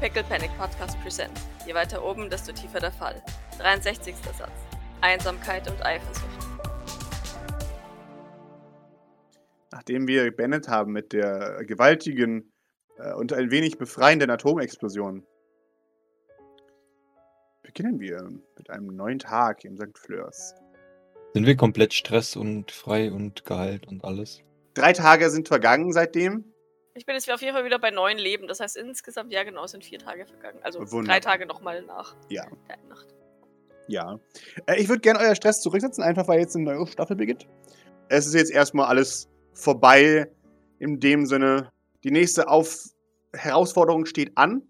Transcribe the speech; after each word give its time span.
Pickle 0.00 0.24
Panic 0.24 0.50
Podcast 0.56 0.98
Present. 1.02 1.30
Je 1.66 1.74
weiter 1.74 2.02
oben, 2.02 2.30
desto 2.30 2.52
tiefer 2.52 2.80
der 2.80 2.90
Fall. 2.90 3.22
63. 3.58 4.16
Satz. 4.16 4.48
Einsamkeit 5.02 5.70
und 5.70 5.84
Eifersucht. 5.84 6.24
Nachdem 9.70 10.08
wir 10.08 10.34
beendet 10.34 10.68
haben 10.68 10.92
mit 10.92 11.12
der 11.12 11.66
gewaltigen 11.66 12.50
äh, 12.96 13.12
und 13.12 13.34
ein 13.34 13.50
wenig 13.50 13.76
befreienden 13.76 14.30
Atomexplosion, 14.30 15.26
beginnen 17.62 18.00
wir 18.00 18.26
mit 18.56 18.70
einem 18.70 18.96
neuen 18.96 19.18
Tag 19.18 19.66
im 19.66 19.76
St. 19.76 19.98
Fleurs. 19.98 20.54
Sind 21.34 21.44
wir 21.44 21.58
komplett 21.58 21.92
stress- 21.92 22.36
und 22.36 22.70
frei 22.70 23.12
und 23.12 23.44
geheilt 23.44 23.86
und 23.86 24.02
alles? 24.02 24.40
Drei 24.72 24.94
Tage 24.94 25.28
sind 25.28 25.48
vergangen 25.48 25.92
seitdem. 25.92 26.49
Ich 26.94 27.06
bin 27.06 27.14
jetzt 27.14 27.30
auf 27.30 27.40
jeden 27.40 27.54
Fall 27.54 27.64
wieder 27.64 27.78
bei 27.78 27.90
neun 27.90 28.18
Leben. 28.18 28.48
Das 28.48 28.60
heißt, 28.60 28.76
insgesamt, 28.76 29.32
ja 29.32 29.44
genau, 29.44 29.66
sind 29.66 29.84
vier 29.84 29.98
Tage 29.98 30.26
vergangen. 30.26 30.58
Also 30.62 30.80
Wunderbar. 30.80 31.04
drei 31.04 31.20
Tage 31.20 31.46
nochmal 31.46 31.82
nach 31.82 32.14
Ja, 32.28 32.44
der 32.68 32.76
Nacht. 32.88 33.06
ja. 33.86 34.18
Äh, 34.66 34.80
ich 34.80 34.88
würde 34.88 35.00
gerne 35.00 35.20
euer 35.20 35.34
Stress 35.34 35.60
zurücksetzen, 35.60 36.02
einfach 36.02 36.26
weil 36.28 36.40
jetzt 36.40 36.56
eine 36.56 36.64
neue 36.64 36.86
Staffel 36.86 37.16
beginnt. 37.16 37.46
Es 38.08 38.26
ist 38.26 38.34
jetzt 38.34 38.50
erstmal 38.50 38.86
alles 38.86 39.28
vorbei. 39.52 40.30
In 40.80 40.98
dem 40.98 41.26
Sinne, 41.26 41.70
die 42.04 42.10
nächste 42.10 42.48
Auf 42.48 42.84
Herausforderung 43.34 44.06
steht 44.06 44.32
an, 44.36 44.62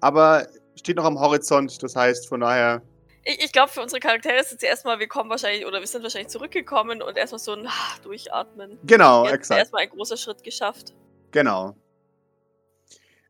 aber 0.00 0.46
steht 0.76 0.96
noch 0.96 1.04
am 1.04 1.18
Horizont. 1.18 1.82
Das 1.82 1.96
heißt, 1.96 2.28
von 2.28 2.40
daher, 2.40 2.82
Ich, 3.24 3.44
ich 3.44 3.52
glaube, 3.52 3.70
für 3.72 3.82
unsere 3.82 3.98
Charaktere 4.00 4.38
ist 4.40 4.52
jetzt 4.52 4.62
erstmal, 4.62 4.98
wir 5.00 5.08
kommen 5.08 5.28
wahrscheinlich, 5.28 5.66
oder 5.66 5.80
wir 5.80 5.86
sind 5.88 6.04
wahrscheinlich 6.04 6.28
zurückgekommen 6.28 7.02
und 7.02 7.16
erstmal 7.16 7.40
so 7.40 7.52
ein 7.52 7.66
ah, 7.66 7.98
Durchatmen. 8.02 8.78
genau, 8.84 9.24
Jetzt 9.24 9.34
exakt. 9.34 9.58
erstmal 9.58 9.82
ein 9.82 9.90
großer 9.90 10.16
Schritt 10.16 10.42
geschafft. 10.44 10.94
Genau. 11.34 11.74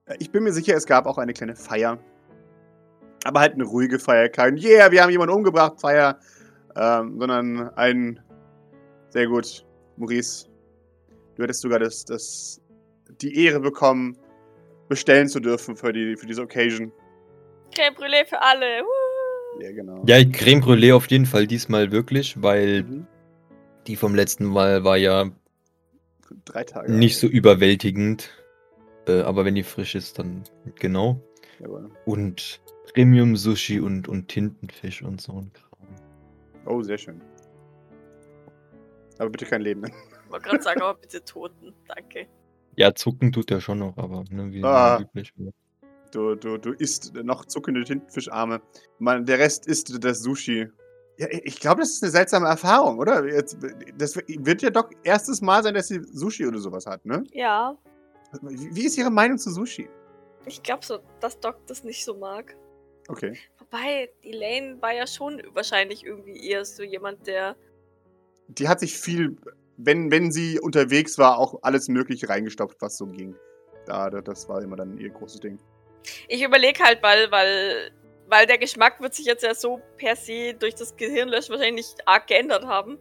Äh, 0.06 0.16
Ich 0.18 0.30
bin 0.30 0.44
mir 0.44 0.52
sicher, 0.52 0.76
es 0.76 0.84
gab 0.86 1.06
auch 1.06 1.16
eine 1.18 1.32
kleine 1.32 1.56
Feier. 1.56 1.98
Aber 3.24 3.40
halt 3.40 3.54
eine 3.54 3.64
ruhige 3.64 3.98
Feier. 3.98 4.28
Kein 4.28 4.58
Yeah, 4.58 4.92
wir 4.92 5.02
haben 5.02 5.10
jemanden 5.10 5.34
umgebracht, 5.34 5.80
Feier. 5.80 6.18
Ähm, 6.76 7.18
sondern 7.18 7.70
ein. 7.76 8.20
Sehr 9.08 9.26
gut, 9.26 9.64
Maurice. 9.96 10.46
Du 11.36 11.42
hättest 11.42 11.62
sogar 11.62 11.78
das, 11.78 12.04
das, 12.04 12.60
die 13.22 13.44
Ehre 13.46 13.60
bekommen, 13.60 14.18
bestellen 14.88 15.28
zu 15.28 15.40
dürfen 15.40 15.74
für, 15.76 15.92
die, 15.92 16.16
für 16.16 16.26
diese 16.26 16.42
Occasion. 16.42 16.92
Creme 17.74 17.94
Brûlée 17.94 18.26
für 18.26 18.40
alle. 18.42 18.82
Woo! 18.82 19.62
Ja, 19.62 19.72
genau. 19.72 20.02
Ja, 20.06 20.22
Creme 20.24 20.60
Brûlée 20.60 20.94
auf 20.94 21.06
jeden 21.06 21.26
Fall 21.26 21.46
diesmal 21.46 21.90
wirklich, 21.92 22.40
weil 22.42 22.82
Mhm. 22.82 23.06
die 23.86 23.96
vom 23.96 24.14
letzten 24.14 24.44
Mal 24.44 24.84
war 24.84 24.96
ja 24.98 25.30
Drei 26.44 26.64
Tage. 26.64 26.92
nicht 26.92 27.18
so 27.18 27.26
überwältigend. 27.26 28.30
Äh, 29.06 29.20
aber 29.20 29.44
wenn 29.44 29.54
die 29.54 29.62
frisch 29.62 29.94
ist, 29.94 30.18
dann 30.18 30.44
genau. 30.76 31.20
Jawohl. 31.60 31.90
Und 32.06 32.60
Premium 32.94 33.36
Sushi 33.36 33.80
und, 33.80 34.08
und 34.08 34.28
Tintenfisch 34.28 35.02
und 35.02 35.20
so 35.20 35.32
ein 35.40 35.52
Kram. 35.52 35.70
Oh, 36.66 36.82
sehr 36.82 36.96
schön. 36.98 37.20
Aber 39.18 39.30
bitte 39.30 39.44
kein 39.46 39.60
Leben. 39.62 39.82
ne? 39.82 39.90
Ich 40.26 40.30
wollte 40.30 40.48
gerade 40.48 40.62
sagen, 40.62 40.82
aber 40.82 40.98
bitte 40.98 41.24
Toten. 41.24 41.72
Danke. 41.86 42.26
Ja, 42.76 42.94
zucken 42.94 43.30
tut 43.30 43.50
er 43.50 43.60
schon 43.60 43.78
noch, 43.78 43.96
aber 43.96 44.24
ne, 44.30 44.50
wie 44.52 44.64
Ah. 44.64 44.98
üblich. 45.00 45.32
Du, 46.10 46.34
du, 46.34 46.58
du 46.58 46.72
isst 46.72 47.14
noch 47.14 47.44
zuckende 47.44 47.84
Tintenfischarme. 47.84 48.60
Man, 48.98 49.26
der 49.26 49.38
Rest 49.38 49.66
isst 49.66 50.02
das 50.04 50.20
Sushi. 50.22 50.68
Ja, 51.16 51.28
ich 51.30 51.60
glaube, 51.60 51.82
das 51.82 51.90
ist 51.90 52.02
eine 52.02 52.10
seltsame 52.10 52.46
Erfahrung, 52.48 52.98
oder? 52.98 53.24
Jetzt, 53.24 53.56
das 53.96 54.16
wird 54.16 54.62
ja 54.62 54.70
doch 54.70 54.90
erstes 55.04 55.40
Mal 55.40 55.62
sein, 55.62 55.74
dass 55.74 55.88
sie 55.88 56.00
Sushi 56.02 56.46
oder 56.46 56.58
sowas 56.58 56.86
hat, 56.86 57.04
ne? 57.06 57.22
Ja, 57.32 57.76
Wie 58.42 58.84
ist 58.84 58.98
Ihre 58.98 59.10
Meinung 59.10 59.38
zu 59.38 59.50
Sushi? 59.50 59.88
ich 60.46 60.62
glaube 60.62 60.84
so, 60.84 60.98
dass 61.20 61.38
Doc 61.40 61.66
das 61.66 61.84
nicht 61.84 62.04
so 62.04 62.14
mag. 62.14 62.56
Okay. 63.08 63.36
Wobei, 63.58 64.10
Elaine 64.22 64.80
war 64.80 64.92
ja 64.92 65.06
schon 65.06 65.42
wahrscheinlich 65.52 66.04
irgendwie 66.04 66.48
eher 66.48 66.64
so 66.64 66.82
jemand, 66.82 67.26
der. 67.26 67.56
Die 68.48 68.68
hat 68.68 68.80
sich 68.80 68.96
viel, 68.96 69.36
wenn, 69.76 70.10
wenn 70.10 70.32
sie 70.32 70.60
unterwegs 70.60 71.18
war, 71.18 71.38
auch 71.38 71.58
alles 71.62 71.88
Mögliche 71.88 72.28
reingestopft, 72.28 72.80
was 72.80 72.96
so 72.96 73.06
ging. 73.06 73.34
Da, 73.86 74.10
das 74.10 74.48
war 74.48 74.62
immer 74.62 74.76
dann 74.76 74.98
ihr 74.98 75.10
großes 75.10 75.40
Ding. 75.40 75.58
Ich 76.28 76.42
überlege 76.42 76.82
halt, 76.82 77.02
weil, 77.02 77.30
weil, 77.30 77.90
weil 78.26 78.46
der 78.46 78.58
Geschmack 78.58 79.00
wird 79.00 79.14
sich 79.14 79.26
jetzt 79.26 79.42
ja 79.42 79.54
so 79.54 79.80
per 79.96 80.16
se 80.16 80.54
durch 80.54 80.74
das 80.74 80.96
Gehirnlöschen 80.96 81.54
wahrscheinlich 81.54 81.86
nicht 81.86 82.08
arg 82.08 82.26
geändert 82.26 82.64
haben. 82.66 82.98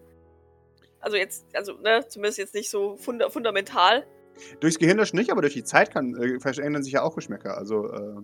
Also 1.00 1.18
jetzt, 1.18 1.46
also, 1.54 1.74
ne, 1.74 2.06
zumindest 2.08 2.38
jetzt 2.38 2.54
nicht 2.54 2.70
so 2.70 2.98
funda 2.98 3.30
fundamental. 3.30 4.06
Durchs 4.60 4.80
Gehirnlöschen 4.80 5.20
nicht, 5.20 5.32
aber 5.32 5.42
durch 5.42 5.54
die 5.54 5.64
Zeit 5.64 5.92
kann, 5.92 6.16
äh, 6.16 6.40
verändern 6.40 6.84
sich 6.84 6.94
ja 6.94 7.04
auch 7.04 7.16
Geschmäcker. 7.16 7.58
Also, 7.58 7.92
äh, 7.92 8.22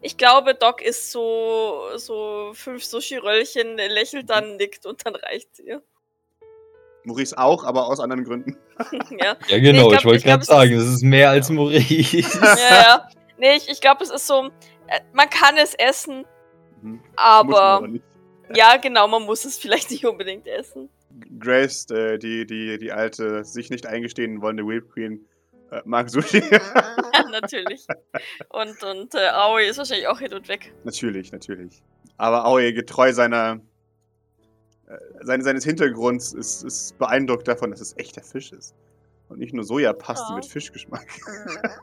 Ich 0.00 0.16
glaube, 0.16 0.54
Doc 0.54 0.82
ist 0.82 1.12
so, 1.12 1.88
so 1.96 2.52
fünf 2.54 2.84
Sushi-Röllchen, 2.84 3.76
lächelt 3.76 4.30
dann, 4.30 4.56
nickt 4.56 4.86
und 4.86 5.04
dann 5.04 5.14
reicht's 5.16 5.58
ihr. 5.58 5.82
Maurice 7.04 7.36
auch, 7.38 7.64
aber 7.64 7.86
aus 7.86 8.00
anderen 8.00 8.24
Gründen. 8.24 8.56
ja. 9.10 9.36
Ja, 9.48 9.58
Nee, 9.58 9.60
genau, 9.60 9.92
ich 9.92 9.98
ich, 9.98 10.04
wollte 10.04 10.18
ich 10.18 10.24
glaub, 10.24 10.40
gerade 10.40 10.44
sagen, 10.44 10.72
es 10.74 10.86
ist 10.86 11.02
mehr 11.02 11.30
als 11.30 11.50
Maurice. 11.50 12.16
ja, 12.40 12.56
ja. 12.58 13.08
Nee, 13.38 13.56
ich, 13.56 13.68
ich 13.68 13.80
glaube, 13.80 14.02
es 14.02 14.10
ist 14.10 14.26
so, 14.26 14.50
man 15.12 15.28
kann 15.30 15.56
es 15.56 15.74
essen, 15.74 16.24
Mhm. 16.82 17.00
Aber, 17.16 17.86
nicht. 17.86 18.04
ja, 18.54 18.76
genau, 18.76 19.08
man 19.08 19.22
muss 19.24 19.44
es 19.44 19.58
vielleicht 19.58 19.90
nicht 19.90 20.04
unbedingt 20.06 20.46
essen. 20.46 20.88
Grace, 21.38 21.88
äh, 21.90 22.18
die, 22.18 22.46
die, 22.46 22.78
die 22.78 22.92
alte, 22.92 23.44
sich 23.44 23.70
nicht 23.70 23.86
eingestehen 23.86 24.42
wollende 24.42 24.66
Whip 24.66 24.92
Queen, 24.92 25.24
äh, 25.70 25.80
mag 25.84 26.10
Sushi. 26.10 26.42
Ja, 27.14 27.28
natürlich. 27.30 27.86
Und, 28.50 28.82
und 28.82 29.14
äh, 29.14 29.28
Aoi 29.28 29.66
ist 29.66 29.78
wahrscheinlich 29.78 30.06
auch 30.06 30.18
hin 30.18 30.34
und 30.34 30.48
weg. 30.48 30.72
natürlich, 30.84 31.32
natürlich. 31.32 31.82
Aber 32.18 32.44
Aoi, 32.44 32.72
getreu 32.72 33.12
seiner, 33.12 33.60
äh, 34.86 34.98
seine, 35.22 35.42
seines 35.42 35.64
Hintergrunds, 35.64 36.34
ist, 36.34 36.62
ist 36.62 36.98
beeindruckt 36.98 37.48
davon, 37.48 37.70
dass 37.70 37.80
es 37.80 37.96
echter 37.96 38.22
Fisch 38.22 38.52
ist. 38.52 38.74
Und 39.28 39.38
nicht 39.38 39.52
nur 39.52 39.64
Sojapaste 39.64 40.26
Ja. 40.30 40.36
mit 40.36 40.46
Fischgeschmack. 40.46 41.06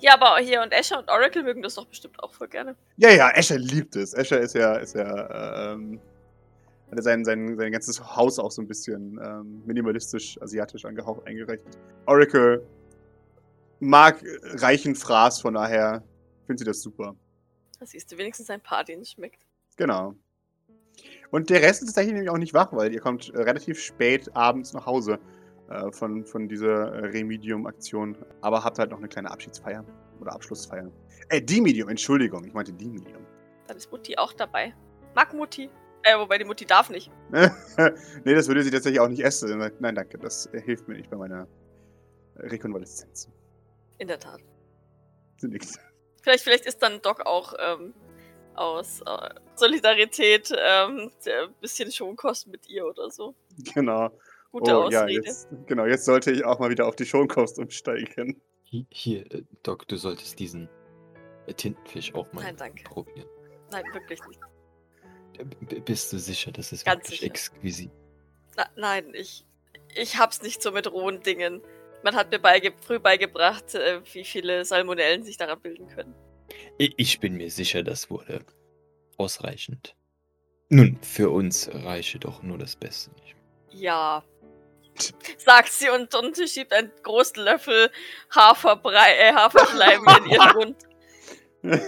Ja, 0.00 0.14
aber 0.14 0.38
hier 0.38 0.60
und 0.62 0.72
Asher 0.74 0.98
und 0.98 1.08
Oracle 1.08 1.42
mögen 1.44 1.62
das 1.62 1.74
doch 1.76 1.86
bestimmt 1.86 2.20
auch 2.22 2.32
voll 2.32 2.48
gerne. 2.48 2.76
ja, 2.96 3.10
ja, 3.10 3.30
Asher 3.34 3.58
liebt 3.58 3.94
es. 3.96 4.14
Asher 4.14 4.40
ist 4.40 4.54
ja, 4.54 4.74
ist 4.76 4.94
ja, 4.94 5.72
ähm, 5.72 6.00
hat 6.90 7.02
sein, 7.02 7.24
sein, 7.24 7.56
sein 7.56 7.72
ganzes 7.72 8.00
Haus 8.16 8.38
auch 8.38 8.50
so 8.50 8.60
ein 8.62 8.66
bisschen 8.68 9.20
ähm, 9.24 9.62
minimalistisch, 9.66 10.40
asiatisch 10.42 10.84
angehaucht, 10.84 11.26
eingerichtet. 11.26 11.78
Oracle 12.06 12.64
mag 13.80 14.22
reichen 14.42 14.94
Fraß, 14.94 15.40
von 15.40 15.54
daher 15.54 16.02
findet 16.46 16.58
sie 16.60 16.64
das 16.64 16.80
super. 16.82 17.14
Da 17.78 17.86
siehst 17.86 18.10
du 18.10 18.18
wenigstens 18.18 18.50
ein 18.50 18.60
paar, 18.60 18.84
denen 18.84 19.02
es 19.02 19.12
schmeckt. 19.12 19.46
Genau. 19.76 20.14
Und 21.30 21.50
der 21.50 21.62
Rest 21.62 21.82
ist 21.82 21.88
tatsächlich 21.88 22.14
nämlich 22.14 22.30
auch 22.30 22.38
nicht 22.38 22.54
wach, 22.54 22.72
weil 22.72 22.92
ihr 22.92 23.00
kommt 23.00 23.32
äh, 23.32 23.38
relativ 23.42 23.80
spät 23.80 24.34
abends 24.34 24.72
nach 24.72 24.86
Hause 24.86 25.18
äh, 25.68 25.90
von, 25.92 26.24
von 26.24 26.48
dieser 26.48 26.94
äh, 26.94 27.06
Remedium-Aktion. 27.06 28.16
Aber 28.40 28.64
habt 28.64 28.78
halt 28.78 28.90
noch 28.90 28.98
eine 28.98 29.08
kleine 29.08 29.30
Abschiedsfeier 29.30 29.84
oder 30.20 30.32
Abschlussfeier. 30.32 30.90
Äh, 31.28 31.42
die 31.42 31.60
Medium, 31.60 31.88
Entschuldigung, 31.88 32.44
ich 32.44 32.54
meinte 32.54 32.72
die 32.72 32.88
Medium. 32.88 33.26
Dann 33.66 33.76
ist 33.76 33.90
Mutti 33.90 34.16
auch 34.16 34.32
dabei. 34.32 34.74
Mag 35.14 35.34
Mutti. 35.34 35.70
Äh, 36.02 36.18
wobei 36.18 36.38
die 36.38 36.44
Mutti 36.44 36.64
darf 36.64 36.90
nicht. 36.90 37.10
nee, 37.30 38.34
das 38.34 38.48
würde 38.48 38.62
sie 38.62 38.70
tatsächlich 38.70 39.00
auch 39.00 39.08
nicht 39.08 39.22
essen. 39.22 39.58
Nein, 39.80 39.94
danke, 39.94 40.16
das 40.18 40.46
äh, 40.46 40.60
hilft 40.60 40.88
mir 40.88 40.94
nicht 40.94 41.10
bei 41.10 41.16
meiner 41.16 41.46
Rekonvaleszenz. 42.36 43.28
In 43.98 44.08
der 44.08 44.18
Tat. 44.18 44.40
Nickt. 45.42 45.78
Vielleicht, 46.22 46.44
vielleicht 46.44 46.66
ist 46.66 46.82
dann 46.82 47.02
Doc 47.02 47.26
auch 47.26 47.54
ähm, 47.58 47.94
aus 48.54 49.00
äh, 49.02 49.28
Solidarität 49.54 50.52
ähm, 50.56 51.10
ein 51.26 51.54
bisschen 51.60 51.90
Schonkost 51.92 52.46
mit 52.48 52.68
ihr 52.68 52.86
oder 52.86 53.10
so. 53.10 53.34
Genau. 53.74 54.10
Gute 54.50 54.76
oh, 54.78 54.88
ja, 54.90 55.02
Ausrede. 55.02 55.22
jetzt, 55.26 55.48
genau, 55.66 55.84
jetzt 55.86 56.04
sollte 56.04 56.30
ich 56.32 56.44
auch 56.44 56.58
mal 56.58 56.70
wieder 56.70 56.86
auf 56.86 56.96
die 56.96 57.04
Schonkost 57.06 57.58
umsteigen. 57.58 58.40
Hi- 58.72 58.86
Hier, 58.90 59.30
äh, 59.32 59.42
Doc, 59.62 59.86
du 59.88 59.96
solltest 59.96 60.38
diesen 60.38 60.68
äh, 61.46 61.54
Tintenfisch 61.54 62.14
auch 62.14 62.32
mal 62.32 62.42
Nein, 62.42 62.56
danke. 62.56 62.84
probieren. 62.84 63.28
Nein, 63.70 63.84
wirklich 63.92 64.20
nicht. 64.26 64.40
Äh, 65.38 65.44
b- 65.44 65.80
Bist 65.80 66.12
du 66.12 66.18
sicher, 66.18 66.50
das 66.52 66.72
ist 66.72 66.84
Ganz 66.84 67.04
wirklich 67.04 67.20
sicher. 67.20 67.30
exquisit? 67.30 67.90
Na, 68.56 68.66
nein, 68.76 69.12
ich, 69.14 69.44
ich 69.94 70.18
hab's 70.18 70.40
nicht 70.42 70.62
so 70.62 70.72
mit 70.72 70.90
rohen 70.90 71.20
Dingen. 71.22 71.60
Man 72.02 72.14
hat 72.16 72.30
mir 72.30 72.38
beige 72.38 72.72
früh 72.80 72.98
beigebracht, 72.98 73.74
äh, 73.74 74.00
wie 74.14 74.24
viele 74.24 74.64
Salmonellen 74.64 75.24
sich 75.24 75.36
daran 75.36 75.60
bilden 75.60 75.88
können. 75.88 76.14
Ich 76.78 77.20
bin 77.20 77.36
mir 77.36 77.50
sicher, 77.50 77.82
das 77.82 78.08
wurde 78.08 78.40
ausreichend. 79.18 79.94
Nun, 80.70 80.98
für 81.02 81.30
uns 81.30 81.68
reiche 81.72 82.18
doch 82.18 82.42
nur 82.42 82.56
das 82.56 82.76
Beste 82.76 83.10
nicht. 83.22 83.36
Ja. 83.70 84.22
Sagt 85.38 85.72
sie 85.72 85.88
und, 85.90 86.14
und 86.14 86.36
sie 86.36 86.48
schiebt 86.48 86.72
einen 86.72 86.90
großen 87.02 87.42
Löffel 87.42 87.90
Haferbrei, 88.34 89.16
äh, 89.18 89.32
Haferschleim 89.32 90.00
in 90.24 90.30
ihren 90.30 90.56
Mund. 91.62 91.82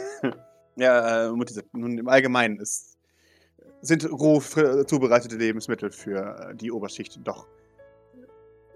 ja, 0.77 1.27
äh, 1.27 1.31
Mutti 1.31 1.55
sagt, 1.55 1.73
nun 1.75 1.99
im 1.99 2.09
Allgemeinen 2.09 2.59
ist, 2.59 2.99
sind 3.83 4.11
roh 4.11 4.41
zubereitete 4.41 5.37
Lebensmittel 5.37 5.91
für 5.91 6.51
äh, 6.51 6.55
die 6.55 6.71
Oberschicht 6.71 7.19
doch 7.25 7.47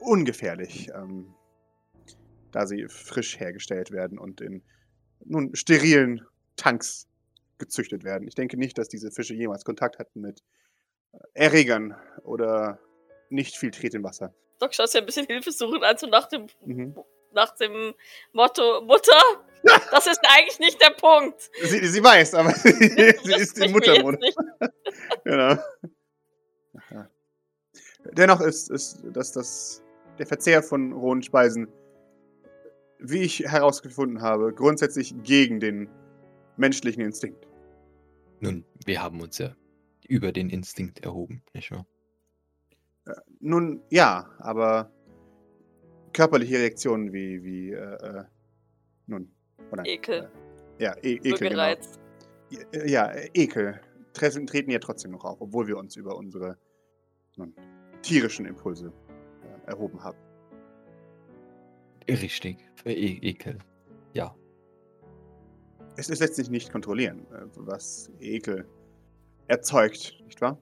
ungefährlich, 0.00 0.90
ähm, 0.94 1.34
da 2.52 2.66
sie 2.66 2.86
frisch 2.88 3.38
hergestellt 3.38 3.90
werden 3.90 4.18
und 4.18 4.40
in 4.40 4.62
nun, 5.24 5.54
sterilen 5.54 6.26
Tanks 6.56 7.08
gezüchtet 7.58 8.04
werden. 8.04 8.28
Ich 8.28 8.34
denke 8.34 8.56
nicht, 8.56 8.78
dass 8.78 8.88
diese 8.88 9.10
Fische 9.10 9.34
jemals 9.34 9.64
Kontakt 9.64 9.98
hatten 9.98 10.20
mit 10.20 10.42
äh, 11.12 11.18
Erregern 11.34 11.94
oder 12.22 12.78
nicht 13.30 13.56
filtriertem 13.56 14.02
Wasser. 14.04 14.34
Doc 14.60 14.74
schaut 14.74 14.92
ja 14.94 15.00
ein 15.00 15.06
bisschen 15.06 15.26
hilfesuchend 15.26 15.82
an, 15.82 15.96
so 15.98 16.06
nach 16.06 16.28
dem, 16.28 16.46
Mhm. 16.64 16.96
nach 17.32 17.54
dem 17.56 17.94
Motto, 18.32 18.80
Mutter, 18.82 19.20
das 19.90 20.06
ist 20.06 20.20
eigentlich 20.28 20.58
nicht 20.60 20.80
der 20.80 20.90
Punkt. 20.90 21.50
Sie, 21.62 21.86
sie 21.86 22.02
weiß, 22.04 22.34
aber 22.34 22.50
sie, 22.54 22.72
sie 22.72 23.12
Das 23.30 23.40
ist 23.40 23.58
im 23.58 23.72
Muttermund. 23.72 24.20
nicht. 24.20 24.36
Genau. 25.24 25.56
Ja. 26.90 27.10
Dennoch 28.12 28.40
ist, 28.40 28.70
ist 28.70 29.02
dass 29.12 29.32
das, 29.32 29.82
der 30.18 30.26
Verzehr 30.26 30.62
von 30.62 30.92
rohen 30.92 31.22
Speisen, 31.22 31.68
wie 32.98 33.22
ich 33.22 33.40
herausgefunden 33.40 34.22
habe, 34.22 34.52
grundsätzlich 34.54 35.14
gegen 35.22 35.58
den 35.60 35.88
menschlichen 36.56 37.02
Instinkt. 37.02 37.46
Nun, 38.40 38.64
wir 38.84 39.02
haben 39.02 39.20
uns 39.20 39.38
ja 39.38 39.54
über 40.06 40.32
den 40.32 40.50
Instinkt 40.50 41.00
erhoben, 41.00 41.42
nicht 41.54 41.70
wahr? 41.70 41.86
Nun, 43.40 43.82
ja, 43.90 44.30
aber 44.38 44.90
körperliche 46.12 46.58
Reaktionen 46.58 47.12
wie, 47.12 47.42
wie, 47.42 47.72
äh, 47.72 48.20
äh, 48.20 48.24
nun, 49.06 49.30
nein, 49.72 49.84
Ekel. 49.84 50.30
Äh, 50.78 50.82
ja, 50.82 50.96
e 51.02 51.16
Ekel, 51.16 51.48
genau. 51.50 51.74
Ja, 52.86 53.10
äh, 53.10 53.28
Ekel 53.34 53.80
treffen, 54.14 54.46
treten 54.46 54.70
ja 54.70 54.78
trotzdem 54.78 55.10
noch 55.10 55.24
auf, 55.24 55.40
obwohl 55.40 55.66
wir 55.66 55.76
uns 55.76 55.96
über 55.96 56.16
unsere 56.16 56.56
nun, 57.36 57.54
tierischen 58.02 58.46
Impulse 58.46 58.92
äh, 59.42 59.70
erhoben 59.70 60.02
haben. 60.02 60.18
Richtig. 62.08 62.58
Für 62.76 62.92
e 62.92 63.18
Ekel. 63.22 63.58
Ja. 64.12 64.34
Es, 65.96 66.08
lässt 66.08 66.36
sich 66.36 66.50
nicht 66.50 66.72
kontrollieren, 66.72 67.26
äh, 67.32 67.46
was 67.56 68.10
Ekel 68.20 68.66
erzeugt, 69.48 70.22
nicht 70.24 70.40
wahr? 70.40 70.58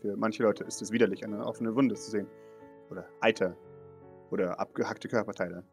Für 0.00 0.16
manche 0.16 0.42
Leute 0.42 0.64
ist 0.64 0.80
es 0.80 0.92
widerlich, 0.92 1.24
eine 1.24 1.44
offene 1.44 1.74
Wunde 1.74 1.94
zu 1.94 2.10
sehen. 2.10 2.26
Oder 2.90 3.08
Eiter. 3.20 3.56
Oder 4.30 4.58
abgehackte 4.58 5.08
Körperteile. 5.08 5.64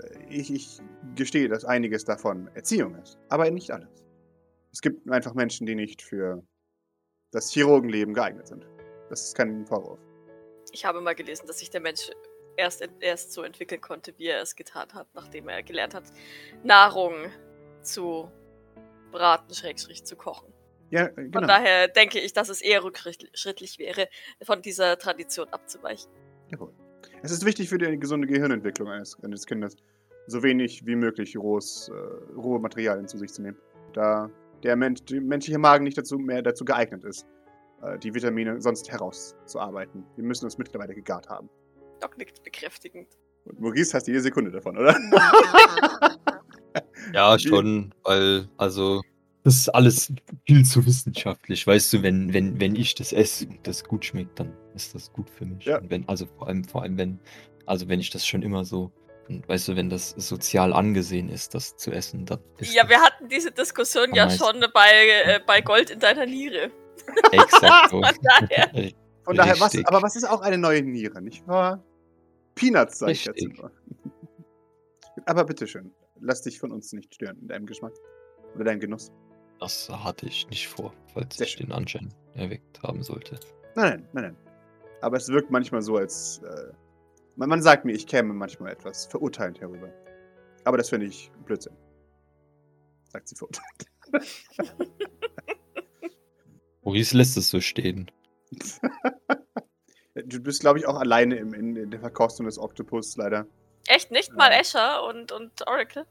Äh, 0.00 0.26
Ich, 0.28 0.52
ich 0.52 0.80
gestehe, 1.14 1.48
dass 1.48 1.64
einiges 1.64 2.04
davon 2.04 2.48
Erziehung 2.54 2.94
ist. 2.96 3.18
Aber 3.28 3.50
nicht 3.50 3.70
alles. 3.70 4.04
Es 4.72 4.80
gibt 4.80 5.10
einfach 5.10 5.34
Menschen, 5.34 5.66
die 5.66 5.74
nicht 5.74 6.02
für 6.02 6.42
das 7.32 7.50
Chirurgenleben 7.50 8.14
geeignet 8.14 8.48
sind. 8.48 8.66
Das 9.08 9.22
ist 9.22 9.36
kein 9.36 9.66
Vorwurf. 9.66 10.00
Ich 10.72 10.84
habe 10.84 11.00
mal 11.00 11.14
gelesen, 11.14 11.46
dass 11.46 11.58
sich 11.58 11.70
der 11.70 11.80
Mensch 11.80 12.10
erst, 12.56 12.86
erst 13.00 13.32
so 13.32 13.42
entwickeln 13.42 13.80
konnte, 13.80 14.14
wie 14.18 14.26
er 14.26 14.42
es 14.42 14.56
getan 14.56 14.92
hat, 14.94 15.08
nachdem 15.14 15.48
er 15.48 15.62
gelernt 15.62 15.94
hat, 15.94 16.04
Nahrung 16.64 17.14
zu 17.82 18.30
braten, 19.12 19.54
schrägstrich 19.54 20.04
zu 20.04 20.16
kochen. 20.16 20.52
Ja, 20.90 21.06
äh, 21.06 21.14
Von 21.14 21.30
genau. 21.30 21.46
daher 21.46 21.88
denke 21.88 22.20
ich, 22.20 22.32
dass 22.32 22.48
es 22.48 22.60
eher 22.60 22.84
rückschrittlich 22.84 23.78
wäre, 23.78 24.08
von 24.42 24.62
dieser 24.62 24.98
Tradition 24.98 25.48
abzuweichen. 25.48 26.10
Jawohl. 26.50 26.72
Es 27.22 27.30
ist 27.30 27.44
wichtig 27.44 27.68
für 27.68 27.78
die 27.78 27.98
gesunde 27.98 28.26
Gehirnentwicklung 28.26 28.88
eines, 28.88 29.16
eines 29.22 29.46
Kindes, 29.46 29.76
so 30.26 30.42
wenig 30.42 30.86
wie 30.86 30.96
möglich 30.96 31.36
rohes, 31.36 31.88
äh, 31.88 32.34
rohe 32.34 32.60
Materialien 32.60 33.08
zu 33.08 33.18
sich 33.18 33.32
zu 33.32 33.42
nehmen. 33.42 33.58
Da 33.92 34.30
der 34.62 34.76
Mensch, 34.76 35.04
der 35.04 35.20
menschliche 35.20 35.58
Magen 35.58 35.84
nicht 35.84 35.98
dazu, 35.98 36.18
mehr 36.18 36.42
dazu 36.42 36.64
geeignet 36.64 37.04
ist, 37.04 37.26
äh, 37.82 37.98
die 37.98 38.14
Vitamine 38.14 38.60
sonst 38.60 38.90
herauszuarbeiten. 38.90 40.04
Wir 40.16 40.24
müssen 40.24 40.44
uns 40.44 40.58
mittlerweile 40.58 40.94
gegart 40.94 41.28
haben. 41.28 41.48
Doc 42.00 42.16
nickt 42.18 42.42
bekräftigend. 42.42 43.08
Und 43.44 43.60
Maurice 43.60 43.94
hast 43.94 44.06
jede 44.08 44.20
Sekunde 44.20 44.50
davon, 44.50 44.76
oder? 44.76 44.96
Ja, 47.12 47.38
schon, 47.38 47.94
weil, 48.02 48.48
also, 48.56 49.02
das 49.46 49.54
ist 49.54 49.68
alles 49.68 50.12
viel 50.44 50.64
zu 50.64 50.84
wissenschaftlich. 50.84 51.64
Weißt 51.64 51.92
du, 51.92 52.02
wenn, 52.02 52.32
wenn, 52.32 52.58
wenn 52.60 52.74
ich 52.74 52.96
das 52.96 53.12
esse 53.12 53.46
und 53.46 53.64
das 53.64 53.84
gut 53.84 54.04
schmeckt, 54.04 54.40
dann 54.40 54.52
ist 54.74 54.92
das 54.92 55.12
gut 55.12 55.30
für 55.30 55.46
mich. 55.46 55.66
Ja. 55.66 55.78
Und 55.78 55.88
wenn, 55.88 56.08
also 56.08 56.26
vor 56.26 56.48
allem, 56.48 56.64
vor 56.64 56.82
allem, 56.82 56.98
wenn, 56.98 57.20
also 57.64 57.88
wenn 57.88 58.00
ich 58.00 58.10
das 58.10 58.26
schon 58.26 58.42
immer 58.42 58.64
so, 58.64 58.90
und 59.28 59.48
weißt 59.48 59.68
du, 59.68 59.76
wenn 59.76 59.88
das 59.88 60.10
sozial 60.10 60.72
angesehen 60.72 61.28
ist, 61.28 61.54
das 61.54 61.76
zu 61.76 61.92
essen, 61.92 62.26
dann 62.26 62.40
ist 62.58 62.74
Ja, 62.74 62.82
das 62.82 62.90
wir 62.90 63.00
hatten 63.00 63.28
diese 63.28 63.52
Diskussion 63.52 64.12
ja 64.16 64.24
meisten. 64.24 64.44
schon 64.44 64.64
bei, 64.74 64.90
äh, 65.24 65.40
bei 65.46 65.60
Gold 65.60 65.90
in 65.90 66.00
deiner 66.00 66.26
Niere. 66.26 66.72
exakt 67.30 67.90
so. 67.90 68.02
Von 68.02 68.14
daher. 68.22 68.92
Von 69.22 69.36
daher, 69.36 69.60
was, 69.60 69.76
aber 69.84 70.02
was 70.02 70.16
ist 70.16 70.24
auch 70.24 70.40
eine 70.40 70.58
neue 70.58 70.82
Niere, 70.82 71.22
nicht 71.22 71.46
wahr? 71.46 71.84
Peanuts, 72.56 72.98
sag 72.98 73.10
ich 73.10 73.24
jetzt 73.24 73.46
nur. 73.56 73.70
Aber 75.24 75.44
bitteschön, 75.44 75.92
lass 76.20 76.42
dich 76.42 76.58
von 76.58 76.72
uns 76.72 76.92
nicht 76.92 77.14
stören 77.14 77.38
in 77.40 77.48
deinem 77.48 77.66
Geschmack. 77.66 77.92
Oder 78.56 78.64
deinem 78.64 78.80
Genuss. 78.80 79.12
Das 79.60 79.88
hatte 79.88 80.26
ich 80.26 80.48
nicht 80.48 80.68
vor, 80.68 80.92
falls 81.14 81.36
Sehr 81.36 81.46
ich 81.46 81.52
schön. 81.54 81.66
den 81.66 81.72
Anschein 81.72 82.12
erweckt 82.34 82.82
haben 82.82 83.02
sollte. 83.02 83.38
Nein, 83.74 83.90
nein, 83.90 84.08
nein, 84.12 84.24
nein. 84.24 84.36
Aber 85.00 85.16
es 85.16 85.28
wirkt 85.28 85.50
manchmal 85.50 85.82
so, 85.82 85.96
als. 85.96 86.38
Äh, 86.38 86.72
man, 87.36 87.48
man 87.48 87.62
sagt 87.62 87.84
mir, 87.84 87.92
ich 87.92 88.06
käme 88.06 88.32
manchmal 88.32 88.72
etwas 88.72 89.06
verurteilend 89.06 89.60
herüber. 89.60 89.92
Aber 90.64 90.76
das 90.76 90.88
finde 90.88 91.06
ich 91.06 91.30
Blödsinn. 91.44 91.76
Sagt 93.08 93.28
sie 93.28 93.36
verurteilt. 93.36 93.86
Maurice 96.82 97.16
lässt 97.16 97.36
es 97.36 97.50
so 97.50 97.60
stehen. 97.60 98.10
Du 100.24 100.40
bist, 100.40 100.60
glaube 100.60 100.78
ich, 100.78 100.86
auch 100.86 100.98
alleine 100.98 101.36
im, 101.36 101.52
in, 101.52 101.76
in 101.76 101.90
der 101.90 102.00
Verkostung 102.00 102.46
des 102.46 102.58
Oktopus, 102.58 103.18
leider. 103.18 103.46
Echt 103.86 104.10
nicht 104.10 104.32
mal. 104.32 104.50
Escher 104.50 105.04
und, 105.06 105.30
und 105.30 105.66
Oracle? 105.68 106.06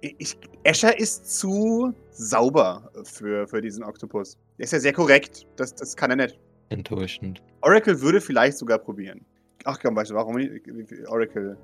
Ich, 0.00 0.38
Escher 0.64 0.98
ist 0.98 1.38
zu 1.38 1.94
sauber 2.10 2.90
für, 3.04 3.46
für 3.46 3.60
diesen 3.60 3.84
Oktopus. 3.84 4.38
Der 4.58 4.64
ist 4.64 4.72
ja 4.72 4.80
sehr 4.80 4.92
korrekt. 4.92 5.46
Das, 5.56 5.74
das 5.74 5.96
kann 5.96 6.10
er 6.10 6.16
nicht. 6.16 6.38
Enttäuschend. 6.70 7.42
Oracle 7.62 8.00
würde 8.00 8.20
vielleicht 8.20 8.56
sogar 8.56 8.78
probieren. 8.78 9.24
Ach 9.64 9.78
komm, 9.80 9.96
weißt 9.96 10.10
du, 10.10 10.14
warum 10.14 10.36
nicht? 10.36 10.66
Oracle, 11.08 11.56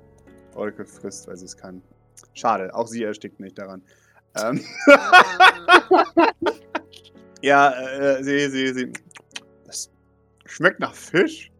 Oracle 0.55 0.85
frisst, 0.85 1.27
weil 1.27 1.37
sie 1.37 1.45
es 1.45 1.57
kann. 1.57 1.81
Schade, 2.33 2.73
auch 2.75 2.87
sie 2.87 3.03
erstickt 3.03 3.39
nicht 3.39 3.57
daran. 3.57 3.81
Ähm, 4.35 4.61
ja, 7.41 7.71
äh, 7.71 8.23
sie, 8.23 8.49
sie, 8.49 8.73
sie. 8.73 8.93
Das 9.65 9.89
schmeckt 10.45 10.79
nach 10.79 10.93
Fisch. 10.93 11.51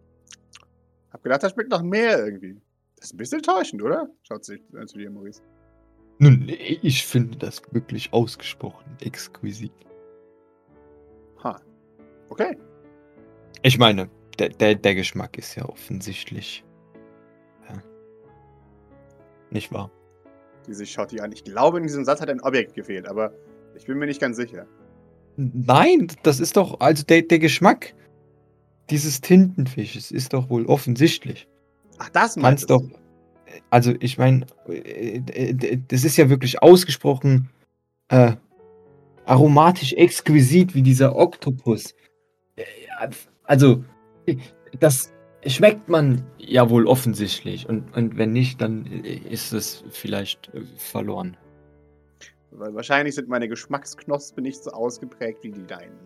Hab 1.12 1.23
gedacht, 1.23 1.41
das 1.41 1.53
schmeckt 1.53 1.71
nach 1.71 1.81
Meer 1.81 2.23
irgendwie. 2.23 2.62
Das 2.97 3.06
ist 3.06 3.13
ein 3.13 3.18
bisschen 3.18 3.41
täuschend, 3.41 3.81
oder? 3.81 4.09
Schaut 4.23 4.45
sich 4.45 4.62
zu 4.88 4.97
dir, 4.97 5.09
Maurice. 5.09 5.41
Nun, 6.19 6.50
ich 6.50 7.06
finde 7.06 7.38
das 7.38 7.62
wirklich 7.72 8.12
ausgesprochen 8.12 8.97
exquisit. 9.02 9.71
Ha. 11.44 11.62
Okay. 12.30 12.57
Ich 13.62 13.78
meine, 13.78 14.09
der, 14.40 14.50
der, 14.50 14.76
der 14.76 14.95
Geschmack 14.95 15.38
ist 15.38 15.56
ja 15.56 15.66
offensichtlich. 15.66 16.64
Ja. 17.69 17.81
Nicht 19.52 19.71
wahr? 19.71 19.92
Die 20.66 20.74
sich 20.74 20.92
schaut 20.92 21.12
die 21.12 21.21
an. 21.21 21.31
Ich 21.31 21.44
glaube, 21.44 21.78
in 21.78 21.83
diesem 21.83 22.04
Satz 22.04 22.19
hat 22.19 22.30
ein 22.30 22.42
Objekt 22.42 22.74
gefehlt, 22.74 23.07
aber 23.07 23.31
ich 23.76 23.86
bin 23.86 24.00
mir 24.00 24.07
nicht 24.07 24.19
ganz 24.19 24.38
sicher. 24.38 24.66
Nein, 25.36 26.07
das 26.24 26.40
ist 26.40 26.57
doch, 26.57 26.80
also 26.80 27.04
der, 27.04 27.21
der 27.21 27.40
Geschmack 27.40 27.94
dieses 28.90 29.21
Tintenfisches 29.21 30.12
ist 30.12 30.33
doch 30.33 30.50
wohl 30.50 30.66
offensichtlich. 30.66 31.47
Ach, 32.00 32.09
das 32.09 32.36
meinst 32.38 32.68
Kannst 32.68 32.92
doch, 32.92 33.00
also 33.69 33.94
ich 33.99 34.18
meine, 34.18 34.45
äh, 34.68 35.18
äh, 35.18 35.80
das 35.87 36.04
ist 36.04 36.18
ja 36.18 36.30
wirklich 36.30 36.61
ausgesprochen 36.61 37.49
äh, 38.09 38.33
aromatisch 39.26 39.94
exquisit 39.94 40.73
wie 40.76 40.81
dieser 40.81 41.16
Oktopus. 41.16 41.94
Äh, 42.56 42.64
Also, 43.44 43.83
das 44.80 45.14
schmeckt 45.45 45.87
man 45.87 46.26
ja 46.37 46.69
wohl 46.69 46.87
offensichtlich 46.87 47.68
und, 47.69 47.95
und 47.95 48.18
wenn 48.18 48.33
nicht, 48.33 48.59
dann 48.59 48.85
ist 48.85 49.54
es 49.54 49.83
vielleicht 49.90 50.52
verloren. 50.78 51.37
Weil 52.52 52.73
wahrscheinlich 52.73 53.16
sind 53.16 53.30
meine 53.30 53.47
Geschmacksknospen 53.47 54.44
nicht 54.44 54.64
so 54.64 54.71
ausgeprägt 54.71 55.44
wie 55.44 55.52
die 55.52 55.66
deinen. 55.66 55.97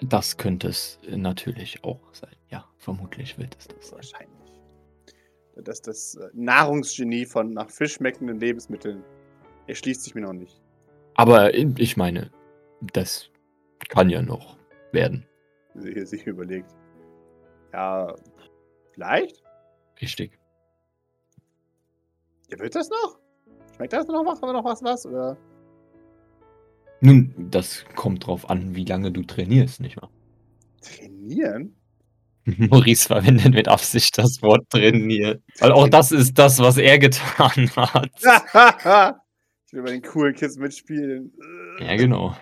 Das 0.00 0.36
könnte 0.36 0.68
es 0.68 1.00
natürlich 1.08 1.82
auch 1.82 2.00
sein. 2.12 2.36
Ja, 2.50 2.64
vermutlich 2.76 3.38
wird 3.38 3.56
es 3.58 3.66
das. 3.68 3.92
Wahrscheinlich. 3.92 4.37
Dass 5.64 5.82
das 5.82 6.14
äh, 6.14 6.28
Nahrungsgenie 6.34 7.26
von 7.26 7.52
nach 7.52 7.70
Fisch 7.70 7.94
schmeckenden 7.94 8.38
Lebensmitteln 8.38 9.02
erschließt 9.66 10.02
sich 10.02 10.14
mir 10.14 10.22
noch 10.22 10.32
nicht. 10.32 10.60
Aber 11.14 11.54
ich 11.54 11.96
meine, 11.96 12.30
das 12.92 13.30
kann 13.88 14.08
ja 14.08 14.22
noch 14.22 14.56
werden. 14.92 15.26
Sie 15.74 16.04
sich 16.06 16.26
überlegt. 16.26 16.74
Ja, 17.72 18.14
vielleicht? 18.92 19.42
Richtig. 20.00 20.38
Ja, 22.50 22.58
wird 22.58 22.74
das 22.74 22.88
noch? 22.88 23.18
Schmeckt 23.76 23.92
das 23.92 24.06
noch 24.06 24.24
was? 24.24 24.40
noch 24.40 24.64
was, 24.64 24.82
was? 24.82 25.06
Oder? 25.06 25.36
Nun, 27.00 27.32
das 27.50 27.84
kommt 27.94 28.26
drauf 28.26 28.48
an, 28.50 28.74
wie 28.74 28.84
lange 28.84 29.12
du 29.12 29.22
trainierst, 29.22 29.80
nicht 29.80 30.00
wahr? 30.00 30.10
Trainieren? 30.80 31.77
Maurice 32.56 33.06
verwendet 33.06 33.54
mit 33.54 33.68
Absicht 33.68 34.16
das 34.16 34.40
Wort 34.42 34.68
trainiert. 34.70 35.42
Weil 35.58 35.72
auch 35.72 35.88
das 35.88 36.12
ist 36.12 36.38
das, 36.38 36.58
was 36.58 36.78
er 36.78 36.98
getan 36.98 37.70
hat. 37.76 39.18
Ich 39.70 39.74
will 39.74 39.82
bei 39.82 39.90
den 39.90 40.00
coolen 40.00 40.34
Kids 40.34 40.56
mitspielen. 40.56 41.30
Ja, 41.78 41.94
genau. 41.96 42.34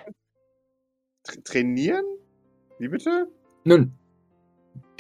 Tra 1.25 1.35
trainieren? 1.43 2.05
Wie 2.79 2.87
bitte? 2.87 3.27
Nun, 3.65 3.99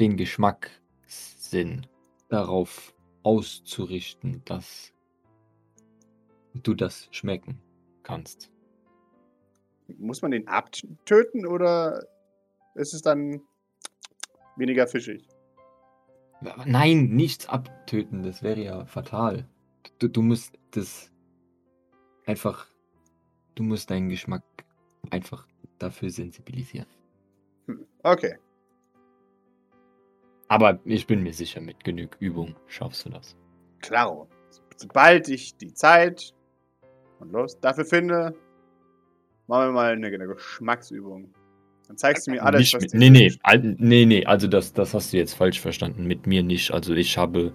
den 0.00 0.16
Geschmackssinn 0.16 1.86
darauf 2.28 2.96
auszurichten, 3.22 4.42
dass 4.44 4.92
du 6.52 6.74
das 6.74 7.08
schmecken 7.12 7.62
kannst. 8.02 8.50
Muss 9.96 10.20
man 10.20 10.32
den 10.32 10.48
abtöten 10.48 11.46
oder 11.46 12.02
ist 12.74 12.92
es 12.92 13.02
dann 13.02 13.40
weniger 14.56 14.86
fischig? 14.86 15.26
Nein, 16.64 17.08
nichts 17.08 17.48
abtöten, 17.48 18.22
das 18.22 18.42
wäre 18.42 18.60
ja 18.60 18.84
fatal. 18.84 19.48
Du, 19.98 20.08
du 20.08 20.22
musst 20.22 20.58
das 20.72 21.10
einfach, 22.26 22.66
du 23.54 23.62
musst 23.62 23.90
deinen 23.90 24.08
Geschmack 24.08 24.42
einfach 25.10 25.46
dafür 25.78 26.10
sensibilisieren. 26.10 26.88
Hm, 27.66 27.86
Okay. 28.02 28.36
Aber 30.48 30.78
ich 30.84 31.06
bin 31.08 31.22
mir 31.24 31.32
sicher, 31.32 31.60
mit 31.60 31.82
genug 31.82 32.16
Übung 32.20 32.54
schaffst 32.68 33.04
du 33.04 33.10
das. 33.10 33.36
Klaro. 33.80 34.28
Sobald 34.76 35.28
ich 35.28 35.56
die 35.56 35.72
Zeit 35.74 36.34
und 37.18 37.32
Lust 37.32 37.64
dafür 37.64 37.84
finde, 37.84 38.32
machen 39.48 39.68
wir 39.68 39.72
mal 39.72 39.92
eine, 39.92 40.06
eine 40.06 40.26
Geschmacksübung. 40.28 41.32
Dann 41.88 41.96
zeigst 41.96 42.26
du 42.26 42.32
mir 42.32 42.42
alles, 42.42 42.60
nicht 42.60 42.74
was 42.74 42.94
nee, 42.94 43.10
nee, 43.10 43.30
nee, 43.78 44.04
nee, 44.06 44.26
also 44.26 44.48
das, 44.48 44.72
das 44.72 44.92
hast 44.92 45.12
du 45.12 45.16
jetzt 45.16 45.34
falsch 45.34 45.60
verstanden. 45.60 46.06
Mit 46.06 46.26
mir 46.26 46.42
nicht. 46.42 46.72
Also 46.72 46.94
ich 46.94 47.16
habe 47.16 47.52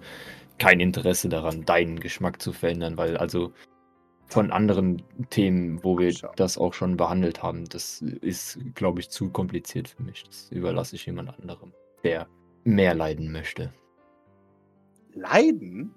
kein 0.58 0.80
Interesse 0.80 1.28
daran, 1.28 1.64
deinen 1.64 2.00
Geschmack 2.00 2.40
zu 2.40 2.52
verändern, 2.52 2.96
weil 2.96 3.16
also 3.16 3.52
von 4.26 4.50
anderen 4.50 5.02
Themen, 5.28 5.84
wo 5.84 5.98
wir 5.98 6.14
das 6.36 6.56
auch 6.56 6.72
schon 6.72 6.96
behandelt 6.96 7.42
haben, 7.42 7.66
das 7.66 8.00
ist, 8.00 8.58
glaube 8.74 9.00
ich, 9.00 9.10
zu 9.10 9.28
kompliziert 9.28 9.88
für 9.88 10.02
mich. 10.02 10.24
Das 10.24 10.50
überlasse 10.50 10.96
ich 10.96 11.04
jemand 11.04 11.38
anderem, 11.38 11.72
der 12.02 12.26
mehr 12.64 12.94
leiden 12.94 13.30
möchte. 13.30 13.72
Leiden? 15.12 15.94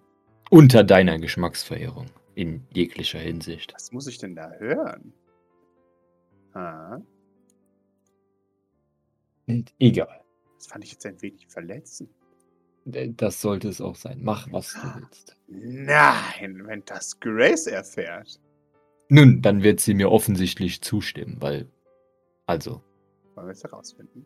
Unter 0.49 0.83
deiner 0.83 1.17
Geschmacksverehrung. 1.17 2.07
In 2.35 2.67
jeglicher 2.73 3.19
Hinsicht. 3.19 3.73
Was 3.73 3.93
muss 3.93 4.07
ich 4.07 4.17
denn 4.17 4.35
da 4.35 4.51
hören? 4.59 5.13
Ah, 6.53 6.97
Egal. 9.79 10.21
das 10.57 10.67
fand 10.67 10.83
ich 10.83 10.91
jetzt 10.91 11.05
ein 11.05 11.21
wenig 11.21 11.47
verletzend. 11.47 12.09
Das 12.85 13.41
sollte 13.41 13.67
es 13.69 13.81
auch 13.81 13.95
sein. 13.95 14.19
Mach, 14.21 14.47
was 14.51 14.73
du 14.73 14.79
willst. 14.95 15.35
Nein, 15.47 16.67
wenn 16.67 16.83
das 16.85 17.19
Grace 17.19 17.65
erfährt. 17.67 18.39
Nun, 19.09 19.41
dann 19.41 19.63
wird 19.63 19.79
sie 19.79 19.93
mir 19.95 20.11
offensichtlich 20.11 20.81
zustimmen, 20.81 21.37
weil, 21.39 21.67
also, 22.45 22.81
Wollen 23.35 23.47
wir 23.47 23.51
es 23.53 23.63
herausfinden? 23.63 24.25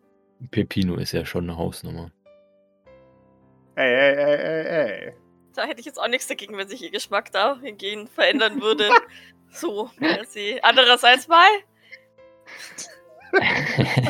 Pepino 0.52 0.96
ist 0.96 1.12
ja 1.14 1.26
schon 1.26 1.46
eine 1.50 1.58
Hausnummer. 1.58 2.12
Ey, 3.76 3.94
ey, 3.94 4.16
ey, 4.16 4.38
ey, 4.38 5.06
ey. 5.08 5.14
Da 5.56 5.66
hätte 5.66 5.80
ich 5.80 5.86
jetzt 5.86 6.00
auch 6.00 6.08
nichts 6.08 6.28
dagegen, 6.28 6.56
wenn 6.58 6.68
sich 6.68 6.82
ihr 6.84 6.92
Geschmack 6.92 7.32
dahingehend 7.32 8.10
verändern 8.10 8.62
würde. 8.62 8.90
so, 9.52 9.90
merci. 10.00 10.60
Andererseits 10.62 11.28
mal, 11.28 11.48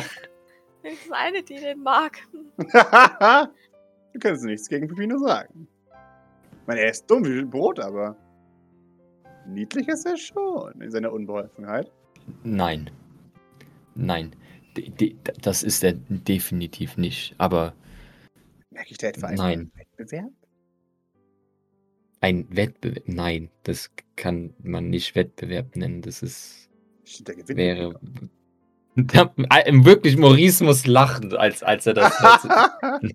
wenigstens 0.82 1.12
eine, 1.12 1.42
die 1.42 1.56
den 1.56 1.82
mag. 1.82 2.18
du 2.56 4.18
kannst 4.20 4.44
nichts 4.44 4.68
gegen 4.68 4.88
Pepino 4.88 5.18
sagen. 5.18 5.68
Ich 6.52 6.66
meine, 6.66 6.80
er 6.80 6.90
ist 6.90 7.10
dumm 7.10 7.24
wie 7.24 7.44
Brot, 7.44 7.80
aber 7.80 8.16
niedlich 9.46 9.88
ist 9.88 10.06
er 10.06 10.16
schon 10.16 10.80
in 10.80 10.90
seiner 10.90 11.12
Unbeholfenheit. 11.12 11.90
Nein. 12.42 12.90
Nein. 13.94 14.34
De, 14.76 14.88
de, 14.88 15.16
das 15.42 15.62
ist 15.62 15.82
er 15.82 15.94
definitiv 15.94 16.96
nicht. 16.96 17.34
Aber 17.38 17.74
Merke 18.70 18.92
ich 18.92 18.98
da 18.98 19.08
etwa 19.08 19.26
einen 19.26 19.36
Nein. 19.38 19.72
Wettbewerb? 19.74 20.32
ein 22.20 22.46
Wettbewerb. 22.54 23.02
Nein, 23.06 23.50
das 23.64 23.90
kann 24.16 24.54
man 24.62 24.90
nicht 24.90 25.14
Wettbewerb 25.14 25.74
nennen. 25.76 26.02
Das 26.02 26.22
ist. 26.22 26.68
Stimmt, 27.04 27.28
der 27.28 27.36
gewinnt. 27.36 27.58
wäre. 27.58 27.92
Da, 27.94 28.00
äh, 28.96 29.84
wirklich, 29.84 30.16
Maurice 30.16 30.64
muss 30.64 30.86
lachen, 30.86 31.34
als, 31.36 31.62
als 31.62 31.86
er 31.86 31.94
das. 31.94 32.12
Als, 32.20 32.48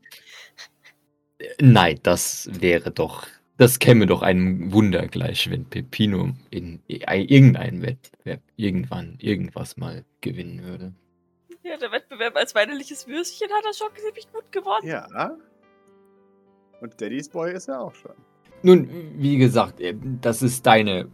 nein, 1.59 1.99
das 2.03 2.49
wäre 2.51 2.91
doch. 2.91 3.27
Das 3.57 3.79
käme 3.79 4.05
doch 4.05 4.21
einem 4.21 4.73
Wunder 4.73 5.07
gleich, 5.07 5.49
wenn 5.49 5.65
Pepino 5.65 6.31
in 6.49 6.81
irgendeinem 6.87 7.81
Wettbewerb 7.83 8.41
irgendwann 8.57 9.15
irgendwas 9.19 9.77
mal 9.77 10.03
gewinnen 10.19 10.63
würde. 10.63 10.93
Ja, 11.63 11.77
der 11.77 11.91
Wettbewerb 11.91 12.35
als 12.35 12.53
weinerliches 12.53 13.07
Würstchen 13.07 13.49
hat 13.51 13.63
er 13.65 13.73
schon 13.73 13.87
ziemlich 13.95 14.31
gut 14.31 14.51
gewonnen. 14.51 14.87
ja. 14.87 15.37
Und 16.81 16.99
Daddy's 16.99 17.29
Boy 17.29 17.53
ist 17.53 17.69
er 17.69 17.81
auch 17.81 17.95
schon. 17.95 18.11
Nun, 18.61 18.89
wie 19.17 19.37
gesagt, 19.37 19.79
äh, 19.79 19.95
das 20.21 20.41
ist 20.41 20.65
deine 20.65 21.07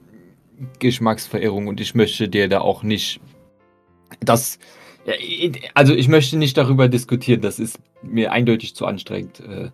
Geschmacksverehrung 0.79 1.67
und 1.67 1.79
ich 1.79 1.95
möchte 1.95 2.27
dir 2.27 2.47
da 2.47 2.61
auch 2.61 2.83
nicht 2.83 3.21
das. 4.19 4.59
Also 5.73 5.93
ich 5.93 6.07
möchte 6.07 6.37
nicht 6.37 6.57
darüber 6.57 6.87
diskutieren, 6.87 7.41
das 7.41 7.59
ist 7.59 7.79
mir 8.03 8.31
eindeutig 8.31 8.75
zu 8.75 8.85
anstrengend. 8.85 9.39
Äh, 9.39 9.71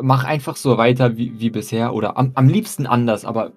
Mach 0.00 0.24
einfach 0.24 0.56
so 0.56 0.78
weiter 0.78 1.16
wie, 1.16 1.40
wie 1.40 1.50
bisher 1.50 1.94
oder 1.94 2.16
am, 2.16 2.30
am 2.34 2.48
liebsten 2.48 2.86
anders, 2.86 3.24
aber 3.24 3.52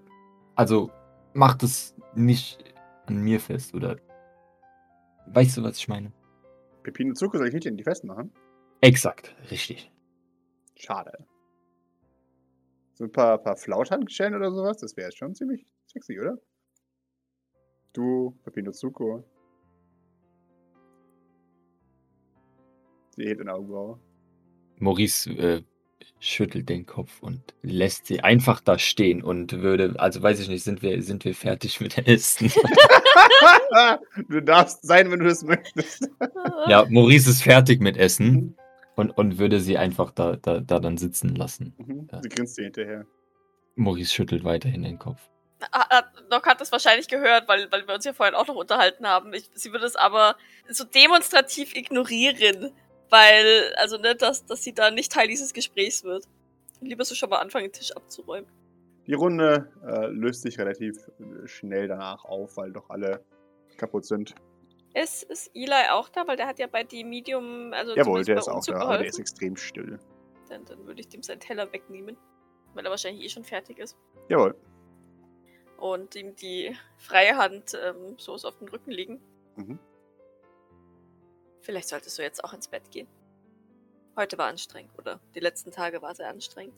also 0.56 0.90
mach 1.34 1.56
das 1.56 1.96
nicht 2.16 2.64
an 3.06 3.20
mir 3.20 3.40
fest 3.40 3.76
oder. 3.76 3.98
Weißt 5.28 5.58
du, 5.58 5.64
was 5.64 5.78
ich 5.78 5.88
meine? 5.88 6.12
Pepino 6.84 7.14
Zuko 7.14 7.38
soll 7.38 7.50
ich 7.50 7.54
nicht 7.54 7.68
in 7.68 7.78
die 7.78 7.84
festmachen? 7.84 8.32
Exakt, 8.82 9.36
richtig. 9.52 9.92
Schade. 10.76 11.26
So 12.94 13.04
ein 13.04 13.12
paar, 13.12 13.38
paar 13.38 13.58
Flauschhandschellen 13.58 14.34
oder 14.34 14.52
sowas, 14.52 14.78
das 14.78 14.98
wäre 14.98 15.12
schon 15.12 15.36
ziemlich 15.36 15.68
sexy, 15.86 16.20
oder? 16.20 16.38
Du, 17.94 18.36
Pepino 18.44 18.72
Zuko. 18.72 19.24
Sie 23.18 23.24
hebt 23.24 23.42
eine 23.42 23.54
Augenbraue. 23.54 24.00
Maurice 24.78 25.30
äh, 25.32 25.64
schüttelt 26.20 26.70
den 26.70 26.86
Kopf 26.86 27.20
und 27.22 27.42
lässt 27.64 28.06
sie 28.06 28.22
einfach 28.22 28.62
da 28.62 28.78
stehen 28.78 29.24
und 29.24 29.54
würde, 29.54 29.96
also 29.98 30.22
weiß 30.22 30.40
ich 30.40 30.50
nicht, 30.50 30.64
sind 30.64 30.84
wir, 30.84 31.02
sind 31.02 31.26
wir 31.26 31.34
fertig 31.34 31.82
mit 31.82 31.98
Essen? 32.08 32.52
du 34.30 34.42
darfst 34.42 34.86
sein, 34.86 35.12
wenn 35.12 35.20
du 35.20 35.26
das 35.26 35.44
möchtest. 35.44 36.10
ja, 36.68 36.86
Maurice 36.90 37.32
ist 37.32 37.42
fertig 37.42 37.82
mit 37.82 37.98
Essen 37.98 38.56
und, 38.96 39.10
und 39.12 39.40
würde 39.40 39.60
sie 39.60 39.80
einfach 39.80 40.12
da, 40.12 40.36
da, 40.36 40.60
da 40.60 40.80
dann 40.80 40.98
sitzen 40.98 41.36
lassen. 41.36 41.74
Mhm. 41.80 42.08
Ja. 42.12 42.22
Sie 42.22 42.30
grinst 42.30 42.58
dir 42.58 42.66
hinterher. 42.66 43.06
Maurice 43.76 44.14
schüttelt 44.14 44.44
weiterhin 44.44 44.84
den 44.84 45.00
Kopf. 45.00 45.20
Ah, 45.72 45.86
ah, 45.90 46.04
Doc 46.30 46.46
hat 46.46 46.62
das 46.62 46.72
wahrscheinlich 46.72 47.08
gehört, 47.08 47.48
weil, 47.48 47.72
weil 47.72 47.88
wir 47.88 47.96
uns 47.96 48.06
ja 48.06 48.14
vorhin 48.14 48.36
auch 48.36 48.48
noch 48.48 48.56
unterhalten 48.56 49.08
haben. 49.08 49.34
Ich, 49.34 49.50
sie 49.56 49.72
würde 49.72 49.88
es 49.88 49.96
aber 49.96 50.36
so 50.70 50.84
demonstrativ 50.84 51.76
ignorieren, 51.76 52.74
weil, 53.10 53.74
also 53.76 53.98
ne, 53.98 54.16
dass, 54.16 54.46
dass 54.46 54.64
sie 54.64 54.74
da 54.74 54.92
nicht 54.92 55.12
Teil 55.12 55.28
dieses 55.28 55.54
Gesprächs 55.54 56.04
wird. 56.04 56.26
Lieber 56.82 57.06
so 57.06 57.16
schon 57.16 57.30
mal 57.30 57.38
anfangen, 57.38 57.66
den 57.66 57.74
Tisch 57.74 57.92
abzuräumen. 57.96 58.50
Die 59.08 59.14
Runde 59.14 59.72
äh, 59.86 60.08
löst 60.08 60.42
sich 60.42 60.60
relativ 60.60 60.98
äh, 61.20 61.48
schnell 61.48 61.88
danach 61.88 62.26
auf, 62.26 62.58
weil 62.58 62.72
doch 62.72 62.90
alle 62.90 63.24
kaputt 63.78 64.06
sind. 64.06 64.36
Ist, 64.94 65.24
ist 65.24 65.52
Eli 65.54 65.90
auch 65.92 66.10
da? 66.10 66.28
Weil 66.28 66.38
der 66.38 66.48
hat 66.48 66.60
ja 66.60 66.68
bei 66.68 66.84
dem 66.84 67.10
Medium, 67.10 67.72
also 67.74 67.96
Jawohl, 67.96 68.24
der 68.24 68.38
ist 68.38 68.48
auch 68.48 68.66
da, 68.66 68.80
aber 68.80 68.98
der 68.98 69.08
ist 69.08 69.20
extrem 69.20 69.56
still. 69.56 70.00
Dann, 70.50 70.66
dann 70.66 70.86
würde 70.86 71.02
ich 71.02 71.08
dem 71.08 71.24
seinen 71.24 71.40
Teller 71.40 71.72
wegnehmen. 71.72 72.18
Weil 72.74 72.86
er 72.86 72.90
wahrscheinlich 72.90 73.24
eh 73.24 73.30
schon 73.30 73.44
fertig 73.44 73.80
ist. 73.80 73.98
Jawohl. 74.30 74.56
Und 75.78 76.16
ihm 76.16 76.36
die 76.36 76.76
freie 76.98 77.38
Hand 77.38 77.78
ähm, 77.82 78.16
so 78.18 78.34
auf 78.34 78.58
den 78.58 78.68
Rücken 78.68 78.92
liegen. 78.92 79.22
Mhm. 79.56 79.80
Vielleicht 81.68 81.90
solltest 81.90 82.18
du 82.18 82.22
jetzt 82.22 82.46
auch 82.46 82.54
ins 82.54 82.70
Bett 82.70 82.90
gehen. 82.92 83.10
Heute 84.16 84.38
war 84.38 84.48
anstrengend, 84.48 84.98
oder? 84.98 85.20
Die 85.36 85.42
letzten 85.42 85.70
Tage 85.70 86.02
war 86.02 86.16
sehr 86.16 86.30
anstrengend. 86.30 86.74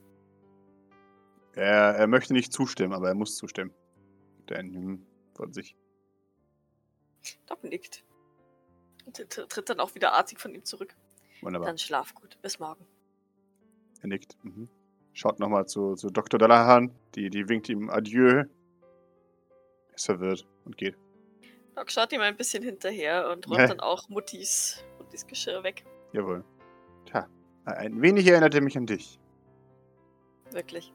Er, 1.54 1.94
er 1.96 2.08
möchte 2.08 2.34
nicht 2.34 2.52
zustimmen, 2.52 2.94
aber 2.94 3.10
er 3.10 3.14
muss 3.14 3.36
zustimmen. 3.36 3.72
Denn 4.50 4.74
hm, 4.74 5.06
von 5.36 5.54
sich. 5.54 5.76
Doc 7.46 7.64
nickt. 7.64 8.04
Und 9.06 9.30
tritt 9.30 9.70
dann 9.70 9.80
auch 9.80 9.94
wieder 9.94 10.14
artig 10.14 10.40
von 10.40 10.56
ihm 10.56 10.66
zurück. 10.66 10.96
Wunderbar. 11.42 11.68
Dann 11.68 11.78
schlaf 11.78 12.16
gut. 12.16 12.40
Bis 12.42 12.58
morgen. 12.58 12.84
Er 14.02 14.08
nickt. 14.08 14.44
Mhm. 14.44 14.70
Schaut 15.14 15.38
nochmal 15.38 15.68
zu, 15.68 15.94
zu 15.94 16.10
Dr. 16.10 16.40
Dallahan. 16.40 16.96
Die, 17.14 17.30
die 17.30 17.48
winkt 17.48 17.70
ihm 17.70 17.92
Adieu. 17.92 18.46
Ist 19.94 20.08
verwirrt 20.08 20.48
und 20.66 20.78
geht. 20.78 20.98
Doc 21.80 21.90
schaut 21.92 22.12
ihm 22.12 22.20
ein 22.20 22.36
bisschen 22.36 22.62
hinterher 22.62 23.30
und 23.30 23.50
räumt 23.50 23.70
dann 23.70 23.80
auch 23.80 24.10
Muttis, 24.10 24.84
Muttis 24.98 25.26
Geschirr 25.26 25.64
weg. 25.64 25.86
Jawohl. 26.12 26.44
Tja, 27.06 27.26
ein 27.64 28.02
wenig 28.02 28.28
erinnert 28.28 28.54
er 28.54 28.60
mich 28.60 28.78
an 28.78 28.86
dich. 28.86 29.18
Wirklich. 30.52 30.94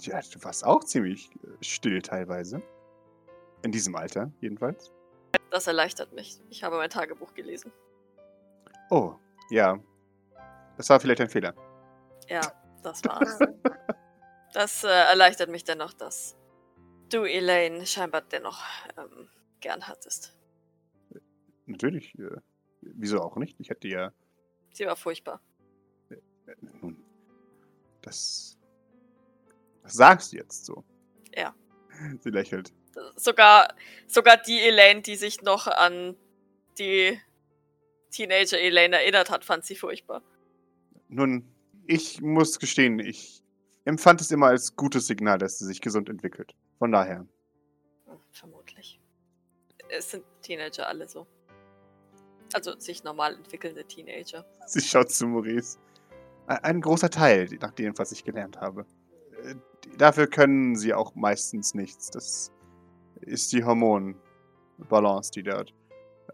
Ja, 0.00 0.22
du 0.22 0.42
warst 0.42 0.64
auch 0.64 0.82
ziemlich 0.82 1.30
äh, 1.42 1.62
still 1.62 2.00
teilweise. 2.00 2.62
In 3.64 3.70
diesem 3.70 3.94
Alter, 3.96 4.32
jedenfalls. 4.40 4.92
Das 5.50 5.66
erleichtert 5.66 6.14
mich. 6.14 6.40
Ich 6.48 6.64
habe 6.64 6.78
mein 6.78 6.88
Tagebuch 6.88 7.34
gelesen. 7.34 7.70
Oh, 8.88 9.16
ja. 9.50 9.78
Das 10.78 10.88
war 10.88 11.00
vielleicht 11.00 11.20
ein 11.20 11.28
Fehler. 11.28 11.54
Ja, 12.30 12.40
das 12.82 13.04
war's. 13.04 13.38
das 14.54 14.84
äh, 14.84 14.88
erleichtert 14.88 15.50
mich 15.50 15.64
dennoch, 15.64 15.92
dass 15.92 16.34
du 17.10 17.24
Elaine 17.24 17.84
scheinbar 17.84 18.22
dennoch 18.22 18.62
ähm, 18.96 19.28
gern 19.64 19.88
hattest. 19.88 20.36
Natürlich. 21.66 22.16
Äh, 22.18 22.36
wieso 22.82 23.20
auch 23.20 23.36
nicht? 23.36 23.58
Ich 23.58 23.70
hätte 23.70 23.88
ja. 23.88 24.12
Sie 24.72 24.86
war 24.86 24.94
furchtbar. 24.94 25.40
Äh, 26.10 26.16
nun, 26.80 27.02
das. 28.02 28.58
Das 29.82 29.94
sagst 29.94 30.32
du 30.32 30.36
jetzt 30.36 30.66
so. 30.66 30.84
Ja. 31.34 31.54
Sie 32.20 32.30
lächelt. 32.30 32.72
Sogar, 33.16 33.74
sogar 34.06 34.36
die 34.36 34.60
Elaine, 34.60 35.02
die 35.02 35.16
sich 35.16 35.42
noch 35.42 35.66
an 35.66 36.16
die 36.78 37.18
Teenager 38.10 38.60
Elaine 38.60 38.96
erinnert 38.96 39.30
hat, 39.30 39.44
fand 39.44 39.64
sie 39.64 39.76
furchtbar. 39.76 40.22
Nun, 41.08 41.44
ich 41.86 42.20
muss 42.20 42.58
gestehen, 42.58 42.98
ich 42.98 43.42
empfand 43.84 44.20
es 44.20 44.30
immer 44.30 44.46
als 44.46 44.76
gutes 44.76 45.06
Signal, 45.06 45.38
dass 45.38 45.58
sie 45.58 45.66
sich 45.66 45.80
gesund 45.80 46.08
entwickelt. 46.08 46.54
Von 46.78 46.92
daher. 46.92 47.26
Es 49.88 50.10
sind 50.10 50.24
Teenager 50.42 50.86
alle 50.88 51.08
so. 51.08 51.26
Also 52.52 52.78
sich 52.78 53.04
normal 53.04 53.34
entwickelnde 53.34 53.84
Teenager. 53.84 54.44
Sie 54.66 54.80
schaut 54.80 55.10
zu 55.10 55.26
Maurice. 55.26 55.78
Ein, 56.46 56.80
großer 56.80 57.08
Teil, 57.08 57.48
nach 57.60 57.72
dem, 57.72 57.96
was 57.98 58.12
ich 58.12 58.22
gelernt 58.22 58.60
habe. 58.60 58.84
Äh, 59.44 59.54
Dafür 59.98 60.26
können 60.26 60.76
sie 60.76 60.92
auch 60.94 61.14
meistens 61.14 61.74
nichts. 61.74 62.10
Das 62.10 62.52
ist 63.20 63.52
die 63.52 63.64
Hormonbalance, 63.64 65.30
die 65.32 65.42
dort 65.42 65.72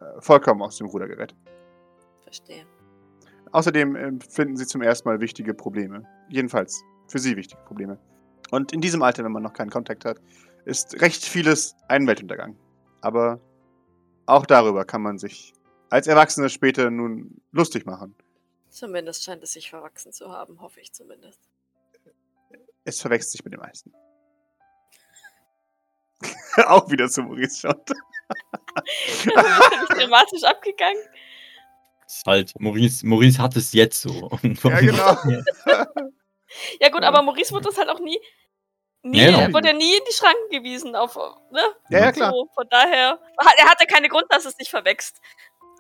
äh, 0.01 0.21
vollkommen 0.21 0.63
aus 0.63 0.79
dem 0.79 0.87
Ruder 0.87 1.09
gerät. 1.09 1.35
Verstehe. 2.23 2.65
Außerdem 3.53 3.97
empfinden 3.97 4.57
sie 4.57 4.67
zum 4.67 4.83
ersten 4.83 5.09
Mal 5.09 5.21
wichtige 5.21 5.55
Probleme. 5.55 6.07
Jedenfalls 6.29 6.83
für 7.09 7.19
sie 7.19 7.37
wichtige 7.37 7.61
Probleme. 7.63 7.99
Und 8.51 8.73
in 8.73 8.81
diesem 8.81 9.03
Alter, 9.03 9.25
wenn 9.25 9.33
man 9.33 9.43
noch 9.43 9.53
keinen 9.53 9.71
Kontakt 9.71 10.05
hat, 10.05 10.21
ist 10.65 11.01
recht 11.01 11.25
vieles 11.25 11.75
ein 11.89 12.07
Weltuntergang. 12.07 12.57
Aber 13.01 13.41
auch 14.27 14.47
darüber 14.47 14.85
kann 14.85 15.03
man 15.03 15.19
sich 15.19 15.53
als 15.89 16.07
Erwachsene 16.07 16.49
später 16.49 16.91
nun 16.91 17.41
lustig 17.53 17.87
machen. 17.87 18.15
Zumindest 18.69 19.25
scheint 19.25 19.43
es 19.43 19.53
sich 19.53 19.71
verwachsen 19.71 20.13
zu 20.13 20.31
haben, 20.31 20.61
hoffe 20.61 20.81
ich 20.81 20.93
zumindest. 20.93 21.41
Es 22.85 23.01
verwechselt 23.01 23.33
sich 23.33 23.45
mit 23.45 23.53
den 23.53 23.61
meisten. 23.61 23.93
auch 26.67 26.91
wieder 26.91 27.09
zu 27.09 27.23
Maurice 27.23 27.61
schaut. 27.61 27.91
Das 28.75 29.83
ist 29.83 29.99
dramatisch 29.99 30.45
abgegangen. 30.45 31.03
Ist 32.07 32.25
halt, 32.27 32.53
Maurice, 32.61 33.05
Maurice 33.05 33.43
hat 33.43 33.57
es 33.57 33.73
jetzt 33.73 34.01
so. 34.01 34.31
Ja, 34.43 34.81
genau. 34.81 35.17
Ja 36.81 36.89
gut, 36.89 37.03
aber 37.03 37.23
Maurice 37.23 37.53
wurde 37.53 37.69
das 37.69 37.79
halt 37.79 37.89
auch 37.89 38.01
nie, 38.01 38.19
nie 39.03 39.19
Ja, 39.23 39.45
genau. 39.45 39.55
wurde 39.55 39.69
ja 39.69 39.75
nie 39.75 39.95
in 39.97 40.03
die 40.09 40.13
Schranken 40.15 40.51
gewiesen 40.51 40.95
auf, 40.95 41.17
ne? 41.51 41.61
Ja, 41.89 41.99
ja, 42.01 42.13
klar. 42.13 42.31
So, 42.33 42.49
von 42.55 42.67
daher, 42.71 43.19
er 43.57 43.65
hatte 43.71 43.87
keinen 43.87 44.09
Grund, 44.09 44.27
dass 44.29 44.45
es 44.45 44.57
nicht 44.59 44.71
verwächst. 44.71 45.21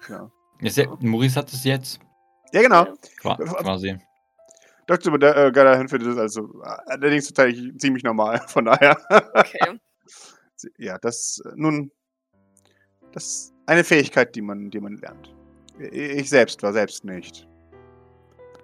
Ja, 0.08 0.30
Ist 0.60 0.76
ja, 0.76 0.86
Maurice 1.00 1.36
hat 1.38 1.52
es 1.52 1.64
jetzt. 1.64 2.00
ja 2.52 2.62
genau. 2.62 2.86
Qua- 3.20 3.36
Quasi. 3.36 3.98
Dr. 4.86 5.14
äh, 5.22 5.52
Gadahan 5.52 5.88
findet 5.88 6.10
das 6.12 6.18
also 6.18 6.62
äh, 6.64 6.68
allerdings 6.86 7.28
total 7.28 7.52
ziemlich 7.78 8.02
normal. 8.02 8.40
Von 8.48 8.64
daher. 8.64 8.96
Okay. 9.34 9.78
ja, 10.78 10.98
das 10.98 11.40
äh, 11.44 11.52
nun. 11.54 11.92
Das 13.12 13.24
ist 13.24 13.54
eine 13.66 13.84
Fähigkeit, 13.84 14.34
die 14.34 14.40
man, 14.42 14.70
die 14.70 14.80
man 14.80 14.96
lernt. 14.96 15.34
Ich 15.78 16.28
selbst 16.30 16.62
war 16.62 16.72
selbst 16.72 17.04
nicht 17.04 17.46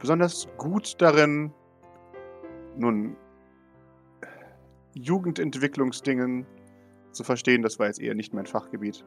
besonders 0.00 0.46
gut 0.58 1.00
darin, 1.00 1.52
nun 2.76 3.16
Jugendentwicklungsdingen 4.96 6.46
zu 7.12 7.22
verstehen. 7.22 7.62
Das 7.62 7.78
war 7.78 7.86
jetzt 7.86 8.00
eher 8.00 8.14
nicht 8.14 8.32
mein 8.34 8.46
Fachgebiet. 8.46 9.04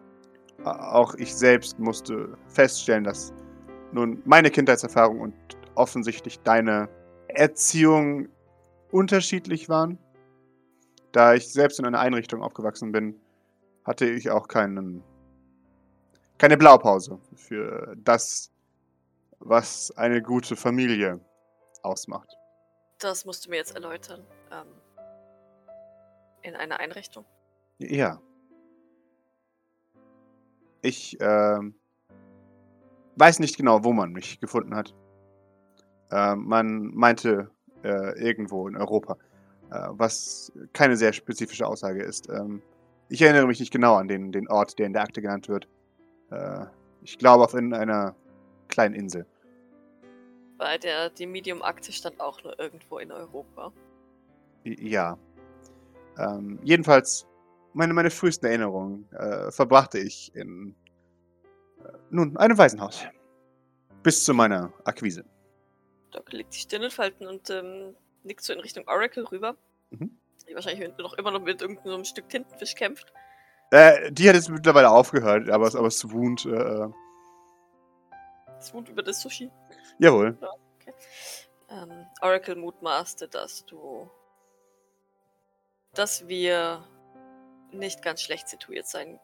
Auch 0.63 1.15
ich 1.15 1.33
selbst 1.33 1.79
musste 1.79 2.37
feststellen, 2.47 3.03
dass 3.03 3.33
nun 3.91 4.21
meine 4.25 4.51
Kindheitserfahrung 4.51 5.19
und 5.19 5.33
offensichtlich 5.75 6.39
deine 6.41 6.89
Erziehung 7.27 8.27
unterschiedlich 8.91 9.69
waren. 9.69 9.97
Da 11.11 11.33
ich 11.33 11.51
selbst 11.51 11.79
in 11.79 11.85
einer 11.85 11.99
Einrichtung 11.99 12.43
aufgewachsen 12.43 12.91
bin, 12.91 13.15
hatte 13.83 14.05
ich 14.05 14.29
auch 14.29 14.47
keinen, 14.47 15.03
keine 16.37 16.57
Blaupause 16.57 17.19
für 17.35 17.95
das, 17.97 18.51
was 19.39 19.91
eine 19.97 20.21
gute 20.21 20.55
Familie 20.55 21.19
ausmacht. 21.81 22.29
Das 22.99 23.25
musst 23.25 23.45
du 23.45 23.49
mir 23.49 23.55
jetzt 23.55 23.73
erläutern. 23.73 24.25
Ähm, 24.51 24.67
in 26.41 26.55
einer 26.55 26.79
Einrichtung. 26.79 27.25
Ja. 27.79 28.19
Ich 30.81 31.17
ähm, 31.19 31.75
weiß 33.15 33.39
nicht 33.39 33.57
genau, 33.57 33.83
wo 33.83 33.93
man 33.93 34.11
mich 34.11 34.39
gefunden 34.39 34.75
hat. 34.75 34.95
Ähm, 36.11 36.45
man 36.45 36.93
meinte 36.93 37.51
äh, 37.83 38.19
irgendwo 38.19 38.67
in 38.67 38.75
Europa, 38.75 39.17
äh, 39.71 39.87
was 39.91 40.51
keine 40.73 40.95
sehr 40.95 41.13
spezifische 41.13 41.67
Aussage 41.67 42.01
ist. 42.01 42.29
Ähm, 42.29 42.61
ich 43.09 43.21
erinnere 43.21 43.47
mich 43.47 43.59
nicht 43.59 43.71
genau 43.71 43.95
an 43.95 44.07
den, 44.07 44.31
den 44.31 44.47
Ort, 44.47 44.79
der 44.79 44.85
in 44.85 44.93
der 44.93 45.03
Akte 45.03 45.21
genannt 45.21 45.49
wird. 45.49 45.67
Äh, 46.31 46.65
ich 47.01 47.17
glaube 47.17 47.43
auf 47.43 47.53
in 47.53 47.73
einer 47.73 48.15
kleinen 48.67 48.95
Insel. 48.95 49.25
Bei 50.57 50.77
der 50.77 51.09
die 51.09 51.25
Medium-Akte 51.25 51.91
stand 51.91 52.19
auch 52.19 52.43
nur 52.43 52.59
irgendwo 52.59 52.99
in 52.99 53.11
Europa. 53.11 53.71
Ja. 54.63 55.17
Ähm, 56.19 56.59
jedenfalls, 56.63 57.25
meine, 57.73 57.93
meine 57.93 58.09
frühesten 58.09 58.45
Erinnerungen 58.47 59.09
äh, 59.13 59.51
verbrachte 59.51 59.99
ich 59.99 60.35
in, 60.35 60.75
äh, 61.83 61.91
nun, 62.09 62.35
einem 62.37 62.57
Waisenhaus. 62.57 63.05
Bis 64.03 64.23
zu 64.23 64.33
meiner 64.33 64.73
Akquise. 64.83 65.25
Doc 66.11 66.31
legt 66.31 66.53
die 66.53 66.59
Stirn 66.59 66.83
in 66.83 66.91
Falten 66.91 67.27
und 67.27 67.49
ähm, 67.49 67.95
nickt 68.23 68.43
so 68.43 68.53
in 68.53 68.59
Richtung 68.59 68.87
Oracle 68.87 69.25
rüber. 69.25 69.55
Mhm. 69.91 70.17
Die 70.47 70.55
wahrscheinlich 70.55 70.97
noch 70.97 71.13
immer 71.13 71.31
noch 71.31 71.41
mit 71.41 71.61
irgendeinem 71.61 72.03
Stück 72.03 72.27
Tintenfisch 72.29 72.75
kämpft. 72.75 73.13
Äh, 73.71 74.11
die 74.11 74.27
hat 74.27 74.35
jetzt 74.35 74.49
mittlerweile 74.49 74.89
aufgehört, 74.89 75.49
aber, 75.49 75.67
aber 75.67 75.91
Swooned, 75.91 76.45
äh, 76.45 76.87
Das 78.47 78.73
Wut 78.73 78.89
über 78.89 79.03
das 79.03 79.21
Sushi. 79.21 79.51
jawohl. 79.99 80.37
Ähm, 81.69 82.07
Oracle 82.21 82.55
mutmaßte, 82.55 83.27
dass 83.27 83.63
du. 83.65 84.09
Dass 85.93 86.27
wir 86.27 86.83
nicht 87.71 88.01
ganz 88.01 88.21
schlecht 88.21 88.47
situiert 88.47 88.87
sein 88.87 89.19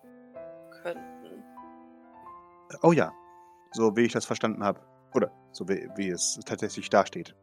könnten. 0.82 1.44
Oh 2.82 2.92
ja. 2.92 3.12
So 3.72 3.96
wie 3.96 4.02
ich 4.02 4.14
das 4.14 4.26
verstanden 4.26 4.64
habe. 4.64 4.80
Oder 5.14 5.32
so 5.52 5.68
wie, 5.68 5.90
wie 5.96 6.10
es 6.10 6.40
tatsächlich 6.46 6.90
dasteht. 6.90 7.36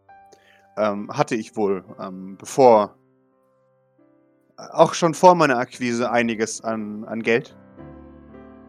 Ähm, 0.76 1.10
hatte 1.16 1.34
ich 1.34 1.56
wohl, 1.56 1.84
ähm, 2.00 2.36
bevor, 2.38 2.96
auch 4.56 4.94
schon 4.94 5.14
vor 5.14 5.34
meiner 5.34 5.58
Akquise 5.58 6.10
einiges 6.10 6.62
an, 6.62 7.04
an 7.04 7.22
Geld. 7.22 7.56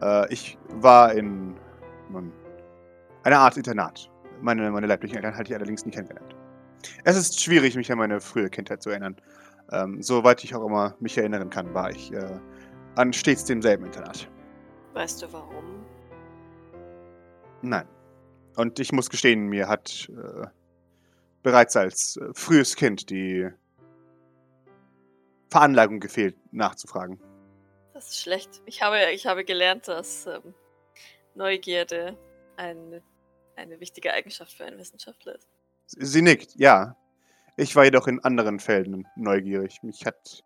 Äh, 0.02 0.32
ich 0.32 0.58
war 0.68 1.12
in 1.12 1.54
nun, 2.10 2.32
einer 3.22 3.38
Art 3.38 3.56
Internat. 3.56 4.10
Meine, 4.40 4.70
meine 4.70 4.86
leiblichen 4.86 5.16
Eltern 5.16 5.36
hatte 5.36 5.50
ich 5.50 5.54
allerdings 5.54 5.84
nie 5.86 5.92
kennengelernt. 5.92 6.34
Es 7.04 7.16
ist 7.16 7.40
schwierig, 7.40 7.76
mich 7.76 7.90
an 7.90 7.98
meine 7.98 8.20
frühe 8.20 8.50
Kindheit 8.50 8.82
zu 8.82 8.90
erinnern. 8.90 9.16
Ähm, 9.70 10.02
soweit 10.02 10.44
ich 10.44 10.54
auch 10.54 10.64
immer 10.64 10.94
mich 11.00 11.16
erinnern 11.18 11.50
kann, 11.50 11.72
war 11.74 11.90
ich 11.90 12.12
äh, 12.12 12.38
an 12.96 13.12
stets 13.12 13.44
demselben 13.44 13.86
Internat. 13.86 14.28
Weißt 14.92 15.22
du 15.22 15.32
warum? 15.32 15.84
Nein. 17.62 17.88
Und 18.56 18.78
ich 18.78 18.92
muss 18.92 19.10
gestehen, 19.10 19.46
mir 19.48 19.68
hat 19.68 20.08
äh, 20.10 20.46
bereits 21.42 21.76
als 21.76 22.16
äh, 22.16 22.28
frühes 22.34 22.76
Kind 22.76 23.10
die 23.10 23.48
Veranlagung 25.50 26.00
gefehlt, 26.00 26.36
nachzufragen. 26.52 27.20
Das 27.92 28.10
ist 28.10 28.20
schlecht. 28.20 28.62
Ich 28.66 28.82
habe, 28.82 29.12
ich 29.12 29.26
habe 29.26 29.44
gelernt, 29.44 29.88
dass 29.88 30.26
ähm, 30.26 30.54
Neugierde 31.34 32.16
eine, 32.56 33.02
eine 33.56 33.80
wichtige 33.80 34.12
Eigenschaft 34.12 34.52
für 34.52 34.64
einen 34.64 34.78
Wissenschaftler 34.78 35.36
ist. 35.36 35.48
Sie 35.86 36.22
nickt, 36.22 36.54
ja. 36.56 36.96
Ich 37.56 37.76
war 37.76 37.84
jedoch 37.84 38.08
in 38.08 38.18
anderen 38.20 38.58
Feldern 38.58 39.06
neugierig. 39.16 39.82
Mich 39.82 40.04
hat 40.04 40.42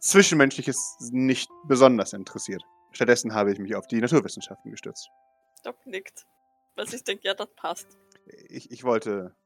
Zwischenmenschliches 0.00 1.10
nicht 1.12 1.50
besonders 1.64 2.14
interessiert. 2.14 2.62
Stattdessen 2.92 3.34
habe 3.34 3.52
ich 3.52 3.58
mich 3.58 3.74
auf 3.74 3.86
die 3.86 4.00
Naturwissenschaften 4.00 4.70
gestürzt. 4.70 5.10
Doc 5.64 5.76
nickt. 5.86 6.26
Was 6.76 6.92
ich 6.94 7.04
denke, 7.04 7.28
ja, 7.28 7.34
das 7.34 7.48
passt. 7.56 7.86
Ich, 8.48 8.70
ich 8.70 8.84
wollte 8.84 9.36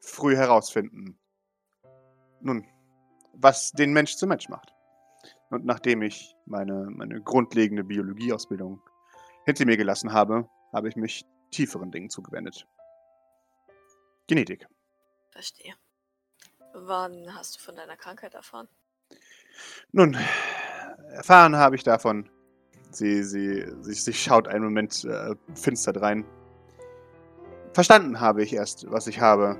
früh 0.00 0.34
herausfinden, 0.34 1.20
nun, 2.40 2.66
was 3.34 3.70
den 3.70 3.92
Mensch 3.92 4.16
zum 4.16 4.30
Mensch 4.30 4.48
macht. 4.48 4.74
Und 5.50 5.64
nachdem 5.64 6.02
ich 6.02 6.34
meine, 6.46 6.86
meine 6.90 7.20
grundlegende 7.20 7.84
Biologieausbildung 7.84 8.80
hinter 9.44 9.66
mir 9.66 9.76
gelassen 9.76 10.12
habe, 10.12 10.48
habe 10.72 10.88
ich 10.88 10.96
mich 10.96 11.24
tieferen 11.50 11.90
Dingen 11.90 12.10
zugewendet. 12.10 12.66
Genetik. 14.26 14.66
Verstehe. 15.30 15.74
Wann 16.72 17.34
hast 17.34 17.56
du 17.56 17.60
von 17.60 17.76
deiner 17.76 17.96
Krankheit 17.96 18.34
erfahren? 18.34 18.68
Nun, 19.92 20.16
erfahren 21.12 21.56
habe 21.56 21.76
ich 21.76 21.82
davon. 21.82 22.30
Sie, 22.90 23.22
sie, 23.22 23.66
sie, 23.80 23.94
sie 23.94 24.12
schaut 24.12 24.48
einen 24.48 24.64
Moment 24.64 25.04
äh, 25.04 25.34
finster 25.54 25.92
drein. 25.92 26.24
Verstanden 27.72 28.20
habe 28.20 28.42
ich 28.42 28.52
erst, 28.52 28.90
was 28.90 29.06
ich 29.06 29.20
habe, 29.20 29.56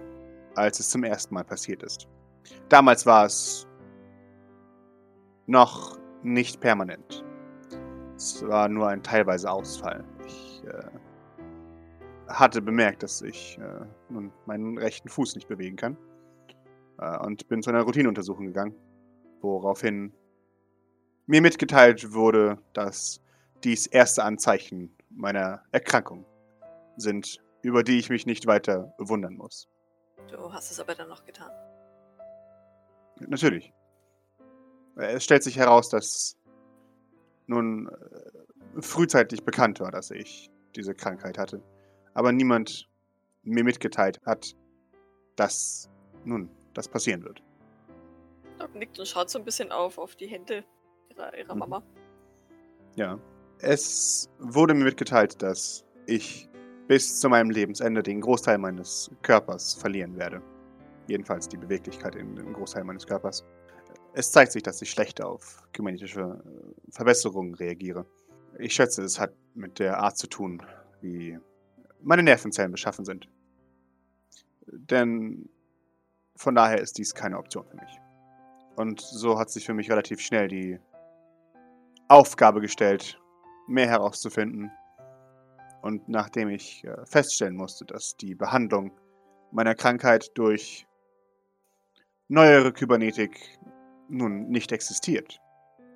als 0.56 0.80
es 0.80 0.90
zum 0.90 1.04
ersten 1.04 1.35
Mal 1.35 1.44
passiert 1.44 1.83
ist. 1.83 2.09
Damals 2.68 3.06
war 3.06 3.26
es 3.26 3.66
noch 5.46 5.98
nicht 6.22 6.61
permanent. 6.61 7.24
Es 8.16 8.46
war 8.46 8.68
nur 8.68 8.88
ein 8.88 9.02
teilweise 9.02 9.50
Ausfall. 9.50 10.04
Ich 10.26 10.62
äh, 10.64 10.83
hatte 12.38 12.62
bemerkt, 12.62 13.03
dass 13.03 13.23
ich 13.23 13.59
äh, 13.59 13.85
nun 14.09 14.33
meinen 14.47 14.79
rechten 14.79 15.09
Fuß 15.09 15.35
nicht 15.35 15.49
bewegen 15.49 15.77
kann. 15.77 15.97
Äh, 16.99 17.19
und 17.19 17.49
bin 17.49 17.62
zu 17.62 17.71
einer 17.71 17.83
Routineuntersuchung 17.83 18.47
gegangen, 18.47 18.75
woraufhin 19.40 20.12
mir 21.27 21.40
mitgeteilt 21.40 22.12
wurde, 22.12 22.59
dass 22.73 23.21
dies 23.64 23.87
erste 23.87 24.25
Anzeichen 24.25 24.97
meiner 25.11 25.62
Erkrankung 25.73 26.25
sind, 26.97 27.43
über 27.62 27.83
die 27.83 27.99
ich 27.99 28.11
mich 28.11 28.27
nicht 28.27 28.47
weiter 28.47 28.95
wundern 28.99 29.37
muss. 29.37 29.69
Du 30.31 30.53
hast 30.53 30.71
es 30.71 30.81
aber 30.81 30.95
dann 30.95 31.09
noch 31.09 31.25
getan. 31.25 31.51
Natürlich. 33.29 33.73
Es 34.97 35.25
stellt 35.25 35.43
sich 35.43 35.57
heraus, 35.57 35.88
dass 35.88 36.37
nun 37.47 37.88
äh, 37.88 38.81
frühzeitig 38.83 39.45
bekannt 39.45 39.81
war, 39.81 39.90
dass 39.90 40.11
ich 40.11 40.51
diese 40.77 40.95
Krankheit 40.95 41.37
hatte. 41.37 41.62
Aber 42.14 42.33
niemand 42.33 42.88
mir 43.42 43.64
mitgeteilt 43.64 44.20
hat, 44.27 44.55
dass 45.37 45.88
nun 46.25 46.51
das 46.75 46.88
passieren 46.88 47.23
wird. 47.25 47.42
Doc 48.59 48.75
nickt 48.75 48.99
und 48.99 49.07
schaut 49.09 49.31
so 49.31 49.38
ein 49.38 49.44
bisschen 49.44 49.73
auf, 49.73 49.96
auf 49.99 50.16
die 50.16 50.27
Hände 50.27 50.64
ihrer, 51.11 51.37
ihrer 51.37 51.55
Mhm. 51.55 51.59
Mama. 51.61 51.83
Ja. 52.96 53.18
Es 53.62 54.29
wurde 54.38 54.75
mir 54.75 54.85
mitgeteilt, 54.85 55.40
dass 55.42 55.85
ich 56.07 56.49
bis 56.88 57.20
zu 57.20 57.29
meinem 57.29 57.51
Lebensende 57.51 58.03
den 58.03 58.20
Großteil 58.20 58.59
meines 58.59 59.11
Körpers 59.23 59.75
verlieren 59.75 60.16
werde. 60.16 60.42
Jedenfalls 61.07 61.46
die 61.49 61.57
Beweglichkeit 61.59 62.14
in 62.16 62.37
dem 62.37 62.53
Großteil 62.53 62.85
meines 62.85 63.07
Körpers. 63.07 63.44
Es 64.12 64.33
zeigt 64.33 64.53
sich, 64.53 64.62
dass 64.62 64.81
ich 64.83 64.90
schlechter 64.90 65.29
auf 65.29 65.62
kybernetische 65.73 66.20
äh, 66.44 66.90
Verbesserungen 66.90 67.55
reagiere. 67.55 68.07
Ich 68.59 68.75
schätze, 68.75 69.03
es 69.03 69.20
hat 69.20 69.33
mit 69.55 69.79
der 69.79 69.99
Art 69.99 70.16
zu 70.16 70.27
tun, 70.27 70.62
wie 71.01 71.38
meine 72.03 72.23
Nervenzellen 72.23 72.73
beschaffen 72.73 73.05
sind. 73.05 73.29
Denn 74.67 75.49
von 76.37 76.55
daher 76.55 76.81
ist 76.81 76.99
dies 76.99 77.15
keine 77.15 77.39
Option 77.39 77.67
für 77.67 77.77
mich. 77.77 78.01
Und 78.77 79.01
so 79.01 79.39
hat 79.39 79.51
sich 79.51 79.67
für 79.67 79.75
mich 79.75 79.91
relativ 79.91 80.21
schnell 80.21 80.49
die 80.49 80.79
Aufgabe 82.09 82.61
gestellt, 82.61 83.21
mehr 83.69 83.87
herauszufinden. 83.89 84.71
Und 85.83 86.09
nachdem 86.09 86.49
ich 86.49 86.85
äh, 86.85 87.05
feststellen 87.07 87.57
musste, 87.57 87.85
dass 87.85 88.17
die 88.17 88.35
Behandlung 88.35 88.93
meiner 89.51 89.75
Krankheit 89.75 90.31
durch 90.35 90.87
neuere 92.29 92.73
Kybernetik 92.73 93.59
nun 94.09 94.49
nicht 94.49 94.73
existiert, 94.73 95.41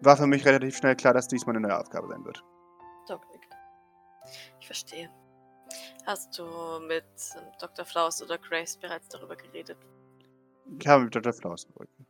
war 0.01 0.17
für 0.17 0.27
mich 0.27 0.45
relativ 0.45 0.77
schnell 0.77 0.97
klar, 0.97 1.15
dass 1.15 1.29
dies 1.29 1.47
meine 1.47 1.61
neue 1.61 1.79
Aufgabe 1.79 2.09
sein 2.09 2.25
wird. 2.25 2.43
Doc 3.09 3.23
nickt. 3.33 3.55
Ich 4.61 4.67
verstehe. 4.67 5.11
Hast 6.07 6.39
du 6.39 6.45
mit 6.87 7.05
Dr. 7.59 7.85
Flaus 7.87 8.23
oder 8.23 8.37
Grace 8.37 8.77
bereits 8.77 9.09
darüber 9.09 9.37
geredet? 9.37 9.79
Ich 10.79 10.87
habe 10.87 11.05
mit 11.05 11.15
Dr. 11.15 11.33
Flaus 11.33 11.67
gebrücken. 11.67 12.07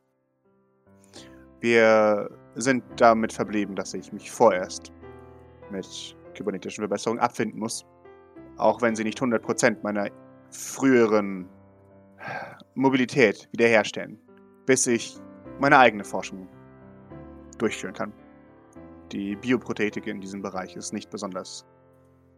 Wir 1.61 2.29
sind 2.57 2.83
damit 2.97 3.33
verblieben, 3.33 3.77
dass 3.77 3.95
ich 3.95 4.13
mich 4.13 4.31
vorerst 4.31 4.93
mit 5.71 6.17
kybernetischen 6.35 6.83
Verbesserungen 6.83 7.23
abfinden 7.23 7.61
muss. 7.61 7.87
Auch 8.57 8.83
wenn 8.83 8.97
sie 8.97 9.05
nicht 9.05 9.21
100% 9.21 9.79
meiner 9.83 10.11
früheren 10.51 11.49
Mobilität 12.75 13.49
wiederherstellen. 13.53 14.21
Bis 14.67 14.89
ich 14.89 15.17
meine 15.61 15.79
eigene 15.79 16.05
Forschung 16.05 16.49
durchführen 17.59 17.95
kann. 17.95 18.13
Die 19.13 19.37
Bioprothetik 19.37 20.09
in 20.09 20.21
diesem 20.21 20.43
Bereich 20.43 20.75
ist 20.75 20.93
nicht 20.93 21.11
besonders 21.11 21.65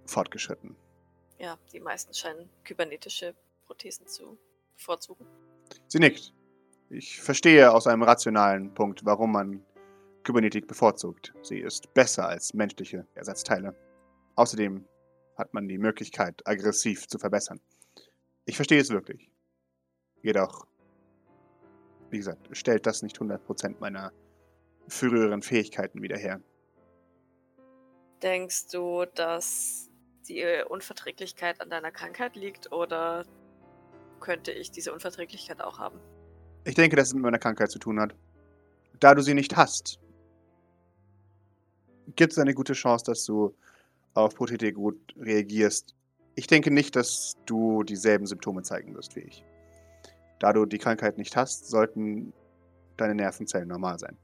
fortgeschritten. 0.05 0.77
Ja, 1.38 1.59
die 1.72 1.81
meisten 1.81 2.14
scheinen 2.14 2.49
kybernetische 2.64 3.35
Prothesen 3.66 4.07
zu 4.07 4.38
bevorzugen. 4.77 5.27
Sie 5.87 5.99
nickt. 5.99 6.33
Ich 6.88 7.20
verstehe 7.20 7.72
aus 7.72 7.87
einem 7.87 8.03
rationalen 8.03 8.72
Punkt, 8.72 9.05
warum 9.05 9.33
man 9.33 9.64
Kybernetik 10.22 10.66
bevorzugt. 10.66 11.35
Sie 11.42 11.59
ist 11.59 11.92
besser 11.94 12.29
als 12.29 12.55
menschliche 12.55 13.07
Ersatzteile. 13.14 13.75
Außerdem 14.37 14.85
hat 15.37 15.53
man 15.53 15.68
die 15.68 15.79
Möglichkeit, 15.79 16.46
aggressiv 16.46 17.07
zu 17.09 17.18
verbessern. 17.18 17.61
Ich 18.44 18.57
verstehe 18.57 18.81
es 18.81 18.90
wirklich. 18.90 19.31
Jedoch, 20.22 20.66
wie 22.11 22.18
gesagt, 22.18 22.49
stellt 22.57 22.87
das 22.87 23.03
nicht 23.03 23.18
100% 23.18 23.77
meiner 23.81 24.12
früheren 24.88 25.42
Fähigkeiten 25.42 26.03
wieder 26.03 26.16
her. 26.16 26.40
Denkst 28.22 28.68
du, 28.68 29.05
dass 29.14 29.86
die 30.26 30.44
Unverträglichkeit 30.68 31.60
an 31.60 31.70
deiner 31.70 31.90
Krankheit 31.90 32.36
liegt 32.36 32.72
oder 32.72 33.24
könnte 34.20 34.52
ich 34.52 34.70
diese 34.70 34.92
Unverträglichkeit 34.92 35.60
auch 35.60 35.78
haben? 35.78 36.00
Ich 36.64 36.74
denke, 36.74 36.96
dass 36.96 37.08
es 37.08 37.14
mit 37.14 37.22
meiner 37.22 37.38
Krankheit 37.38 37.70
zu 37.70 37.78
tun 37.78 38.00
hat. 38.00 38.14
Da 38.98 39.14
du 39.14 39.22
sie 39.22 39.34
nicht 39.34 39.56
hast, 39.56 40.00
gibt 42.16 42.32
es 42.32 42.38
eine 42.38 42.54
gute 42.54 42.72
Chance, 42.72 43.04
dass 43.04 43.24
du 43.24 43.54
auf 44.14 44.34
Prothetik 44.34 44.74
gut 44.74 44.98
reagierst. 45.18 45.94
Ich 46.34 46.46
denke 46.46 46.70
nicht, 46.70 46.96
dass 46.96 47.34
du 47.46 47.82
dieselben 47.82 48.26
Symptome 48.26 48.62
zeigen 48.62 48.94
wirst 48.94 49.16
wie 49.16 49.20
ich. 49.20 49.44
Da 50.38 50.52
du 50.52 50.66
die 50.66 50.78
Krankheit 50.78 51.18
nicht 51.18 51.36
hast, 51.36 51.68
sollten 51.68 52.32
deine 52.96 53.14
Nervenzellen 53.14 53.68
normal 53.68 53.98
sein. 53.98 54.16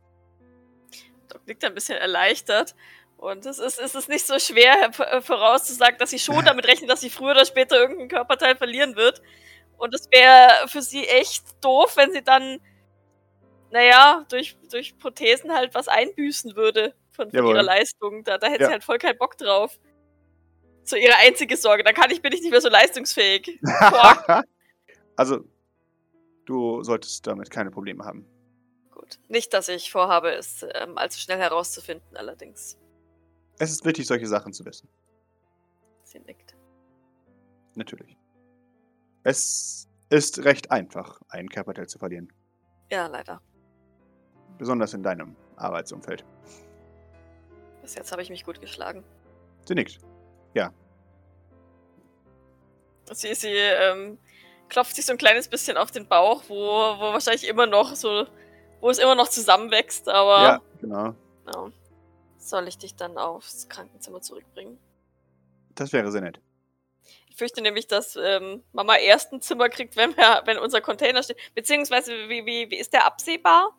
Doc 1.28 1.42
liegt 1.46 1.64
ein 1.64 1.74
bisschen 1.74 1.98
erleichtert. 1.98 2.74
Und 3.22 3.46
es 3.46 3.60
ist, 3.60 3.78
es 3.78 3.94
ist 3.94 4.08
nicht 4.08 4.26
so 4.26 4.36
schwer 4.40 4.90
äh, 4.98 5.20
vorauszusagen, 5.20 5.96
dass 5.96 6.10
sie 6.10 6.18
schon 6.18 6.44
damit 6.44 6.66
rechnet, 6.66 6.90
dass 6.90 7.02
sie 7.02 7.08
früher 7.08 7.30
oder 7.30 7.44
später 7.46 7.76
irgendein 7.78 8.08
Körperteil 8.08 8.56
verlieren 8.56 8.96
wird. 8.96 9.22
Und 9.78 9.94
es 9.94 10.10
wäre 10.10 10.66
für 10.66 10.82
sie 10.82 11.06
echt 11.06 11.44
doof, 11.64 11.96
wenn 11.96 12.10
sie 12.10 12.22
dann, 12.24 12.58
naja, 13.70 14.26
durch, 14.28 14.56
durch 14.72 14.98
Prothesen 14.98 15.54
halt 15.54 15.72
was 15.72 15.86
einbüßen 15.86 16.56
würde 16.56 16.96
von, 17.12 17.30
von 17.30 17.46
ihrer 17.46 17.62
Leistung. 17.62 18.24
Da, 18.24 18.38
da 18.38 18.48
hätte 18.48 18.62
Ja. 18.62 18.66
sie 18.66 18.72
halt 18.72 18.82
voll 18.82 18.98
keinen 18.98 19.18
Bock 19.18 19.38
drauf. 19.38 19.78
So 20.82 20.96
ihre 20.96 21.14
einzige 21.18 21.56
Sorge. 21.56 21.84
Dann 21.84 21.94
kann 21.94 22.10
ich, 22.10 22.22
bin 22.22 22.32
ich 22.32 22.40
nicht 22.40 22.50
mehr 22.50 22.60
so 22.60 22.68
leistungsfähig. 22.68 23.60
Also, 25.14 25.44
du 26.46 26.82
solltest 26.82 27.24
damit 27.26 27.50
keine 27.50 27.70
Probleme 27.70 28.04
haben. 28.04 28.26
Gut. 28.90 29.20
Nicht, 29.28 29.52
dass 29.54 29.68
ich 29.68 29.92
vorhabe, 29.92 30.32
es 30.32 30.66
ähm, 30.74 30.98
allzu 30.98 31.20
schnell 31.20 31.38
herauszufinden, 31.38 32.16
allerdings. 32.16 32.78
Es 33.62 33.70
ist 33.70 33.84
wichtig, 33.84 34.08
solche 34.08 34.26
Sachen 34.26 34.52
zu 34.52 34.64
wissen. 34.64 34.88
Sie 36.02 36.18
nickt. 36.18 36.56
Natürlich. 37.76 38.18
Es 39.22 39.88
ist 40.08 40.44
recht 40.44 40.72
einfach, 40.72 41.20
ein 41.28 41.48
Körperteil 41.48 41.86
zu 41.86 42.00
verlieren. 42.00 42.32
Ja, 42.90 43.06
leider. 43.06 43.40
Besonders 44.58 44.94
in 44.94 45.04
deinem 45.04 45.36
Arbeitsumfeld. 45.54 46.24
Bis 47.82 47.94
jetzt 47.94 48.10
habe 48.10 48.20
ich 48.22 48.30
mich 48.30 48.44
gut 48.44 48.60
geschlagen. 48.60 49.04
Sie 49.64 49.76
nickt. 49.76 50.00
Sie, 53.12 53.32
sie 53.34 53.48
ähm, 53.48 54.18
klopft 54.68 54.96
sich 54.96 55.06
so 55.06 55.12
ein 55.12 55.18
kleines 55.18 55.46
bisschen 55.46 55.76
auf 55.76 55.92
den 55.92 56.08
Bauch, 56.08 56.42
wo, 56.48 56.54
wo 56.56 57.12
wahrscheinlich 57.12 57.46
immer 57.46 57.66
noch 57.66 57.94
so, 57.94 58.26
wo 58.80 58.90
es 58.90 58.98
immer 58.98 59.14
noch 59.14 59.28
zusammenwächst, 59.28 60.08
aber 60.08 60.42
Ja, 60.42 60.62
genau. 60.80 61.14
ja. 61.46 61.72
Soll 62.48 62.68
ich 62.68 62.78
dich 62.78 62.96
dann 62.96 63.18
aufs 63.18 63.68
Krankenzimmer 63.68 64.20
zurückbringen? 64.20 64.78
Das 65.74 65.92
wäre 65.92 66.10
sehr 66.10 66.20
nett. 66.20 66.40
Ich 67.28 67.36
fürchte 67.36 67.62
nämlich, 67.62 67.86
dass 67.86 68.16
ähm, 68.16 68.62
Mama 68.72 68.96
erst 68.96 69.32
ein 69.32 69.40
Zimmer 69.40 69.68
kriegt, 69.68 69.96
wenn, 69.96 70.16
wir, 70.16 70.42
wenn 70.44 70.58
unser 70.58 70.80
Container 70.80 71.22
steht. 71.22 71.38
Beziehungsweise, 71.54 72.12
wie, 72.28 72.44
wie, 72.44 72.70
wie 72.70 72.76
ist 72.76 72.92
der 72.92 73.06
absehbar? 73.06 73.76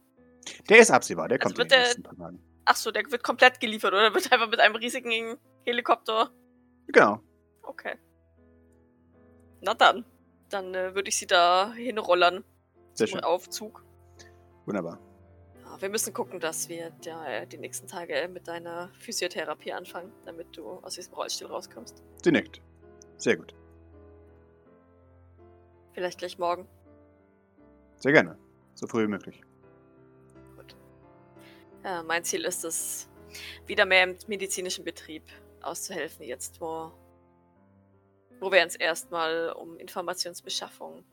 Der 0.69 0.79
ist 0.79 0.91
absehbar, 0.91 1.27
der 1.27 1.39
Also 1.41 1.55
kommt 1.55 1.59
in 1.59 1.69
den 1.69 1.79
nächsten 1.79 2.03
paar 2.03 2.17
Tagen. 2.17 2.43
Ach 2.65 2.75
so, 2.75 2.91
der 2.91 3.09
wird 3.11 3.23
komplett 3.23 3.59
geliefert, 3.59 3.93
oder? 3.93 4.13
Wird 4.13 4.31
einfach 4.31 4.49
mit 4.49 4.59
einem 4.59 4.75
riesigen 4.75 5.37
Helikopter. 5.65 6.31
Genau. 6.87 7.19
Okay. 7.61 7.95
Na 9.61 9.73
dann. 9.73 10.05
Dann 10.49 10.73
äh, 10.73 10.95
würde 10.95 11.09
ich 11.09 11.17
sie 11.17 11.27
da 11.27 11.73
hinrollern 11.73 12.43
Sehr 12.93 13.07
schön. 13.07 13.23
Aufzug. 13.23 13.83
Wunderbar. 14.65 14.99
Ja, 15.73 15.81
wir 15.81 15.89
müssen 15.89 16.13
gucken, 16.13 16.39
dass 16.39 16.69
wir 16.69 16.91
der, 17.03 17.47
die 17.47 17.57
nächsten 17.57 17.87
Tage 17.87 18.29
mit 18.31 18.47
deiner 18.47 18.89
Physiotherapie 18.99 19.73
anfangen, 19.73 20.11
damit 20.23 20.55
du 20.55 20.69
aus 20.83 20.95
diesem 20.95 21.13
Rollstuhl 21.13 21.47
rauskommst. 21.47 22.03
Sie 22.23 22.31
nickt. 22.31 22.61
Sehr 23.17 23.37
gut. 23.37 23.55
Vielleicht 25.93 26.19
gleich 26.19 26.37
morgen. 26.37 26.67
Sehr 27.97 28.11
gerne. 28.11 28.37
So 28.75 28.87
früh 28.87 29.03
wie 29.03 29.07
möglich. 29.07 29.41
Ja, 31.83 32.03
mein 32.03 32.23
Ziel 32.23 32.45
ist 32.45 32.63
es, 32.63 33.09
wieder 33.65 33.85
mehr 33.85 34.03
im 34.03 34.17
medizinischen 34.27 34.85
Betrieb 34.85 35.23
auszuhelfen, 35.61 36.25
jetzt 36.25 36.61
wo, 36.61 36.91
wo 38.39 38.51
wir 38.51 38.61
uns 38.61 38.75
erstmal 38.75 39.51
um 39.51 39.77
Informationsbeschaffung 39.77 41.03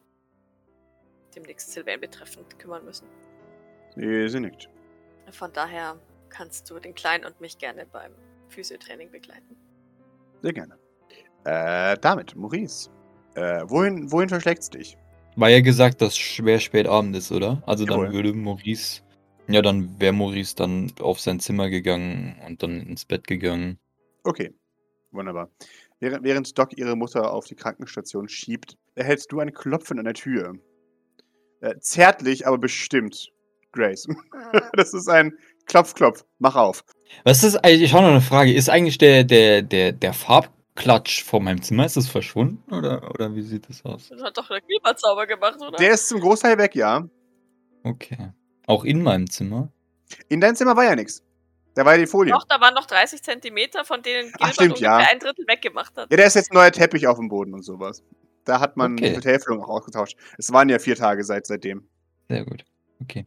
demnächst 1.34 1.72
Sylvain 1.72 2.00
betreffend 2.00 2.58
kümmern 2.58 2.84
müssen. 2.84 3.08
Sie, 3.96 4.29
sie 4.29 4.40
nickt. 4.40 4.68
Von 5.31 5.53
daher 5.53 5.96
kannst 6.29 6.70
du 6.70 6.79
den 6.79 6.94
Kleinen 6.94 7.24
und 7.24 7.40
mich 7.40 7.59
gerne 7.59 7.87
beim 7.87 8.12
Physiotraining 8.48 9.11
begleiten. 9.11 9.57
Sehr 10.42 10.53
gerne. 10.53 10.79
Äh, 11.44 11.96
damit, 12.00 12.35
Maurice. 12.37 12.90
Äh, 13.35 13.62
wohin, 13.66 14.11
wohin 14.11 14.29
verschlägt's 14.29 14.70
dich? 14.70 14.96
War 15.37 15.48
ja 15.48 15.61
gesagt, 15.61 16.03
dass 16.03 16.16
schwer 16.16 16.59
spät 16.59 16.87
Abend 16.87 17.16
ist, 17.16 17.31
oder? 17.31 17.62
Also 17.66 17.85
Jawohl. 17.85 18.07
dann 18.07 18.14
würde 18.14 18.33
Maurice. 18.33 19.03
Ja, 19.48 19.62
dann 19.62 20.00
wäre 20.00 20.12
Maurice 20.12 20.55
dann 20.55 20.92
auf 21.00 21.20
sein 21.20 21.40
Zimmer 21.40 21.70
gegangen 21.70 22.37
und 22.46 22.62
dann 22.62 22.81
ins 22.81 23.05
Bett 23.05 23.26
gegangen. 23.26 23.79
Okay, 24.22 24.53
wunderbar. 25.11 25.50
Während, 25.98 26.24
während 26.24 26.59
Doc 26.59 26.76
ihre 26.76 26.96
Mutter 26.96 27.33
auf 27.33 27.46
die 27.46 27.57
Krankenstation 27.57 28.29
schiebt, 28.29 28.76
erhältst 28.94 29.33
du 29.33 29.40
ein 29.40 29.53
Klopfen 29.53 29.98
an 29.98 30.05
der 30.05 30.14
Tür. 30.14 30.55
Äh, 31.61 31.79
zärtlich, 31.79 32.46
aber 32.46 32.59
bestimmt, 32.59 33.33
Grace. 33.72 34.06
das 34.74 34.94
ist 34.94 35.09
ein 35.09 35.33
Klopf, 35.66 35.94
Klopf, 35.94 36.24
mach 36.38 36.56
auf. 36.56 36.85
Was 37.24 37.44
ist 37.44 37.56
eigentlich, 37.56 37.83
ich 37.83 37.92
habe 37.92 38.04
noch 38.04 38.11
eine 38.12 38.20
Frage, 38.20 38.52
ist 38.52 38.68
eigentlich 38.70 38.98
der, 38.98 39.24
der, 39.24 39.62
der, 39.62 39.92
der 39.92 40.12
Farbklatsch 40.12 41.22
vor 41.22 41.40
meinem 41.40 41.62
Zimmer, 41.62 41.87
ist 41.87 41.96
das 41.96 42.09
verschwunden 42.09 42.72
oder, 42.72 43.11
oder 43.11 43.35
wie 43.35 43.42
sieht 43.42 43.68
das 43.68 43.85
aus? 43.85 44.09
Du 44.09 44.22
hast 44.22 44.37
doch 44.37 44.50
einen 44.50 44.64
Klimazauber 44.66 45.26
gemacht, 45.26 45.56
oder? 45.61 45.76
Der 45.76 45.92
ist 45.92 46.09
zum 46.09 46.20
Großteil 46.20 46.59
weg, 46.59 46.74
ja. 46.74 47.09
Okay. 47.85 48.33
Auch 48.66 48.85
in 48.85 49.02
meinem 49.02 49.28
Zimmer? 49.30 49.72
In 50.28 50.40
deinem 50.40 50.54
Zimmer 50.56 50.76
war 50.76 50.85
ja 50.85 50.96
nichts. 50.96 51.22
Da 51.74 51.85
war 51.85 51.94
ja 51.94 52.00
die 52.00 52.06
Folie. 52.06 52.33
Doch, 52.33 52.44
da 52.48 52.61
waren 52.61 52.74
noch 52.74 52.87
30 52.87 53.22
Zentimeter, 53.22 53.85
von 53.85 54.02
denen 54.02 54.33
Gilbert 54.33 54.54
stimmt, 54.54 54.70
ungefähr 54.70 54.88
ja. 54.88 54.96
ein 55.11 55.18
Drittel 55.18 55.46
weggemacht 55.46 55.96
hat. 55.96 56.11
Ja, 56.11 56.16
da 56.16 56.24
ist 56.24 56.35
jetzt 56.35 56.50
ein 56.50 56.54
neuer 56.54 56.72
Teppich 56.72 57.06
auf 57.06 57.18
dem 57.18 57.28
Boden 57.28 57.54
und 57.54 57.62
sowas. 57.62 58.02
Da 58.44 58.59
hat 58.61 58.76
man 58.76 58.94
Okay. 58.94 59.09
die 59.09 59.12
Vertäfelung 59.20 59.62
auch 59.62 59.68
ausgetauscht. 59.68 60.16
Es 60.37 60.52
waren 60.52 60.68
ja 60.68 60.78
vier 60.78 60.96
Tage 60.96 61.22
seit 61.24 61.46
seitdem. 61.46 61.88
Sehr 62.28 62.44
gut. 62.44 62.64
Okay. 63.00 63.26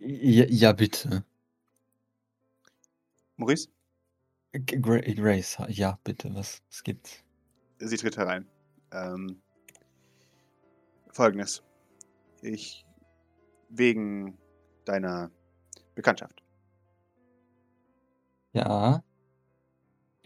Ja, 0.00 0.44
ja 0.48 0.72
bitte. 0.72 1.24
Maurice, 3.36 3.68
Grace, 4.52 5.58
ja, 5.68 5.98
bitte, 6.02 6.34
was, 6.34 6.62
was 6.68 6.82
gibt's? 6.82 7.22
sie 7.78 7.96
tritt 7.96 8.16
herein. 8.16 8.46
Ähm, 8.92 9.40
Folgendes. 11.12 11.62
Ich. 12.42 12.84
Wegen 13.70 14.38
deiner 14.84 15.30
Bekanntschaft. 15.94 16.42
Ja. 18.52 19.02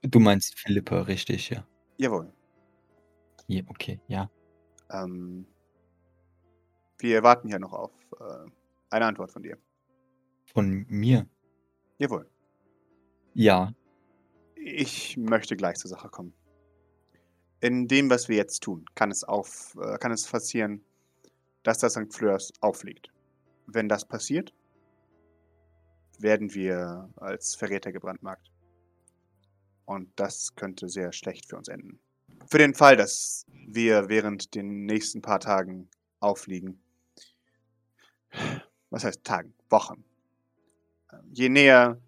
Du 0.02 0.20
meinst 0.20 0.58
Philippa, 0.58 1.02
richtig, 1.02 1.50
ja. 1.50 1.66
Jawohl. 1.96 2.32
ja 3.46 3.62
okay, 3.68 4.00
ja. 4.06 4.30
Ähm, 4.90 5.46
wir 6.98 7.22
warten 7.22 7.48
hier 7.48 7.58
noch 7.58 7.72
auf 7.72 7.92
äh, 8.20 8.50
eine 8.92 9.06
Antwort 9.06 9.32
von 9.32 9.42
dir. 9.42 9.58
Von 10.52 10.84
mir? 10.88 11.26
Jawohl. 11.98 12.28
Ja. 13.34 13.72
Ich 14.54 15.16
möchte 15.16 15.56
gleich 15.56 15.76
zur 15.76 15.90
Sache 15.90 16.08
kommen. 16.08 16.34
In 17.60 17.88
dem, 17.88 18.10
was 18.10 18.28
wir 18.28 18.36
jetzt 18.36 18.62
tun, 18.62 18.84
kann 18.94 19.10
es, 19.10 19.24
auf, 19.24 19.76
äh, 19.80 19.96
kann 19.98 20.12
es 20.12 20.26
passieren, 20.26 20.84
dass 21.62 21.78
das 21.78 21.92
St. 21.94 22.12
Fleurs 22.12 22.52
auffliegt. 22.60 23.12
Wenn 23.66 23.88
das 23.88 24.06
passiert, 24.06 24.52
werden 26.18 26.54
wir 26.54 27.08
als 27.16 27.54
Verräter 27.54 27.92
gebrandmarkt. 27.92 28.50
Und 29.84 30.10
das 30.16 30.54
könnte 30.54 30.88
sehr 30.88 31.12
schlecht 31.12 31.48
für 31.48 31.56
uns 31.56 31.68
enden. 31.68 32.00
Für 32.46 32.58
den 32.58 32.74
Fall, 32.74 32.96
dass 32.96 33.46
wir 33.66 34.08
während 34.08 34.54
den 34.54 34.84
nächsten 34.86 35.22
paar 35.22 35.40
Tagen 35.40 35.88
auffliegen, 36.20 36.80
was 38.92 39.04
heißt 39.04 39.24
Tagen, 39.24 39.54
Wochen, 39.70 40.04
je 41.32 41.48
näher 41.48 41.98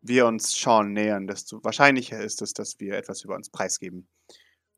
wir 0.00 0.26
uns 0.26 0.50
Sean 0.50 0.94
nähern, 0.94 1.26
desto 1.26 1.62
wahrscheinlicher 1.62 2.20
ist 2.20 2.42
es, 2.42 2.54
dass 2.54 2.80
wir 2.80 2.94
etwas 2.94 3.22
über 3.22 3.36
uns 3.36 3.50
preisgeben. 3.50 4.08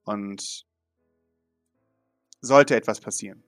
Und 0.02 0.66
sollte 2.40 2.76
etwas 2.76 3.00
passieren, 3.00 3.42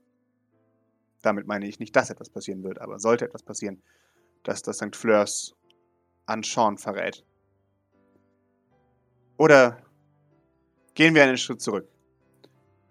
damit 1.21 1.47
meine 1.47 1.67
ich 1.67 1.81
nicht, 1.81 1.95
dass 1.95 2.11
etwas 2.11 2.31
passieren 2.31 2.63
wird, 2.63 2.81
aber 2.81 2.99
sollte 2.99 3.27
etwas 3.27 3.43
passieren, 3.43 3.83
dass 4.45 4.63
das 4.63 4.79
St. 4.79 4.95
Fleurs 4.95 5.55
an 6.25 6.45
Sean 6.45 6.79
verrät. 6.79 7.27
Oder 9.37 9.83
gehen 10.95 11.15
wir 11.15 11.25
einen 11.25 11.37
Schritt 11.37 11.61
zurück. 11.61 11.89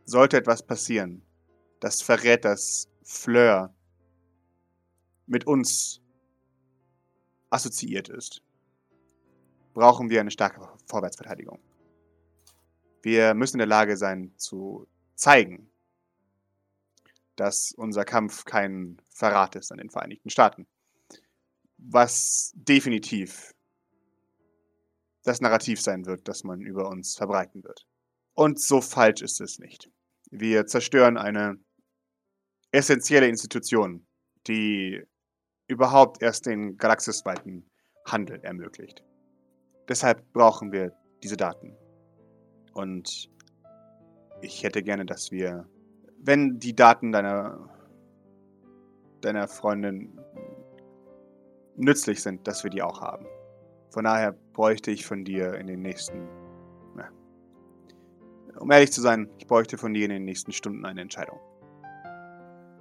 Sollte 0.03 0.37
etwas 0.37 0.61
passieren, 0.61 1.23
das 1.79 2.01
verrät, 2.03 2.45
dass 2.45 2.87
Fleur 3.01 3.73
mit 5.27 5.47
uns 5.47 6.01
assoziiert 7.49 8.09
ist 8.09 8.41
brauchen 9.75 10.09
wir 10.09 10.21
eine 10.21 10.31
starke 10.31 10.67
Vorwärtsverteidigung. 10.87 11.59
Wir 13.03 13.35
müssen 13.35 13.57
in 13.57 13.59
der 13.59 13.67
Lage 13.67 13.97
sein 13.97 14.33
zu 14.37 14.87
zeigen, 15.13 15.69
dass 17.35 17.73
unser 17.73 18.05
Kampf 18.05 18.45
kein 18.45 18.99
Verrat 19.09 19.55
ist 19.55 19.71
an 19.71 19.77
den 19.77 19.91
Vereinigten 19.91 20.31
Staaten. 20.31 20.65
Was 21.77 22.53
definitiv 22.55 23.53
das 25.23 25.41
Narrativ 25.41 25.81
sein 25.81 26.05
wird, 26.05 26.27
das 26.27 26.43
man 26.43 26.61
über 26.61 26.87
uns 26.87 27.15
verbreiten 27.15 27.63
wird. 27.63 27.85
Und 28.33 28.59
so 28.59 28.79
falsch 28.79 29.21
ist 29.21 29.41
es 29.41 29.59
nicht. 29.59 29.89
Wir 30.31 30.65
zerstören 30.67 31.17
eine 31.17 31.59
essentielle 32.71 33.27
Institution, 33.27 34.07
die 34.47 35.03
überhaupt 35.67 36.21
erst 36.21 36.45
den 36.45 36.77
galaxisweiten 36.77 37.65
Handel 38.05 38.39
ermöglicht. 38.43 39.03
Deshalb 39.89 40.31
brauchen 40.33 40.71
wir 40.71 40.93
diese 41.23 41.37
Daten. 41.37 41.75
Und 42.73 43.29
ich 44.41 44.63
hätte 44.63 44.83
gerne, 44.83 45.05
dass 45.05 45.31
wir, 45.31 45.67
wenn 46.19 46.59
die 46.59 46.75
Daten 46.75 47.11
deiner, 47.11 47.69
deiner 49.21 49.47
Freundin 49.47 50.19
nützlich 51.75 52.21
sind, 52.21 52.47
dass 52.47 52.63
wir 52.63 52.71
die 52.71 52.81
auch 52.81 53.01
haben. 53.01 53.25
Von 53.89 54.03
daher 54.03 54.33
bräuchte 54.53 54.91
ich 54.91 55.05
von 55.05 55.23
dir 55.23 55.55
in 55.55 55.67
den 55.67 55.81
nächsten, 55.81 56.27
na, 56.95 57.09
um 58.59 58.69
ehrlich 58.71 58.91
zu 58.91 59.01
sein, 59.01 59.29
ich 59.37 59.47
bräuchte 59.47 59.77
von 59.77 59.93
dir 59.93 60.05
in 60.05 60.11
den 60.11 60.25
nächsten 60.25 60.51
Stunden 60.51 60.85
eine 60.85 61.01
Entscheidung. 61.01 61.39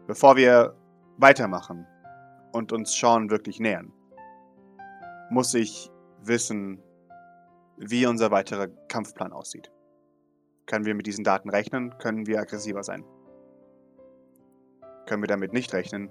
Bevor 0.07 0.37
wir 0.37 0.77
weitermachen 1.16 1.87
und 2.55 2.73
uns 2.73 2.97
Sean 2.97 3.31
wirklich 3.31 3.59
nähern, 3.59 3.93
muss 5.29 5.55
ich 5.55 5.90
wissen, 6.23 6.81
wie 7.77 8.07
unser 8.07 8.31
weiterer 8.31 8.69
Kampfplan 8.88 9.33
aussieht. 9.33 9.73
Können 10.67 10.85
wir 10.85 10.95
mit 10.95 11.07
diesen 11.07 11.25
Daten 11.25 11.51
rechnen? 11.51 11.99
Können 11.99 12.27
wir 12.27 12.40
aggressiver 12.40 12.85
sein? 12.85 13.05
Können 15.07 15.23
wir 15.23 15.27
damit 15.27 15.53
nicht 15.53 15.75
rechnen? 15.75 16.09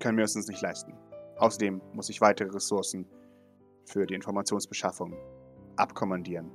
Können 0.00 0.16
wir 0.16 0.24
es 0.24 0.36
uns 0.36 0.46
nicht 0.46 0.62
leisten? 0.62 0.94
Außerdem 1.38 1.82
muss 1.92 2.08
ich 2.08 2.20
weitere 2.20 2.50
Ressourcen 2.50 3.06
für 3.84 4.06
die 4.06 4.14
Informationsbeschaffung 4.14 5.14
abkommandieren. 5.76 6.50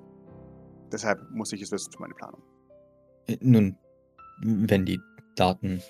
Deshalb 0.92 1.30
muss 1.32 1.52
ich 1.52 1.62
es 1.62 1.72
wissen 1.72 1.92
für 1.92 2.00
meine 2.00 2.14
Planung. 2.14 2.42
Äh, 3.28 3.38
Nun, 3.42 3.78
wenn 4.42 4.86
die 4.86 5.00
Daten 5.36 5.82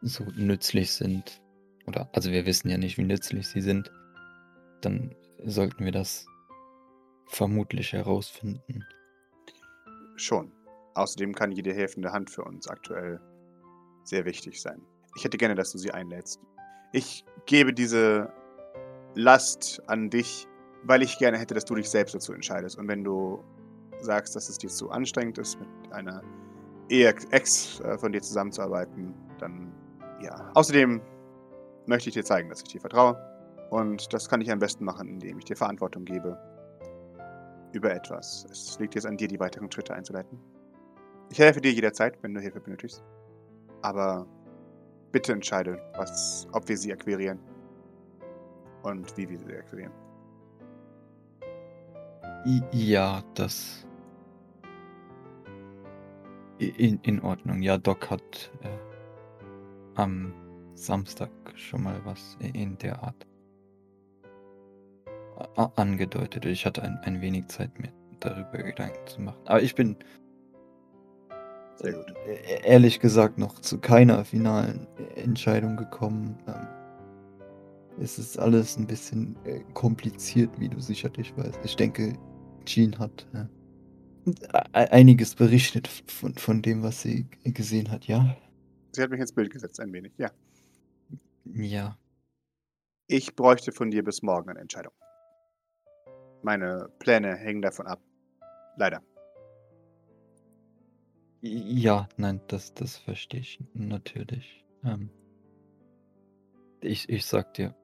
so 0.00 0.24
nützlich 0.36 0.92
sind, 0.92 1.40
oder 1.86 2.08
also 2.12 2.30
wir 2.30 2.46
wissen 2.46 2.68
ja 2.68 2.78
nicht, 2.78 2.98
wie 2.98 3.04
nützlich 3.04 3.48
sie 3.48 3.60
sind, 3.60 3.90
dann 4.80 5.14
sollten 5.44 5.84
wir 5.84 5.92
das 5.92 6.26
vermutlich 7.26 7.92
herausfinden. 7.92 8.84
Schon. 10.16 10.52
Außerdem 10.94 11.34
kann 11.34 11.52
jede 11.52 11.72
helfende 11.72 12.12
Hand 12.12 12.30
für 12.30 12.42
uns 12.42 12.66
aktuell 12.66 13.20
sehr 14.04 14.24
wichtig 14.24 14.60
sein. 14.60 14.82
Ich 15.16 15.24
hätte 15.24 15.38
gerne, 15.38 15.54
dass 15.54 15.72
du 15.72 15.78
sie 15.78 15.92
einlädst. 15.92 16.40
Ich 16.92 17.24
gebe 17.46 17.72
diese 17.72 18.32
Last 19.14 19.82
an 19.86 20.10
dich, 20.10 20.46
weil 20.84 21.02
ich 21.02 21.18
gerne 21.18 21.38
hätte, 21.38 21.54
dass 21.54 21.64
du 21.64 21.74
dich 21.74 21.88
selbst 21.88 22.14
dazu 22.14 22.32
entscheidest. 22.32 22.78
Und 22.78 22.88
wenn 22.88 23.04
du 23.04 23.42
sagst, 24.00 24.34
dass 24.34 24.48
es 24.48 24.58
dir 24.58 24.68
zu 24.68 24.90
anstrengend 24.90 25.38
ist, 25.38 25.58
mit 25.58 25.68
einer 25.92 26.22
Ex 26.88 27.80
äh, 27.80 27.98
von 27.98 28.12
dir 28.12 28.22
zusammenzuarbeiten, 28.22 29.14
dann 29.38 29.72
Ja, 30.20 30.50
außerdem 30.54 31.00
möchte 31.86 32.08
ich 32.08 32.14
dir 32.14 32.24
zeigen, 32.24 32.48
dass 32.48 32.62
ich 32.62 32.68
dir 32.68 32.80
vertraue. 32.80 33.16
Und 33.70 34.12
das 34.12 34.28
kann 34.28 34.40
ich 34.40 34.50
am 34.50 34.58
besten 34.58 34.84
machen, 34.84 35.08
indem 35.08 35.38
ich 35.38 35.44
dir 35.44 35.56
Verantwortung 35.56 36.04
gebe 36.04 36.38
über 37.72 37.92
etwas. 37.92 38.46
Es 38.50 38.78
liegt 38.78 38.94
jetzt 38.94 39.06
an 39.06 39.16
dir, 39.16 39.28
die 39.28 39.38
weiteren 39.38 39.70
Schritte 39.70 39.94
einzuleiten. 39.94 40.38
Ich 41.30 41.38
helfe 41.38 41.60
dir 41.60 41.72
jederzeit, 41.72 42.22
wenn 42.22 42.34
du 42.34 42.40
Hilfe 42.40 42.60
benötigst. 42.60 43.04
Aber 43.82 44.26
bitte 45.12 45.32
entscheide, 45.32 45.80
was, 45.96 46.48
ob 46.52 46.68
wir 46.68 46.76
sie 46.76 46.92
akquirieren 46.92 47.38
und 48.82 49.14
wie 49.16 49.28
wir 49.28 49.38
sie 49.38 49.56
akquirieren. 49.56 49.92
Ja, 52.72 53.22
das. 53.34 53.86
In, 56.58 56.98
in 57.02 57.20
Ordnung. 57.20 57.62
Ja, 57.62 57.76
Doc 57.78 58.10
hat 58.10 58.50
äh, 58.62 58.87
am 59.98 60.32
Samstag 60.74 61.30
schon 61.56 61.82
mal 61.82 62.00
was 62.04 62.36
in 62.40 62.78
der 62.78 63.02
Art 63.02 63.26
angedeutet. 65.76 66.44
Ich 66.44 66.66
hatte 66.66 66.82
ein, 66.82 66.98
ein 67.02 67.20
wenig 67.20 67.48
Zeit, 67.48 67.78
mir 67.78 67.92
darüber 68.20 68.58
Gedanken 68.62 69.06
zu 69.06 69.20
machen. 69.20 69.40
Aber 69.46 69.62
ich 69.62 69.74
bin 69.74 69.96
Sehr 71.76 71.92
gut. 71.92 72.12
äh, 72.26 72.62
ehrlich 72.66 73.00
gesagt 73.00 73.38
noch 73.38 73.60
zu 73.60 73.78
keiner 73.78 74.24
finalen 74.24 74.86
Entscheidung 75.16 75.76
gekommen. 75.76 76.38
Ähm, 76.46 76.66
es 78.00 78.18
ist 78.18 78.38
alles 78.38 78.76
ein 78.76 78.86
bisschen 78.86 79.36
äh, 79.44 79.60
kompliziert, 79.74 80.58
wie 80.60 80.68
du 80.68 80.80
sicherlich 80.80 81.36
weißt. 81.36 81.60
Ich 81.64 81.76
denke, 81.76 82.14
Jean 82.64 82.98
hat 82.98 83.26
äh, 83.34 83.46
e- 84.72 84.90
einiges 84.90 85.34
berichtet 85.34 85.88
von, 86.06 86.34
von 86.34 86.62
dem, 86.62 86.82
was 86.82 87.02
sie 87.02 87.26
gesehen 87.44 87.90
hat, 87.90 88.06
ja? 88.06 88.36
Sie 88.92 89.02
hat 89.02 89.10
mich 89.10 89.20
ins 89.20 89.32
Bild 89.32 89.50
gesetzt, 89.50 89.80
ein 89.80 89.92
wenig. 89.92 90.12
Ja. 90.16 90.30
Ja. 91.44 91.98
Ich 93.06 93.34
bräuchte 93.34 93.72
von 93.72 93.90
dir 93.90 94.04
bis 94.04 94.22
morgen 94.22 94.50
eine 94.50 94.60
Entscheidung. 94.60 94.92
Meine 96.42 96.90
Pläne 96.98 97.34
hängen 97.36 97.62
davon 97.62 97.86
ab. 97.86 98.00
Leider. 98.76 99.02
Ja, 101.40 102.08
nein, 102.16 102.40
das, 102.48 102.74
das 102.74 102.96
verstehe 102.96 103.40
ich 103.40 103.60
natürlich. 103.72 104.64
Ähm, 104.84 105.10
ich, 106.80 107.08
ich 107.08 107.26
sag 107.26 107.54
dir 107.54 107.74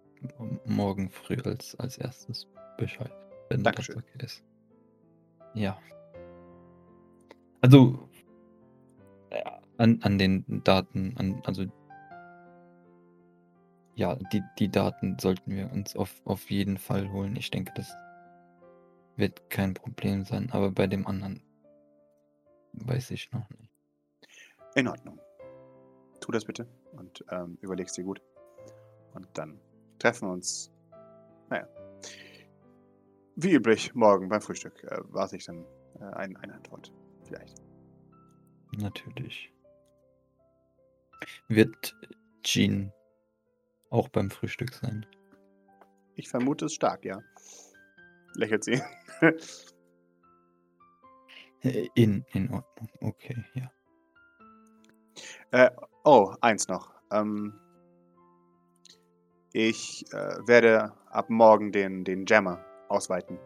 morgen 0.64 1.10
früh 1.10 1.36
als, 1.44 1.74
als 1.76 1.98
erstes 1.98 2.46
Bescheid, 2.78 3.12
wenn 3.48 3.62
das 3.62 3.74
Dankeschön. 3.74 3.98
okay 3.98 4.24
ist. 4.24 4.44
Ja. 5.54 5.78
Also 7.60 8.08
äh, 9.30 9.42
an, 9.78 10.00
an 10.02 10.18
den 10.18 10.62
Daten, 10.64 11.16
an, 11.16 11.42
also 11.44 11.64
ja, 13.96 14.16
die, 14.32 14.42
die 14.58 14.70
Daten 14.70 15.16
sollten 15.20 15.54
wir 15.54 15.70
uns 15.72 15.94
auf, 15.96 16.20
auf 16.24 16.50
jeden 16.50 16.78
Fall 16.78 17.10
holen. 17.12 17.36
Ich 17.36 17.50
denke, 17.50 17.72
das 17.74 17.94
wird 19.16 19.48
kein 19.50 19.74
Problem 19.74 20.24
sein, 20.24 20.50
aber 20.50 20.70
bei 20.72 20.86
dem 20.86 21.06
anderen 21.06 21.42
weiß 22.72 23.12
ich 23.12 23.30
noch 23.32 23.48
nicht. 23.50 23.70
In 24.74 24.88
Ordnung. 24.88 25.20
Tu 26.20 26.32
das 26.32 26.44
bitte 26.44 26.66
und 26.92 27.24
ähm, 27.30 27.58
überlegst 27.60 27.96
dir 27.96 28.04
gut. 28.04 28.20
Und 29.12 29.28
dann 29.34 29.60
treffen 29.98 30.28
wir 30.28 30.32
uns. 30.32 30.72
Naja. 31.48 31.68
Wie 33.36 33.52
üblich, 33.52 33.94
morgen 33.94 34.28
beim 34.28 34.40
Frühstück 34.40 34.82
äh, 34.84 35.00
warte 35.04 35.36
ich 35.36 35.44
dann 35.44 35.64
äh, 36.00 36.04
ein, 36.04 36.36
eine 36.36 36.54
Antwort. 36.54 36.92
Vielleicht. 37.22 37.62
Natürlich. 38.76 39.53
Wird 41.48 41.96
Jean 42.42 42.92
auch 43.90 44.08
beim 44.08 44.30
Frühstück 44.30 44.72
sein? 44.74 45.06
Ich 46.16 46.28
vermute 46.28 46.66
es 46.66 46.74
stark, 46.74 47.04
ja. 47.04 47.20
Lächelt 48.34 48.64
sie. 48.64 48.82
Äh, 51.62 51.88
In, 51.94 52.24
in 52.32 52.50
Ordnung, 52.50 52.90
okay, 53.00 53.42
ja. 53.54 53.70
Äh, 55.50 55.70
oh, 56.04 56.34
eins 56.40 56.68
noch. 56.68 56.92
Ähm, 57.10 57.58
ich 59.52 60.04
äh, 60.12 60.36
werde 60.46 60.92
ab 61.10 61.30
morgen 61.30 61.72
den, 61.72 62.04
den 62.04 62.26
Jammer 62.26 62.62
ausweiten. 62.88 63.38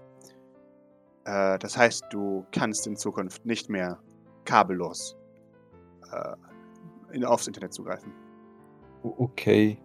Äh, 1.27 1.59
das 1.59 1.77
heißt, 1.77 2.07
du 2.11 2.47
kannst 2.51 2.87
in 2.87 2.97
Zukunft 2.97 3.45
nicht 3.45 3.69
mehr 3.69 4.03
kabellos 4.47 5.17
äh, 6.11 6.35
in, 7.13 7.25
aufs 7.25 7.47
Internet 7.47 7.73
zugreifen. 7.73 8.13
Okay, 9.03 9.79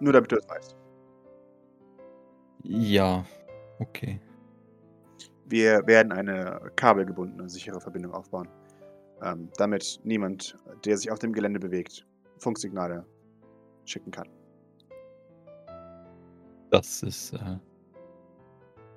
Nur 0.00 0.12
damit 0.12 0.30
du 0.30 0.36
es 0.36 0.48
weißt. 0.48 0.76
ja, 2.62 3.24
okay. 3.78 4.20
Wir 5.46 5.86
werden 5.86 6.12
eine 6.12 6.70
kabelgebundene, 6.76 7.48
sichere 7.48 7.80
Verbindung 7.80 8.12
aufbauen. 8.12 8.48
Ähm, 9.22 9.48
damit 9.56 10.00
niemand, 10.04 10.56
der 10.84 10.96
sich 10.96 11.10
auf 11.10 11.18
dem 11.18 11.32
Gelände 11.32 11.60
bewegt, 11.60 12.06
Funksignale 12.38 13.04
schicken 13.84 14.10
kann. 14.10 14.28
Das 16.70 17.02
ist 17.02 17.32
äh, 17.34 17.58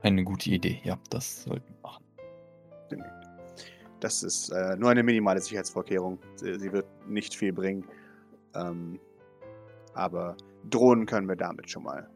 eine 0.02 0.24
gute 0.24 0.50
Idee, 0.50 0.82
ja, 0.84 0.98
das 1.10 1.44
sollten 1.44 1.68
wir 1.68 1.82
machen. 1.82 2.04
Das 4.00 4.24
ist 4.24 4.50
äh, 4.50 4.76
nur 4.78 4.92
eine 4.92 5.04
minimale 5.04 5.42
Sicherheitsvorkehrung. 5.42 6.20
Sie, 6.36 6.60
sie 6.60 6.72
wird 6.72 6.86
nicht 7.08 7.36
viel 7.36 7.52
bringen. 7.52 7.86
Ähm, 8.56 9.00
aber 9.94 10.38
Drohnen 10.70 11.06
können 11.06 11.28
wir 11.28 11.36
damit 11.36 11.70
schon 11.70 11.84
mal 11.84 12.08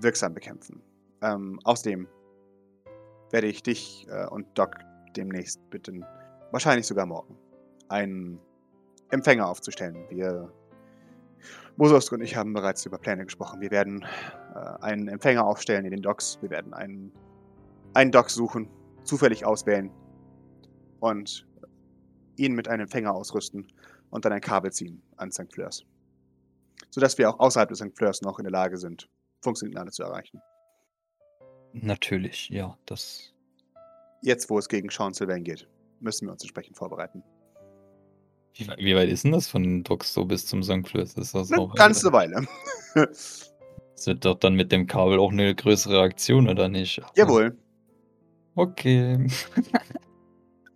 wirksam 0.00 0.34
bekämpfen. 0.34 0.82
Ähm, 1.22 1.58
außerdem 1.64 2.06
werde 3.30 3.46
ich 3.46 3.62
dich 3.62 4.06
äh, 4.10 4.26
und 4.26 4.46
Doc 4.54 4.76
demnächst 5.16 5.58
bitten, 5.70 6.04
wahrscheinlich 6.50 6.86
sogar 6.86 7.06
morgen, 7.06 7.36
einen 7.88 8.38
Empfänger 9.10 9.48
aufzustellen. 9.48 9.96
Wir, 10.08 10.52
Mososk 11.76 12.12
und 12.12 12.20
ich 12.20 12.36
haben 12.36 12.52
bereits 12.52 12.84
über 12.84 12.98
Pläne 12.98 13.24
gesprochen. 13.24 13.60
Wir 13.60 13.70
werden 13.70 14.04
äh, 14.54 14.82
einen 14.82 15.08
Empfänger 15.08 15.44
aufstellen 15.44 15.84
in 15.84 15.90
den 15.92 16.02
Docks. 16.02 16.38
Wir 16.42 16.50
werden 16.50 16.74
einen, 16.74 17.12
einen 17.94 18.12
Dock 18.12 18.30
suchen, 18.30 18.68
zufällig 19.04 19.44
auswählen 19.44 19.90
und 21.00 21.46
ihn 22.36 22.54
mit 22.54 22.68
einem 22.68 22.82
Empfänger 22.82 23.14
ausrüsten 23.14 23.66
und 24.10 24.24
dann 24.24 24.32
ein 24.32 24.40
Kabel 24.40 24.72
ziehen 24.72 25.02
an 25.16 25.30
St. 25.30 25.52
Fleurs. 25.52 25.84
Sodass 26.90 27.18
wir 27.18 27.30
auch 27.30 27.38
außerhalb 27.38 27.68
des 27.68 27.78
St. 27.78 27.96
Fleurs 27.96 28.22
noch 28.22 28.38
in 28.38 28.44
der 28.44 28.52
Lage 28.52 28.76
sind, 28.76 29.08
Funksignale 29.42 29.90
zu 29.90 30.02
erreichen. 30.02 30.40
Natürlich, 31.72 32.48
ja, 32.48 32.76
das. 32.86 33.32
Jetzt, 34.22 34.50
wo 34.50 34.58
es 34.58 34.68
gegen 34.68 34.90
Sean 34.90 35.14
Sylvain 35.14 35.44
geht, 35.44 35.68
müssen 36.00 36.26
wir 36.26 36.32
uns 36.32 36.42
entsprechend 36.42 36.76
vorbereiten. 36.76 37.22
Wie, 38.54 38.66
wie 38.78 38.96
weit 38.96 39.08
ist 39.08 39.24
denn 39.24 39.32
das 39.32 39.46
von 39.46 39.84
so 40.02 40.24
bis 40.24 40.46
zum 40.46 40.62
St. 40.62 40.86
Fleurs? 40.86 41.14
Ist 41.14 41.34
das 41.34 41.52
Eine 41.52 41.68
ganze 41.68 42.12
Weile. 42.12 42.46
Das 44.00 44.06
wird 44.06 44.24
doch 44.24 44.36
dann 44.36 44.54
mit 44.54 44.72
dem 44.72 44.86
Kabel 44.86 45.18
auch 45.18 45.30
eine 45.30 45.54
größere 45.54 46.00
Aktion, 46.00 46.48
oder 46.48 46.70
nicht? 46.70 47.02
Also, 47.02 47.12
Jawohl. 47.16 47.58
Okay. 48.54 49.26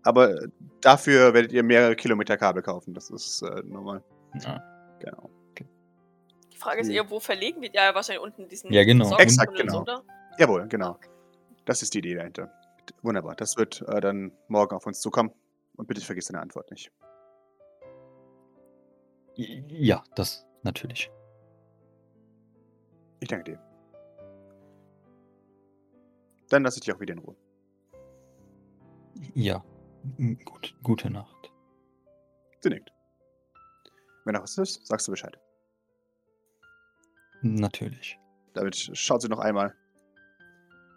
Aber 0.04 0.30
äh, 0.42 0.48
dafür 0.80 1.34
werdet 1.34 1.52
ihr 1.52 1.62
mehrere 1.62 1.96
Kilometer 1.96 2.36
Kabel 2.36 2.62
kaufen. 2.62 2.94
Das 2.94 3.10
ist 3.10 3.42
äh, 3.42 3.62
normal. 3.64 4.02
Ja. 4.40 4.62
Genau. 5.00 5.30
Die 6.52 6.56
Frage 6.58 6.80
ist 6.82 6.88
Hm. 6.88 6.94
eher, 6.94 7.10
wo 7.10 7.20
verlegen 7.20 7.60
wir? 7.62 7.70
Ja, 7.72 7.94
wahrscheinlich 7.94 8.22
unten 8.22 8.48
diesen 8.48 8.72
Ja, 8.72 8.84
genau. 8.84 9.16
Exakt, 9.18 9.54
genau. 9.56 9.82
Oder? 9.82 10.02
Jawohl, 10.38 10.66
genau. 10.68 10.98
Das 11.64 11.82
ist 11.82 11.94
die 11.94 11.98
Idee 11.98 12.14
dahinter. 12.14 12.50
Wunderbar. 13.02 13.34
Das 13.34 13.56
wird 13.56 13.82
äh, 13.88 14.00
dann 14.00 14.32
morgen 14.48 14.74
auf 14.76 14.86
uns 14.86 15.00
zukommen. 15.00 15.30
Und 15.76 15.88
bitte 15.88 16.00
vergiss 16.00 16.26
deine 16.26 16.40
Antwort 16.40 16.70
nicht. 16.70 16.92
Ja, 19.36 20.04
das 20.14 20.46
natürlich. 20.62 21.10
Ich 23.20 23.28
danke 23.28 23.52
dir. 23.52 23.58
Dann 26.50 26.62
lasse 26.62 26.78
ich 26.78 26.84
dich 26.84 26.94
auch 26.94 27.00
wieder 27.00 27.14
in 27.14 27.18
Ruhe. 27.18 27.34
Ja. 29.34 29.64
Gut, 30.44 30.74
gute 30.82 31.10
Nacht. 31.10 31.50
Sie 32.60 32.68
nickt. 32.68 32.92
Wenn 34.24 34.34
noch 34.34 34.42
was 34.42 34.58
ist, 34.58 34.86
sagst 34.86 35.06
du 35.08 35.12
Bescheid. 35.12 35.38
Natürlich. 37.42 38.18
Damit 38.54 38.76
schaut 38.76 39.22
sie 39.22 39.28
noch 39.28 39.38
einmal. 39.38 39.74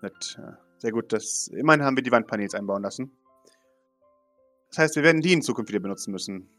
Mit, 0.02 0.40
äh, 0.42 0.54
sehr 0.78 0.92
gut, 0.92 1.12
das, 1.12 1.48
immerhin 1.50 1.84
haben 1.84 1.96
wir 1.98 2.04
die 2.04 2.12
Wandpanels 2.12 2.54
einbauen 2.54 2.84
lassen. 2.84 3.12
Das 4.70 4.80
heißt, 4.80 4.96
wir 4.96 5.04
werden 5.04 5.22
die 5.22 5.34
in 5.34 5.42
Zukunft 5.42 5.70
wieder 5.70 5.80
benutzen 5.80 6.12
müssen. 6.12 6.50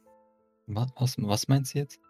Was, 0.67 0.89
was, 0.97 1.17
was 1.19 1.49
meinst 1.49 1.75
du 1.75 1.79
jetzt? 1.79 2.01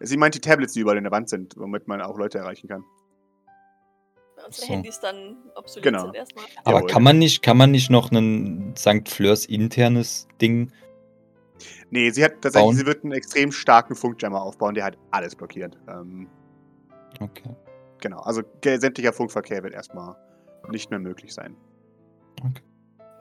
Sie 0.00 0.16
meint 0.16 0.34
die 0.34 0.40
Tablets, 0.40 0.72
die 0.72 0.80
überall 0.80 0.96
in 0.96 1.04
der 1.04 1.12
Wand 1.12 1.28
sind, 1.28 1.56
womit 1.56 1.86
man 1.86 2.00
auch 2.00 2.18
Leute 2.18 2.38
erreichen 2.38 2.68
kann. 2.68 2.84
Unsere 4.48 4.66
So. 4.66 4.72
Handys 4.72 5.00
dann 5.00 5.36
obsolet 5.54 5.84
Genau. 5.84 6.02
sind 6.04 6.16
erstmal. 6.16 6.44
Aber 6.64 6.76
Jawohl. 6.78 6.90
kann 6.90 7.02
man 7.02 7.18
nicht, 7.18 7.42
kann 7.42 7.56
man 7.56 7.70
nicht 7.70 7.90
noch 7.90 8.10
ein 8.10 8.74
St. 8.76 9.08
Fleurs 9.08 9.44
internes 9.46 10.26
Ding 10.40 10.72
Nee, 11.90 12.10
sie 12.10 12.22
hat 12.24 12.34
tatsächlich, 12.42 12.62
Bauen? 12.66 12.76
sie 12.76 12.86
wird 12.86 13.02
einen 13.02 13.12
extrem 13.12 13.50
starken 13.50 13.94
Funkjammer 13.96 14.42
aufbauen, 14.42 14.74
der 14.74 14.84
halt 14.84 14.98
alles 15.10 15.34
blockiert. 15.34 15.76
Ähm, 15.88 16.28
Okay. 17.20 17.50
genau, 18.00 18.20
also 18.20 18.42
sämtlicher 18.64 19.12
Funkverkehr 19.12 19.62
wird 19.62 19.72
erstmal 19.74 20.14
nicht 20.70 20.90
mehr 20.90 20.98
möglich 21.00 21.32
sein. 21.34 21.56
Okay. 22.40 22.62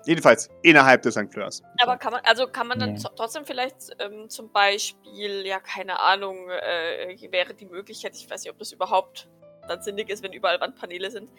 Jedenfalls 0.06 0.50
innerhalb 0.62 1.02
des 1.02 1.16
St. 1.16 1.32
Fleurs. 1.34 1.64
Aber 1.82 1.98
kann 1.98 2.12
man, 2.14 2.22
also 2.26 2.46
kann 2.48 2.68
man 2.68 2.78
dann 2.80 2.96
Ja. 2.96 3.02
tro- 3.02 3.16
trotzdem 3.16 3.46
vielleicht 3.46 3.90
ähm, 4.00 4.30
zum 4.30 4.52
Beispiel, 4.52 5.46
ja, 5.46 5.60
keine 5.60 6.00
Ahnung, 6.00 6.50
äh, 6.50 7.18
wäre 7.32 7.54
die 7.56 7.66
Möglichkeit, 7.66 8.16
ich 8.16 8.30
weiß 8.30 8.44
nicht, 8.44 8.52
ob 8.52 8.60
das 8.60 8.72
überhaupt 8.72 9.30
dann 9.68 9.82
sinnig 9.82 10.10
ist, 10.10 10.24
wenn 10.24 10.34
überall 10.34 10.60
Wandpaneele 10.60 11.12
sind. 11.12 11.30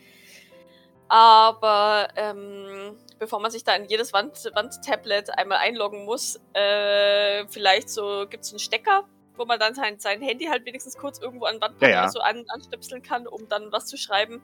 Aber 1.09 2.09
ähm, 2.17 2.97
bevor 3.19 3.41
man 3.41 3.51
sich 3.51 3.65
da 3.65 3.75
in 3.75 3.87
jedes 3.87 4.13
Wand 4.13 4.51
Wandtablet 4.55 5.31
einmal 5.39 5.59
einloggen 5.59 6.05
muss, 6.05 6.39
äh, 6.53 7.47
vielleicht 7.49 7.89
so 7.89 8.27
gibt 8.29 8.45
es 8.45 8.51
einen 8.53 8.59
Stecker, 8.59 9.05
wo 9.37 9.47
man 9.47 9.59
dann 9.59 9.75
sein, 9.75 9.99
sein 9.99 10.21
Handy 10.21 10.47
halt 10.47 10.67
wenigstens 10.67 10.97
kurz 10.99 11.19
irgendwo 11.19 11.47
an 11.47 11.61
Wandpanel 11.61 11.95
Ja, 11.95 12.03
ja. 12.05 12.09
so 12.11 12.21
an, 12.21 12.45
anstöpseln 12.49 13.03
kann, 13.03 13.27
um 13.27 13.49
dann 13.49 13.73
was 13.73 13.87
zu 13.87 13.97
schreiben. 13.97 14.43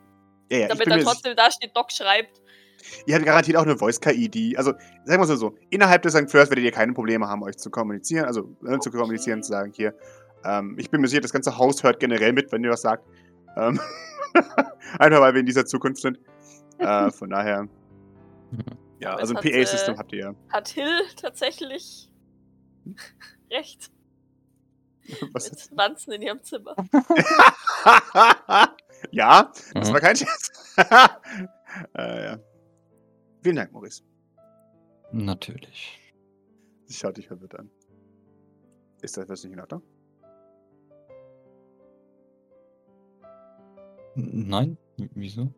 Ja, 0.50 0.58
ja, 0.58 0.68
damit 0.68 0.90
dann 0.90 1.00
trotzdem 1.00 1.36
da 1.36 1.50
steht, 1.50 1.76
Doc 1.76 1.92
schreibt. 1.92 2.40
Ihr 3.06 3.14
habt 3.14 3.24
garantiert 3.24 3.56
auch 3.56 3.62
eine 3.62 3.78
Voice-KI, 3.78 4.28
die, 4.28 4.58
also, 4.58 4.72
sagen 5.04 5.20
wir 5.20 5.22
es 5.22 5.28
mal 5.28 5.36
so, 5.36 5.56
innerhalb 5.70 6.02
des 6.02 6.14
St. 6.14 6.30
Fleurs 6.30 6.50
werdet 6.50 6.64
ihr 6.64 6.72
keine 6.72 6.92
Probleme 6.92 7.26
haben, 7.28 7.42
euch 7.42 7.56
zu 7.56 7.70
kommunizieren, 7.70 8.26
also 8.26 8.54
äh, 8.66 8.78
zu 8.78 8.90
Okay. 8.90 8.98
kommunizieren, 8.98 9.42
zu 9.42 9.50
sagen, 9.50 9.72
hier, 9.74 9.94
ähm, 10.44 10.76
ich 10.78 10.90
bin 10.90 11.00
mir 11.00 11.08
sicher, 11.08 11.22
das 11.22 11.32
ganze 11.32 11.56
Haus 11.56 11.82
hört 11.82 11.98
generell 11.98 12.32
mit, 12.34 12.52
wenn 12.52 12.62
ihr 12.62 12.70
was 12.70 12.82
sagt. 12.82 13.06
Ähm, 13.56 13.80
einfach 14.98 15.20
weil 15.20 15.34
wir 15.34 15.40
in 15.40 15.46
dieser 15.46 15.66
Zukunft 15.66 16.02
sind. 16.02 16.18
Äh, 16.78 17.10
von 17.12 17.30
daher, 17.30 17.68
ja, 19.00 19.14
also 19.16 19.34
ein 19.34 19.42
PA-System 19.42 19.94
äh, 19.94 19.98
habt 19.98 20.12
ihr. 20.12 20.34
Hat 20.50 20.68
Hill 20.68 21.00
tatsächlich 21.16 22.10
recht 23.50 23.90
Was 25.32 25.50
mit 25.50 25.76
Wanzen 25.76 26.12
in 26.14 26.22
ihrem 26.22 26.42
Zimmer. 26.42 26.74
ja, 29.10 29.52
das 29.74 29.88
Mhm. 29.88 29.92
war 29.92 30.00
kein 30.00 30.16
Scherz. 30.16 30.74
äh, 31.96 32.24
ja. 32.24 32.38
Vielen 33.42 33.56
Dank, 33.56 33.72
Maurice. 33.72 34.02
Natürlich. 35.12 36.00
Sie 36.86 36.94
schaut 36.94 37.16
dich 37.16 37.28
verwirrt 37.28 37.54
an. 37.58 37.70
Ist 39.02 39.16
das 39.16 39.28
was 39.28 39.44
nicht 39.44 39.52
in 39.52 39.60
Ordnung? 39.60 39.82
Nein? 44.14 44.76
Wieso? 45.14 45.52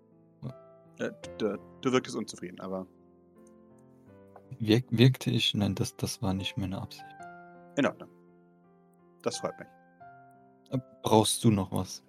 Äh, 0.98 1.10
du, 1.38 1.58
du 1.82 1.92
wirktest 1.92 2.16
unzufrieden, 2.16 2.60
aber 2.60 2.86
Wirk 4.58 4.84
wirkte 4.90 5.30
ich? 5.30 5.54
Nein, 5.54 5.74
das, 5.74 5.94
das 5.96 6.22
war 6.22 6.32
nicht 6.32 6.56
meine 6.56 6.80
Absicht. 6.80 7.04
in 7.76 7.84
Ordnung. 7.86 8.08
Das 9.22 9.38
freut 9.38 9.58
mich. 9.58 9.68
Äh, 10.70 10.78
Brauchst 11.02 11.44
du 11.44 11.50
noch 11.50 11.70
was? 11.72 12.02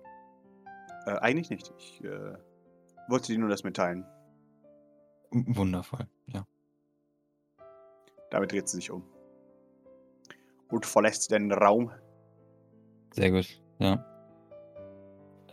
Äh, 1.05 1.17
eigentlich 1.19 1.49
nicht. 1.49 1.73
Ich 1.77 2.03
äh, 2.03 2.37
wollte 3.09 3.27
dir 3.33 3.39
nur 3.39 3.49
das 3.49 3.63
mitteilen. 3.63 4.05
Wundervoll, 5.31 6.07
ja. 6.27 6.45
Damit 8.29 8.51
dreht 8.51 8.69
sie 8.69 8.77
sich 8.77 8.91
um. 8.91 9.03
Und 10.69 10.85
verlässt 10.85 11.31
den 11.31 11.51
Raum. 11.51 11.91
Sehr 13.13 13.31
gut, 13.31 13.61
ja. 13.79 14.05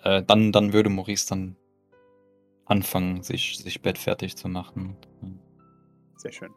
Äh, 0.04 0.22
dann, 0.22 0.52
dann 0.52 0.72
würde 0.72 0.90
Maurice 0.90 1.26
dann 1.28 1.56
anfangen, 2.66 3.22
sich, 3.22 3.58
sich 3.58 3.82
bettfertig 3.82 4.36
zu 4.36 4.48
machen. 4.48 4.96
Sehr 6.16 6.32
schön. 6.32 6.50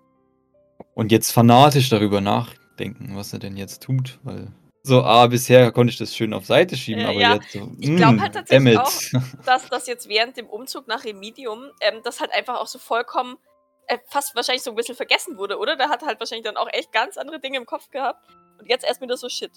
Und 0.93 1.11
jetzt 1.11 1.31
fanatisch 1.31 1.89
darüber 1.89 2.21
nachdenken, 2.21 3.15
was 3.15 3.33
er 3.33 3.39
denn 3.39 3.57
jetzt 3.57 3.83
tut, 3.83 4.19
weil 4.23 4.51
so, 4.83 5.03
ah, 5.03 5.27
bisher 5.27 5.73
konnte 5.73 5.91
ich 5.91 5.97
das 5.97 6.15
schön 6.15 6.33
auf 6.33 6.45
Seite 6.45 6.77
schieben, 6.77 7.01
Äh, 7.01 7.07
aber 7.07 7.19
ja, 7.19 7.33
jetzt 7.35 7.51
so, 7.51 7.69
ich 7.77 7.93
glaub 7.97 8.15
mm, 8.15 8.21
halt 8.21 8.33
tatsächlich 8.35 8.75
it. 8.75 9.21
Dass 9.45 9.67
das 9.67 9.85
jetzt 9.85 10.07
während 10.07 10.37
dem 10.37 10.47
Umzug 10.47 10.87
nach 10.87 11.03
Remedium, 11.03 11.71
ähm, 11.81 11.99
das 12.05 12.21
halt 12.21 12.31
einfach 12.31 12.55
auch 12.55 12.67
so 12.67 12.79
vollkommen, 12.79 13.35
äh, 13.87 13.97
fast 14.07 14.33
wahrscheinlich 14.35 14.63
so 14.63 14.71
ein 14.71 14.77
bisschen 14.77 14.95
vergessen 14.95 15.37
wurde, 15.37 15.57
oder? 15.57 15.75
Der 15.75 15.89
hat 15.89 16.03
halt 16.03 16.21
wahrscheinlich 16.21 16.45
dann 16.45 16.55
auch 16.55 16.69
echt 16.71 16.93
ganz 16.93 17.17
andere 17.17 17.41
Dinge 17.41 17.57
im 17.57 17.65
Kopf 17.65 17.89
gehabt. 17.89 18.25
Und 18.59 18.69
jetzt 18.69 18.85
erst 18.85 19.01
wieder 19.01 19.17
so 19.17 19.27
Shit. 19.27 19.51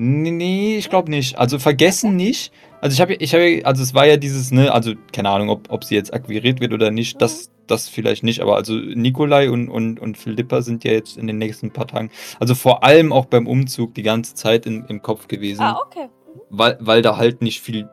Nee, 0.00 0.30
nee, 0.30 0.76
ich 0.78 0.88
glaube 0.90 1.10
nicht. 1.10 1.36
Also 1.38 1.58
vergessen 1.58 2.14
nicht. 2.14 2.52
Also 2.80 2.94
ich 2.94 3.00
habe, 3.00 3.14
ich 3.14 3.34
habe, 3.34 3.60
also 3.64 3.82
es 3.82 3.92
war 3.94 4.06
ja 4.06 4.16
dieses, 4.16 4.52
ne, 4.52 4.72
also 4.72 4.92
keine 5.12 5.30
Ahnung, 5.30 5.48
ob, 5.50 5.70
ob 5.72 5.82
sie 5.82 5.96
jetzt 5.96 6.14
akquiriert 6.14 6.60
wird 6.60 6.72
oder 6.72 6.92
nicht, 6.92 7.20
das, 7.20 7.50
das 7.66 7.88
vielleicht 7.88 8.22
nicht, 8.22 8.40
aber 8.40 8.54
also 8.54 8.74
Nikolai 8.74 9.50
und, 9.50 9.68
und, 9.68 9.98
und 9.98 10.16
Philippa 10.16 10.62
sind 10.62 10.84
ja 10.84 10.92
jetzt 10.92 11.18
in 11.18 11.26
den 11.26 11.38
nächsten 11.38 11.72
paar 11.72 11.88
Tagen, 11.88 12.10
also 12.38 12.54
vor 12.54 12.84
allem 12.84 13.12
auch 13.12 13.26
beim 13.26 13.48
Umzug 13.48 13.94
die 13.94 14.04
ganze 14.04 14.36
Zeit 14.36 14.64
in, 14.64 14.84
im 14.84 15.02
Kopf 15.02 15.26
gewesen, 15.26 15.62
Ah, 15.62 15.80
okay. 15.84 16.04
Mhm. 16.04 16.40
weil, 16.50 16.78
weil 16.80 17.02
da 17.02 17.16
halt 17.16 17.42
nicht 17.42 17.60
viel 17.60 17.88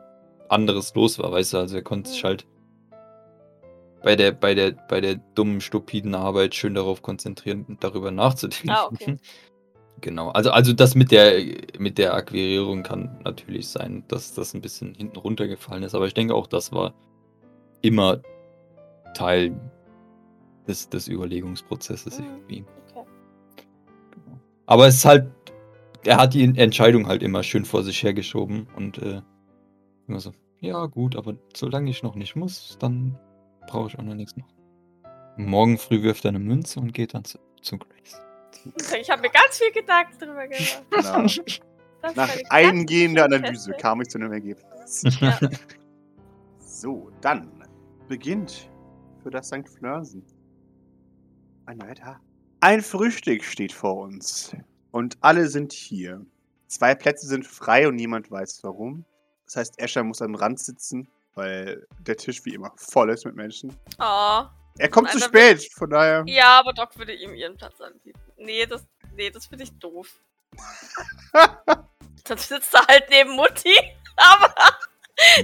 anderes 0.48 0.94
los 0.94 1.18
war, 1.18 1.32
weißt 1.32 1.54
du, 1.54 1.58
also 1.58 1.74
er 1.74 1.82
konnte 1.82 2.08
sich 2.08 2.22
Mhm. 2.22 2.28
halt 2.28 2.46
bei 4.04 4.14
der, 4.14 4.30
bei 4.30 4.54
der, 4.54 4.70
bei 4.88 5.00
der 5.00 5.16
dummen, 5.34 5.60
stupiden 5.60 6.14
Arbeit 6.14 6.54
schön 6.54 6.74
darauf 6.74 7.02
konzentrieren, 7.02 7.76
darüber 7.80 8.12
nachzudenken. 8.12 8.70
Ah, 8.70 8.86
okay. 8.86 9.16
Genau, 10.02 10.28
also, 10.30 10.50
also 10.50 10.72
das 10.72 10.94
mit 10.94 11.10
der, 11.10 11.40
mit 11.78 11.98
der 11.98 12.14
Akquirierung 12.14 12.82
kann 12.82 13.18
natürlich 13.24 13.68
sein, 13.68 14.04
dass 14.08 14.34
das 14.34 14.52
ein 14.54 14.60
bisschen 14.60 14.94
hinten 14.94 15.16
runtergefallen 15.16 15.82
ist, 15.82 15.94
aber 15.94 16.06
ich 16.06 16.14
denke 16.14 16.34
auch, 16.34 16.46
das 16.46 16.70
war 16.72 16.92
immer 17.80 18.20
Teil 19.14 19.58
des, 20.68 20.88
des 20.90 21.08
Überlegungsprozesses 21.08 22.18
Mhm. 22.18 22.24
irgendwie. 22.26 22.64
okay. 22.94 23.06
Aber 24.66 24.86
es 24.86 24.96
ist 24.96 25.04
halt, 25.04 25.28
er 26.04 26.18
hat 26.18 26.34
die 26.34 26.44
Entscheidung 26.44 27.06
halt 27.06 27.22
immer 27.22 27.42
schön 27.42 27.64
vor 27.64 27.82
sich 27.82 28.02
hergeschoben 28.02 28.68
und 28.76 28.98
äh, 28.98 29.22
immer 30.08 30.20
so, 30.20 30.32
ja 30.60 30.86
gut, 30.86 31.16
aber 31.16 31.36
solange 31.54 31.90
ich 31.90 32.02
noch 32.02 32.16
nicht 32.16 32.36
muss, 32.36 32.76
dann 32.80 33.18
brauche 33.66 33.88
ich 33.88 33.98
auch 33.98 34.02
noch 34.02 34.14
nichts 34.14 34.36
noch. 34.36 34.48
Morgen 35.36 35.78
früh 35.78 36.02
wirft 36.02 36.24
er 36.24 36.30
eine 36.30 36.38
Münze 36.38 36.80
und 36.80 36.92
geht 36.92 37.14
dann 37.14 37.24
zu, 37.24 37.38
zu 37.62 37.78
Grace. 37.78 38.20
Ich 39.00 39.10
habe 39.10 39.22
mir 39.22 39.30
ganz 39.30 39.58
viel 39.58 39.72
Gedanken 39.72 40.18
drüber 40.18 40.46
gemacht. 40.48 40.82
Genau. 42.02 42.14
Nach 42.14 42.30
eingehender 42.50 43.24
Analyse 43.24 43.70
Feste. 43.70 43.82
kam 43.82 44.00
ich 44.00 44.08
zu 44.08 44.18
einem 44.18 44.32
Ergebnis. 44.32 45.02
Ja. 45.20 45.40
So, 46.60 47.10
dann 47.20 47.64
beginnt 48.06 48.70
für 49.22 49.30
das 49.30 49.48
St. 49.48 49.68
Flörsen 49.68 50.22
ein 51.66 51.78
Tag. 51.94 52.20
Ein 52.60 52.82
Frühstück 52.82 53.44
steht 53.44 53.72
vor 53.72 53.96
uns 53.96 54.54
und 54.92 55.16
alle 55.20 55.48
sind 55.48 55.72
hier. 55.72 56.24
Zwei 56.68 56.94
Plätze 56.94 57.26
sind 57.26 57.46
frei 57.46 57.86
und 57.88 57.96
niemand 57.96 58.30
weiß 58.30 58.62
warum. 58.62 59.04
Das 59.44 59.56
heißt, 59.56 59.78
Escher 59.78 60.02
muss 60.02 60.22
am 60.22 60.34
Rand 60.34 60.58
sitzen, 60.58 61.08
weil 61.34 61.86
der 62.00 62.16
Tisch 62.16 62.44
wie 62.44 62.54
immer 62.54 62.72
voll 62.76 63.10
ist 63.10 63.24
mit 63.24 63.36
Menschen. 63.36 63.72
Oh. 64.00 64.42
Er 64.78 64.88
kommt 64.88 65.10
zu 65.10 65.20
spät, 65.20 65.68
von 65.74 65.90
daher. 65.90 66.24
Ja, 66.26 66.60
aber 66.60 66.72
Doc 66.72 66.96
würde 66.98 67.14
ihm 67.14 67.34
ihren 67.34 67.56
Platz 67.56 67.80
anbieten. 67.80 68.20
Nee, 68.36 68.66
das, 68.66 68.84
nee, 69.14 69.30
das 69.30 69.46
finde 69.46 69.64
ich 69.64 69.78
doof. 69.78 70.08
Dann 72.24 72.38
sitzt 72.38 72.74
er 72.74 72.86
halt 72.86 73.08
neben 73.10 73.30
Mutti, 73.30 73.74
aber 74.16 74.54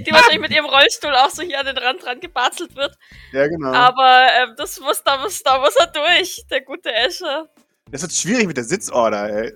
die 0.05 0.11
wahrscheinlich 0.11 0.41
mit 0.41 0.51
ihrem 0.51 0.65
Rollstuhl 0.65 1.15
auch 1.15 1.29
so 1.29 1.41
hier 1.41 1.59
an 1.59 1.65
den 1.65 1.77
Rand 1.77 2.03
dran 2.03 2.19
gebarzelt 2.19 2.75
wird. 2.75 2.97
Ja, 3.31 3.47
genau. 3.47 3.71
Aber 3.73 4.27
ähm, 4.37 4.53
das 4.57 4.79
muss, 4.79 5.03
da 5.03 5.17
muss, 5.17 5.41
da 5.41 5.59
muss 5.59 5.75
er 5.75 5.87
durch, 5.87 6.45
der 6.49 6.61
gute 6.61 6.93
Escher. 6.93 7.49
Das 7.89 8.01
wird 8.01 8.13
schwierig 8.13 8.47
mit 8.47 8.57
der 8.57 8.63
Sitzorder, 8.63 9.29
ey. 9.29 9.53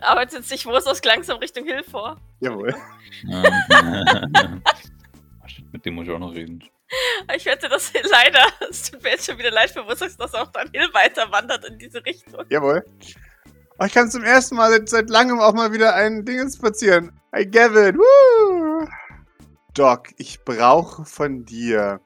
Arbeitet 0.00 0.44
sich 0.44 0.64
Wursthaus 0.64 1.02
langsam 1.02 1.38
Richtung 1.38 1.64
Hill 1.64 1.82
vor. 1.82 2.20
Jawohl. 2.40 2.74
Mit 5.72 5.84
dem 5.84 5.94
muss 5.94 6.06
ich 6.06 6.12
auch 6.12 6.20
noch 6.20 6.34
reden. 6.34 6.62
Ich 7.36 7.46
wette, 7.46 7.68
dass 7.68 7.92
leider, 8.10 8.46
es 8.70 8.90
tut 8.90 9.02
mir 9.02 9.10
jetzt 9.10 9.26
schon 9.26 9.38
wieder 9.38 9.50
leid 9.50 9.70
für 9.70 9.86
Wursthaus, 9.86 10.16
dass 10.16 10.34
auch 10.34 10.50
dann 10.52 10.70
Hill 10.72 10.88
weiter 10.92 11.30
wandert 11.30 11.64
in 11.64 11.78
diese 11.78 12.04
Richtung. 12.04 12.44
Jawohl. 12.48 12.84
Oh, 13.78 13.84
ich 13.84 13.92
kann 13.92 14.10
zum 14.10 14.24
ersten 14.24 14.56
Mal 14.56 14.70
seit, 14.70 14.88
seit 14.88 15.10
langem 15.10 15.38
auch 15.38 15.52
mal 15.52 15.72
wieder 15.72 15.94
ein 15.94 16.24
Ding 16.24 16.50
spazieren. 16.50 17.12
Hi, 17.32 17.46
Gavin. 17.46 17.96
Woo! 17.96 18.88
Doc, 19.74 20.08
ich 20.16 20.42
brauche 20.44 21.04
von 21.04 21.44
dir 21.44 22.00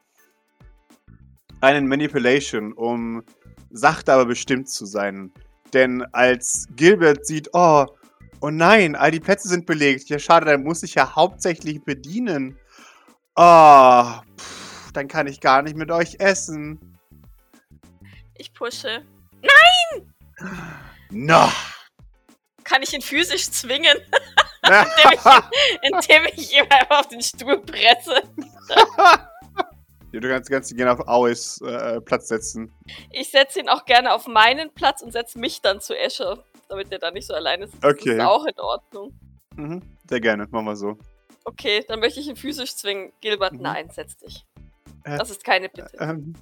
einen 1.62 1.86
Manipulation, 1.86 2.74
um 2.74 3.22
sachte 3.70 4.12
aber 4.12 4.26
bestimmt 4.26 4.68
zu 4.68 4.84
sein. 4.84 5.32
Denn 5.72 6.02
als 6.12 6.66
Gilbert 6.76 7.24
sieht, 7.24 7.48
oh, 7.54 7.86
oh 8.42 8.50
nein, 8.50 8.94
all 8.94 9.10
die 9.10 9.20
Plätze 9.20 9.48
sind 9.48 9.64
belegt. 9.64 10.10
Ja, 10.10 10.18
schade, 10.18 10.46
dann 10.46 10.64
muss 10.64 10.82
ich 10.82 10.96
ja 10.96 11.14
hauptsächlich 11.16 11.82
bedienen. 11.82 12.58
Oh, 13.36 14.04
pff, 14.36 14.61
dann 14.92 15.08
kann 15.08 15.26
ich 15.26 15.40
gar 15.40 15.62
nicht 15.62 15.76
mit 15.76 15.90
euch 15.90 16.16
essen. 16.20 16.98
Ich 18.36 18.52
pushe. 18.54 19.02
No. 21.10 21.48
Kann 22.64 22.82
ich 22.82 22.92
ihn 22.94 23.02
physisch 23.02 23.50
zwingen, 23.50 23.96
indem 24.62 25.12
ich, 25.12 25.82
indem 25.82 26.24
ich 26.34 26.52
ihm 26.56 26.64
einfach 26.70 27.00
auf 27.00 27.08
den 27.08 27.20
Stuhl 27.22 27.60
presse? 27.60 28.22
Ja, 30.12 30.20
du 30.20 30.28
kannst, 30.28 30.50
kannst 30.50 30.70
ihn 30.70 30.76
gerne 30.76 30.92
auf 30.92 31.06
Aues 31.06 31.60
äh, 31.60 32.00
Platz 32.00 32.28
setzen. 32.28 32.72
Ich 33.10 33.30
setze 33.30 33.60
ihn 33.60 33.68
auch 33.68 33.84
gerne 33.84 34.12
auf 34.12 34.26
meinen 34.26 34.72
Platz 34.74 35.02
und 35.02 35.12
setze 35.12 35.38
mich 35.38 35.60
dann 35.60 35.80
zu 35.80 35.96
Escher, 35.98 36.42
damit 36.68 36.90
der 36.90 36.98
da 36.98 37.10
nicht 37.10 37.26
so 37.26 37.34
alleine 37.34 37.64
ist. 37.64 37.74
Das 37.80 37.92
Okay. 37.94 38.14
ist 38.16 38.20
auch 38.20 38.44
in 38.46 38.58
Ordnung. 38.58 39.18
Mhm. 39.56 39.82
Sehr 40.08 40.20
gerne, 40.20 40.46
machen 40.50 40.64
wir 40.66 40.76
so. 40.76 40.96
Okay, 41.44 41.84
dann 41.88 42.00
möchte 42.00 42.20
ich 42.20 42.28
ihn 42.28 42.36
physisch 42.36 42.74
zwingen. 42.76 43.12
Gilbert, 43.20 43.52
Mhm. 43.54 43.62
nein, 43.62 43.90
setz 43.90 44.16
dich. 44.16 44.44
Äh, 45.04 45.18
Das 45.18 45.30
ist 45.30 45.44
keine 45.44 45.68
Bitte. 45.68 45.90
Ähm, 45.98 46.34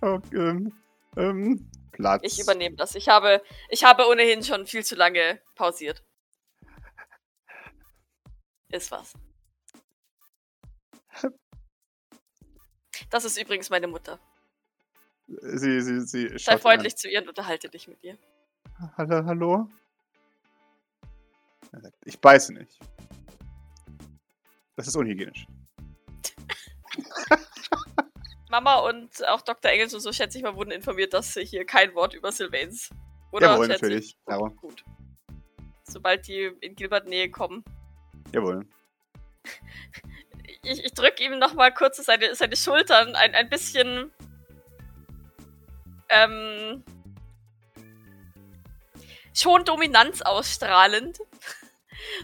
okay, 0.00 0.36
ähm, 0.36 0.72
ähm, 1.16 1.70
Platz. 1.92 2.22
Ich 2.24 2.40
übernehme 2.40 2.76
das. 2.76 2.94
Ich 2.94 3.08
habe, 3.08 3.42
ich 3.68 3.84
habe 3.84 4.08
ohnehin 4.08 4.42
schon 4.42 4.66
viel 4.66 4.84
zu 4.84 4.94
lange 4.94 5.40
pausiert. 5.54 6.02
Ist 8.70 8.90
was. 8.90 9.12
Das 13.10 13.24
ist 13.24 13.36
übrigens 13.38 13.68
meine 13.68 13.86
Mutter. 13.86 14.18
Sie, 15.26 15.80
sie, 15.82 16.00
sie 16.00 16.38
Sei 16.38 16.58
freundlich 16.58 16.96
zu 16.96 17.08
ihr 17.08 17.20
und 17.20 17.28
unterhalte 17.28 17.68
dich 17.68 17.88
mit 17.88 18.02
ihr. 18.02 18.16
An. 18.78 18.92
Hallo, 18.96 19.24
hallo? 19.24 19.70
Ich 22.04 22.18
beiße 22.18 22.52
nicht. 22.54 22.78
Das 24.76 24.86
ist 24.86 24.96
unhygienisch. 24.96 25.46
Mama 28.52 28.76
und 28.80 29.26
auch 29.28 29.40
Dr. 29.40 29.70
Engels 29.70 29.94
und 29.94 30.00
so, 30.00 30.12
schätze 30.12 30.36
ich 30.36 30.44
mal, 30.44 30.54
wurden 30.54 30.70
informiert, 30.70 31.14
dass 31.14 31.32
hier 31.34 31.64
kein 31.64 31.94
Wort 31.94 32.12
über 32.12 32.30
Sylvains. 32.30 32.90
Oder? 33.32 33.52
Jawohl, 33.52 33.68
natürlich. 33.68 34.10
Ich? 34.10 34.16
Aber, 34.26 34.50
Gut. 34.50 34.84
Sobald 35.84 36.28
die 36.28 36.52
in 36.60 36.76
Gilbert 36.76 37.08
Nähe 37.08 37.30
kommen. 37.30 37.64
jawohl. 38.32 38.66
Ich, 40.62 40.84
ich 40.84 40.92
drücke 40.92 41.24
ihm 41.24 41.38
nochmal 41.38 41.72
kurz 41.72 41.96
seine, 41.96 42.34
seine 42.34 42.56
Schultern 42.56 43.16
ein, 43.16 43.34
ein 43.34 43.48
bisschen. 43.48 44.12
Ähm. 46.08 46.84
Schon 49.34 49.64
Dominanz 49.64 50.22
ausstrahlend. 50.22 51.18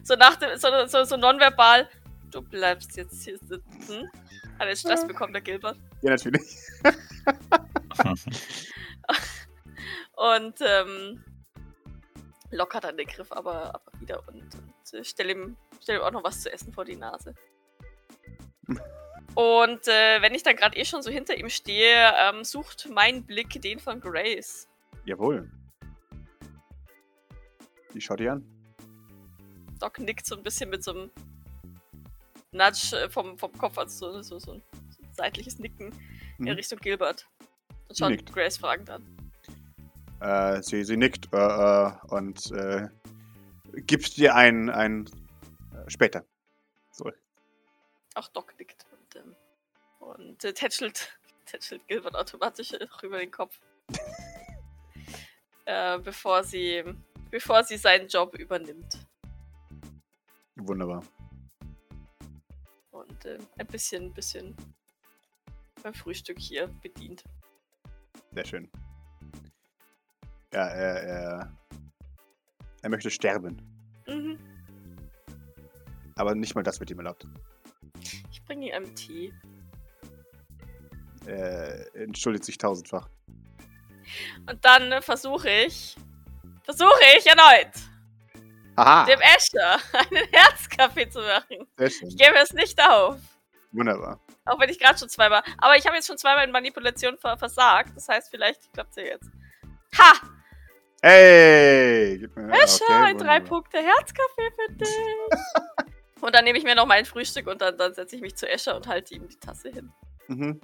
So 0.02 0.16
nach 0.16 0.34
dem, 0.34 0.58
so, 0.58 0.68
so, 0.86 1.04
so 1.04 1.16
nonverbal. 1.16 1.88
Du 2.32 2.42
bleibst 2.42 2.96
jetzt 2.96 3.22
hier 3.22 3.38
sitzen. 3.38 4.10
Hat 4.58 4.66
er 4.66 4.74
Stress 4.74 5.06
bekommen, 5.06 5.32
der 5.32 5.40
Gilbert. 5.40 5.78
Ja, 6.02 6.10
natürlich. 6.10 6.56
Und 10.12 10.54
ähm, 10.60 11.24
lockert 12.50 12.84
dann 12.84 12.96
den 12.96 13.06
Griff 13.06 13.30
aber, 13.32 13.74
aber 13.74 14.00
wieder 14.00 14.26
und, 14.28 14.42
und 14.54 14.94
äh, 14.94 15.04
stell, 15.04 15.30
ihm, 15.30 15.56
stell 15.80 15.98
ihm 15.98 16.02
auch 16.02 16.10
noch 16.10 16.24
was 16.24 16.42
zu 16.42 16.52
essen 16.52 16.72
vor 16.72 16.84
die 16.84 16.96
Nase. 16.96 17.34
Und 19.34 19.86
äh, 19.86 20.20
wenn 20.20 20.34
ich 20.34 20.42
dann 20.42 20.56
gerade 20.56 20.76
eh 20.76 20.84
schon 20.84 21.02
so 21.02 21.10
hinter 21.10 21.36
ihm 21.36 21.48
stehe, 21.48 22.12
ähm, 22.16 22.42
sucht 22.42 22.88
mein 22.92 23.24
Blick 23.24 23.60
den 23.62 23.78
von 23.78 24.00
Grace. 24.00 24.68
Jawohl. 25.04 25.50
Die 27.94 28.00
schaut 28.00 28.20
dich 28.20 28.30
an. 28.30 28.44
Doc 29.78 29.98
nickt 30.00 30.26
so 30.26 30.36
ein 30.36 30.42
bisschen 30.42 30.70
mit 30.70 30.82
so 30.82 30.90
einem 30.90 31.10
Nudge 32.50 32.96
äh, 32.96 33.08
vom, 33.08 33.38
vom 33.38 33.52
Kopf, 33.52 33.78
also 33.78 34.12
so, 34.12 34.22
so, 34.22 34.38
so 34.38 34.52
ein 34.54 34.62
seitliches 35.18 35.58
Nicken 35.58 35.92
in 36.38 36.44
Mhm. 36.44 36.50
Richtung 36.52 36.78
Gilbert. 36.78 37.28
Und 37.88 37.98
schaut 37.98 38.10
nickt. 38.10 38.32
Grace 38.32 38.56
fragend 38.56 38.88
an. 38.90 39.04
Äh, 40.20 40.62
sie, 40.62 40.84
sie 40.84 40.96
nickt 40.96 41.28
äh, 41.32 41.36
äh, 41.36 41.92
und 42.08 42.50
äh, 42.52 42.88
gibt 43.86 44.16
dir 44.16 44.34
ein, 44.34 44.70
ein 44.70 45.06
äh, 45.74 45.88
später. 45.90 46.24
Auch 48.14 48.28
Doc 48.28 48.52
nickt. 48.58 48.84
Und, 48.90 49.16
ähm, 49.16 49.36
und 50.00 50.44
äh, 50.44 50.52
tätschelt, 50.52 51.18
tätschelt 51.46 51.86
Gilbert 51.86 52.16
automatisch 52.16 52.72
über 53.02 53.18
den 53.18 53.30
Kopf. 53.30 53.60
äh, 55.66 55.98
bevor 55.98 56.42
sie 56.42 56.82
bevor 57.30 57.62
sie 57.64 57.76
seinen 57.76 58.08
Job 58.08 58.34
übernimmt. 58.34 59.06
Wunderbar. 60.56 61.02
Und 62.90 63.24
äh, 63.24 63.38
ein 63.58 63.66
bisschen, 63.66 64.12
bisschen 64.12 64.56
beim 65.88 65.94
Frühstück 65.94 66.38
hier 66.38 66.68
bedient. 66.82 67.24
Sehr 68.32 68.44
schön. 68.44 68.70
Ja, 70.52 70.66
er, 70.66 71.02
er, 71.02 71.52
er 72.82 72.90
möchte 72.90 73.10
sterben. 73.10 73.56
Mhm. 74.06 74.38
Aber 76.16 76.34
nicht 76.34 76.54
mal 76.54 76.62
das 76.62 76.78
wird 76.78 76.90
ihm 76.90 76.98
erlaubt. 76.98 77.26
Ich 78.30 78.44
bringe 78.44 78.68
ihm 78.68 78.74
einen 78.74 78.94
Tee. 78.94 79.32
Er 81.26 81.94
entschuldigt 81.96 82.44
sich 82.44 82.58
tausendfach. 82.58 83.08
Und 84.48 84.62
dann 84.64 84.92
äh, 84.92 85.02
versuche 85.02 85.48
ich, 85.48 85.96
versuche 86.64 87.00
ich 87.18 87.26
erneut, 87.26 87.72
Haha! 88.76 89.04
dem 89.06 89.20
Escher 89.20 89.78
einen 89.92 90.26
Herzkaffee 90.32 91.08
zu 91.08 91.20
machen. 91.20 91.66
Ich 91.78 92.00
gebe 92.16 92.36
es 92.42 92.52
nicht 92.52 92.78
auf. 92.82 93.18
Wunderbar. 93.72 94.18
Auch 94.48 94.58
wenn 94.60 94.70
ich 94.70 94.78
gerade 94.78 94.98
schon 94.98 95.08
zweimal. 95.08 95.42
Aber 95.58 95.76
ich 95.76 95.86
habe 95.86 95.96
jetzt 95.96 96.06
schon 96.06 96.18
zweimal 96.18 96.44
in 96.44 96.50
Manipulation 96.50 97.18
ver 97.18 97.36
versagt. 97.36 97.92
Das 97.94 98.08
heißt, 98.08 98.30
vielleicht 98.30 98.72
klappt 98.72 98.90
es 98.90 98.96
ja 98.96 99.02
jetzt. 99.04 99.30
Ha! 99.98 100.12
Ey! 101.02 102.18
Gib 102.18 102.36
mir, 102.36 102.52
Escher, 102.52 102.84
okay, 102.84 103.04
ein 103.04 103.18
drei. 103.18 103.40
Punkte 103.40 103.78
Herzkaffee 103.78 104.50
für 104.56 104.72
dich. 104.74 104.88
und 106.20 106.34
dann 106.34 106.44
nehme 106.44 106.58
ich 106.58 106.64
mir 106.64 106.74
noch 106.74 106.86
mein 106.86 107.04
Frühstück 107.04 107.46
und 107.46 107.60
dann, 107.60 107.76
dann 107.78 107.94
setze 107.94 108.16
ich 108.16 108.22
mich 108.22 108.36
zu 108.36 108.48
Escher 108.48 108.74
und 108.74 108.88
halte 108.88 109.14
ihm 109.14 109.28
die 109.28 109.38
Tasse 109.38 109.70
hin. 109.70 109.92
Mhm. 110.26 110.60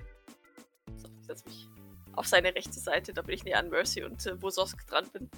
So, 0.97 1.09
ich 1.21 1.27
setze 1.27 1.45
mich 1.47 1.69
auf 2.17 2.27
seine 2.27 2.55
rechte 2.55 2.79
Seite, 2.79 3.13
damit 3.13 3.35
ich 3.35 3.45
näher 3.45 3.59
an 3.59 3.71
Mercy 3.71 4.03
und 4.03 4.25
äh, 4.27 4.41
Wososk 4.43 4.87
dran 4.87 5.09
bin. 5.13 5.31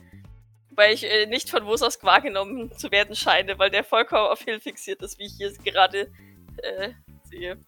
Wobei 0.71 0.93
ich 0.93 1.05
äh, 1.05 1.27
nicht 1.27 1.51
von 1.51 1.67
Wososk 1.67 2.03
wahrgenommen 2.05 2.77
zu 2.77 2.91
werden 2.91 3.15
scheine, 3.15 3.59
weil 3.59 3.71
der 3.71 3.85
vollkommen 3.85 4.29
auf 4.29 4.43
Hill 4.43 4.61
fixiert 4.61 5.03
ist, 5.03 5.19
wie 5.19 5.27
ich 5.27 5.35
hier 5.37 5.53
gerade 5.53 6.11
äh, 6.63 6.93
sehe. 7.25 7.59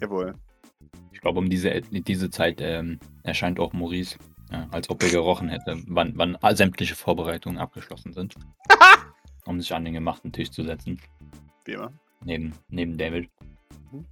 Jawohl. 0.00 0.34
Ich 1.12 1.20
glaube, 1.20 1.38
um 1.38 1.48
diese, 1.48 1.80
diese 1.80 2.30
Zeit 2.30 2.60
ähm, 2.60 2.98
erscheint 3.22 3.58
auch 3.60 3.72
Maurice, 3.72 4.18
ja, 4.50 4.66
als 4.70 4.90
ob 4.90 5.02
er 5.02 5.10
gerochen 5.10 5.48
hätte, 5.48 5.80
wann, 5.86 6.12
wann 6.16 6.36
sämtliche 6.56 6.94
Vorbereitungen 6.94 7.58
abgeschlossen 7.58 8.12
sind. 8.12 8.34
um 9.46 9.60
sich 9.60 9.74
an 9.74 9.84
den 9.84 9.94
gemachten 9.94 10.32
Tisch 10.32 10.50
zu 10.50 10.62
setzen, 10.64 11.00
Wie 11.64 11.72
immer. 11.72 11.92
neben, 12.24 12.52
neben 12.68 12.96
David. 12.98 13.28
Mhm. 13.92 14.06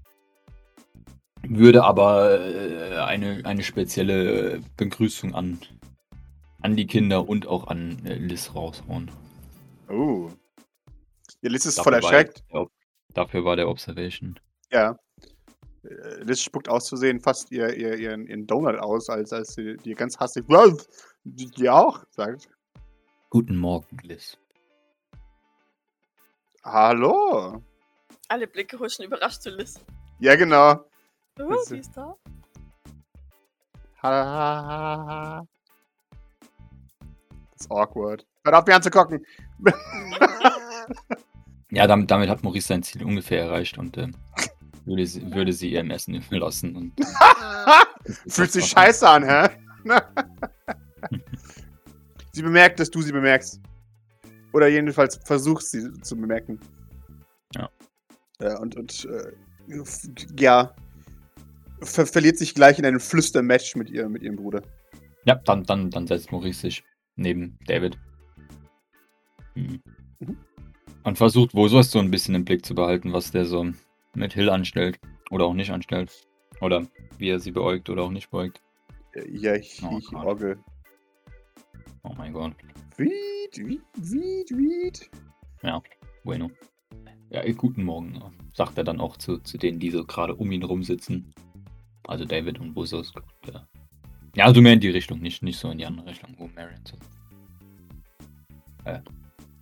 Würde 1.45 1.85
aber 1.85 2.41
äh, 2.41 2.99
eine, 2.99 3.43
eine 3.45 3.63
spezielle 3.63 4.55
äh, 4.57 4.61
Begrüßung 4.77 5.35
an, 5.35 5.59
an 6.61 6.77
die 6.77 6.87
Kinder 6.87 7.29
und 7.29 7.47
auch 7.47 7.67
an 7.67 8.05
äh, 8.07 8.15
Liz 8.15 8.55
raushauen. 8.55 9.11
Oh. 9.89 10.31
Ja, 11.43 11.51
Liz 11.51 11.67
ist 11.67 11.81
voll 11.81 11.93
Dafür 11.93 12.05
war 12.05 12.13
erschreckt. 12.13 12.45
der- 12.53 12.67
Dafür 13.15 13.45
war 13.45 13.57
der 13.57 13.69
Observation. 13.69 14.39
Ja. 14.71 14.97
Äh, 15.85 16.23
Liz 16.23 16.41
spuckt 16.41 16.69
auszusehen 16.69 17.21
fast 17.21 17.51
ihr, 17.51 17.75
ihr, 17.75 17.97
ihren, 17.99 18.27
ihren 18.27 18.47
Donut 18.47 18.77
aus, 18.79 19.09
als, 19.11 19.33
als 19.33 19.55
sie 19.55 19.77
dir 19.77 19.95
ganz 19.95 20.19
hastig. 20.19 20.45
"Was? 20.49 20.89
Die, 21.25 21.69
auch? 21.69 22.05
sagt. 22.11 22.49
Guten 23.31 23.57
Morgen, 23.57 23.99
Liz. 24.03 24.37
Hallo. 26.65 27.63
Alle 28.29 28.47
Blicke 28.47 28.79
huschen 28.79 29.05
überrascht 29.05 29.43
zu 29.43 29.51
Liz. 29.51 29.81
Ja, 30.21 30.37
genau. 30.37 30.85
Oh, 31.41 31.57
sie 31.65 31.79
ist 31.79 31.97
da. 31.97 32.17
Ha. 34.03 35.45
Das 37.53 37.61
ist 37.61 37.71
awkward. 37.71 38.27
Hört 38.45 38.57
auf, 38.57 38.67
mir 38.67 38.77
anzugucken. 38.77 39.25
Ja, 41.75 41.87
damit, 41.87 42.11
damit 42.11 42.29
hat 42.29 42.43
Maurice 42.45 42.69
sein 42.69 42.83
Ziel 42.83 43.03
ungefähr 43.03 43.41
erreicht 43.45 43.79
und 43.79 43.97
ähm, 43.97 44.15
würde, 44.85 45.07
sie, 45.07 45.33
würde 45.33 45.53
sie 45.53 45.73
ihrem 45.73 45.91
Essen 45.91 46.15
überlassen. 46.15 46.77
Und, 46.77 46.93
Fühlt 48.27 48.53
sich 48.53 48.67
scheiße 48.67 49.09
an, 49.09 49.25
hä? 49.25 49.49
sie 52.33 52.43
bemerkt, 52.43 52.81
dass 52.81 52.91
du 52.91 53.03
sie 53.03 53.13
bemerkst. 53.13 53.61
Oder 54.53 54.69
jedenfalls 54.69 55.17
versuchst 55.25 55.71
sie 55.71 55.93
zu 56.03 56.17
bemerken. 56.17 56.59
Ja. 57.55 57.71
Ja, 58.41 58.59
und, 58.59 58.77
und 58.77 59.05
äh, 59.07 59.33
ja, 60.39 60.75
ver 61.81 62.07
verliert 62.07 62.39
sich 62.39 62.55
gleich 62.55 62.79
in 62.79 62.85
einem 62.85 63.01
Flüstermatch 63.01 63.77
mit, 63.77 63.91
ihr, 63.91 64.09
mit 64.09 64.23
ihrem 64.23 64.37
Bruder. 64.37 64.63
Ja, 65.25 65.37
dann, 65.37 65.65
dann, 65.65 65.91
dann 65.91 66.07
setzt 66.07 66.33
Maurice 66.33 66.61
sich 66.61 66.85
neben 67.17 67.59
David. 67.67 67.99
Mhm. 69.55 69.81
Mhm. 70.19 70.37
Und 71.05 71.19
versucht 71.19 71.55
wohl 71.55 71.69
so 71.69 71.99
ein 71.99 72.11
bisschen 72.11 72.35
im 72.35 72.45
Blick 72.45 72.65
zu 72.65 72.75
behalten, 72.75 73.13
was 73.13 73.31
der 73.31 73.45
so 73.45 73.73
mit 74.15 74.33
Hill 74.33 74.51
anstellt 74.51 74.99
oder 75.31 75.47
auch 75.47 75.55
nicht 75.55 75.71
anstellt. 75.71 76.27
Oder 76.61 76.87
wie 77.19 77.31
er 77.31 77.41
sie 77.41 77.51
beäugt 77.51 77.91
oder 77.91 78.05
auch 78.05 78.11
nicht 78.11 78.31
beäugt. 78.31 78.63
Ja, 79.29 79.55
ich, 79.55 79.83
Oh 79.83 79.99
ich. 79.99 80.13
Orgel. 80.15 80.59
Oh 82.03 82.15
mein 82.17 82.33
Gott. 82.33 82.55
Wied, 82.97 83.57
wied, 83.57 83.83
wied, 83.97 84.51
wied. 84.51 85.11
Bueno. 86.25 86.51
Ja, 87.31 87.51
guten 87.53 87.85
Morgen, 87.85 88.23
sagt 88.53 88.77
er 88.77 88.85
dann 88.85 89.01
auch 89.01 89.17
zu, 89.17 89.39
zu 89.39 89.57
denen, 89.57 89.81
die 89.81 89.91
so 89.91 90.05
gerade 90.05 90.35
um 90.35 90.53
ihn 90.53 90.63
rum 90.63 90.83
sitzen. 90.83 91.33
Also 92.07 92.25
David 92.25 92.59
und 92.61 92.75
Busos. 92.75 93.13
Äh, 93.47 93.61
ja, 94.37 94.45
also 94.45 94.61
mehr 94.61 94.75
in 94.75 94.81
die 94.81 94.91
Richtung, 94.91 95.21
nicht, 95.21 95.43
nicht 95.43 95.59
so 95.59 95.71
in 95.71 95.79
die 95.79 95.87
andere 95.87 96.07
Richtung, 96.09 96.35
wo 96.39 96.49
Marion 96.49 96.85
sitzt. 96.85 97.09
Äh, 98.85 99.01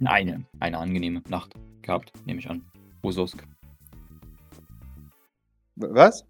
eine, 0.04 0.44
eine 0.58 0.78
angenehme 0.78 1.22
Nacht 1.28 1.54
gehabt, 1.82 2.12
nehme 2.26 2.40
ich 2.40 2.48
an. 2.48 2.64
Busosk. 3.02 3.46
Was? 5.80 6.24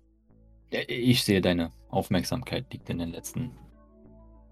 Ich 0.70 1.24
sehe, 1.24 1.40
deine 1.40 1.72
Aufmerksamkeit 1.88 2.72
liegt 2.72 2.88
in 2.90 2.98
den 2.98 3.11
letzten 3.11 3.51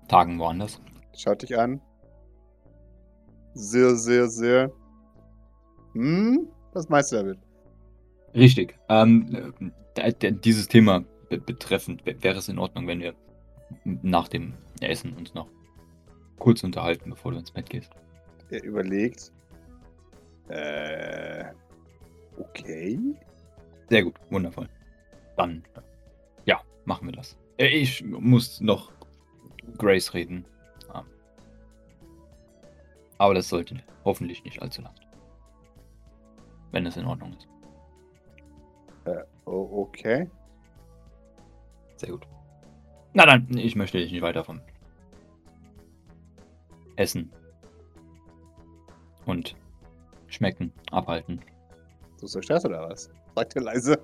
Tagen 0.08 0.38
woanders. 0.38 0.80
Schaut 1.16 1.42
dich 1.42 1.56
an. 1.56 1.80
Sehr, 3.54 3.94
sehr, 3.96 4.28
sehr. 4.28 4.72
Hm? 5.92 6.48
Was 6.72 6.88
meinst 6.88 7.12
du 7.12 7.16
damit? 7.16 7.38
Richtig. 8.34 8.78
Ähm, 8.88 9.62
äh, 9.94 10.12
dieses 10.32 10.68
Thema 10.68 11.04
be 11.28 11.38
betreffend, 11.38 12.04
wäre 12.06 12.38
es 12.38 12.48
in 12.48 12.58
Ordnung, 12.58 12.86
wenn 12.86 13.00
wir 13.00 13.14
nach 13.84 14.28
dem 14.28 14.54
Essen 14.80 15.14
uns 15.14 15.34
noch 15.34 15.48
kurz 16.38 16.62
unterhalten, 16.64 17.10
bevor 17.10 17.32
du 17.32 17.38
ins 17.38 17.50
Bett 17.50 17.68
gehst. 17.68 17.90
Er 18.50 18.62
überlegt. 18.64 19.32
Äh. 20.48 21.44
Okay. 22.38 22.98
Sehr 23.90 24.04
gut, 24.04 24.14
wundervoll. 24.30 24.68
Dann, 25.38 25.64
äh, 25.74 25.80
ja, 26.44 26.60
machen 26.84 27.06
wir 27.08 27.12
das. 27.12 27.38
Äh, 27.56 27.68
Ich 27.68 28.04
muss 28.04 28.60
noch 28.60 28.92
Grace 29.78 30.12
reden. 30.12 30.44
Ähm, 30.94 31.04
Aber 33.18 33.34
das 33.34 33.48
sollte 33.48 33.76
hoffentlich 34.04 34.44
nicht 34.44 34.60
allzu 34.60 34.82
lang. 34.82 34.94
Wenn 36.72 36.84
es 36.84 36.96
in 36.96 37.06
Ordnung 37.06 37.32
ist. 37.34 37.48
Oh, 39.46 39.86
okay. 39.88 40.28
Sehr 41.96 42.10
gut. 42.10 42.26
Na 43.14 43.24
dann, 43.24 43.48
ich 43.56 43.74
möchte 43.74 43.96
dich 43.98 44.12
nicht 44.12 44.20
weiter 44.20 44.44
vom 44.44 44.60
Essen 46.96 47.32
und 49.24 49.56
Schmecken 50.26 50.72
abhalten. 50.90 51.40
Du 52.20 52.26
so 52.26 52.42
Stress 52.42 52.66
oder 52.66 52.88
was? 52.90 53.10
Sagt 53.34 53.56
er 53.56 53.62
leise. 53.62 53.98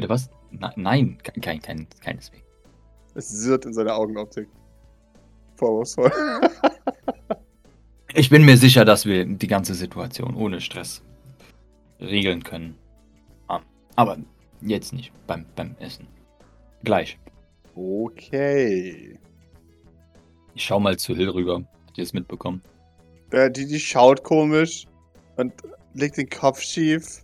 Bitte 0.00 0.08
was? 0.08 0.30
Na, 0.50 0.72
nein, 0.76 1.18
ke- 1.22 1.38
kein, 1.42 1.60
kein, 1.60 1.86
keineswegs. 2.02 2.42
Es 3.14 3.28
sirrt 3.28 3.66
in 3.66 3.74
seiner 3.74 3.94
Augenoptik. 3.96 4.48
Vorwurfsvoll. 5.56 6.10
Ich 8.14 8.30
bin 8.30 8.46
mir 8.46 8.56
sicher, 8.56 8.86
dass 8.86 9.04
wir 9.04 9.26
die 9.26 9.46
ganze 9.46 9.74
Situation 9.74 10.34
ohne 10.36 10.62
Stress 10.62 11.02
regeln 12.00 12.42
können. 12.42 12.78
Ah, 13.48 13.60
Aber 13.96 14.16
jetzt 14.62 14.94
nicht 14.94 15.12
beim, 15.26 15.44
beim 15.54 15.76
Essen. 15.80 16.08
Gleich. 16.82 17.18
Okay. 17.74 19.18
Ich 20.54 20.64
schau 20.64 20.80
mal 20.80 20.96
zu 20.96 21.14
Hill 21.14 21.28
rüber. 21.28 21.62
Habt 21.86 21.98
ihr 21.98 22.04
es 22.04 22.14
mitbekommen? 22.14 22.62
Äh, 23.32 23.50
die, 23.50 23.66
die 23.66 23.78
schaut 23.78 24.24
komisch 24.24 24.86
und 25.36 25.52
legt 25.92 26.16
den 26.16 26.30
Kopf 26.30 26.62
schief. 26.62 27.22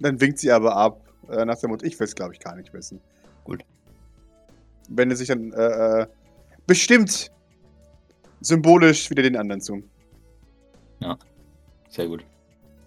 Dann 0.00 0.18
winkt 0.18 0.38
sie 0.38 0.50
aber 0.50 0.74
ab. 0.74 1.03
Äh, 1.30 1.44
nach 1.44 1.58
dem 1.58 1.70
Motto, 1.70 1.84
ich 1.84 1.98
will 1.98 2.06
es 2.06 2.14
glaube 2.14 2.34
ich 2.34 2.40
gar 2.40 2.56
nicht 2.56 2.72
wissen. 2.72 3.00
Gut. 3.44 3.64
Wendet 4.88 5.18
sich 5.18 5.28
dann 5.28 5.52
äh, 5.52 6.02
äh, 6.02 6.06
bestimmt 6.66 7.30
symbolisch 8.40 9.10
wieder 9.10 9.22
den 9.22 9.36
anderen 9.36 9.60
zu. 9.60 9.82
Sehr 11.94 12.08
gut. 12.08 12.26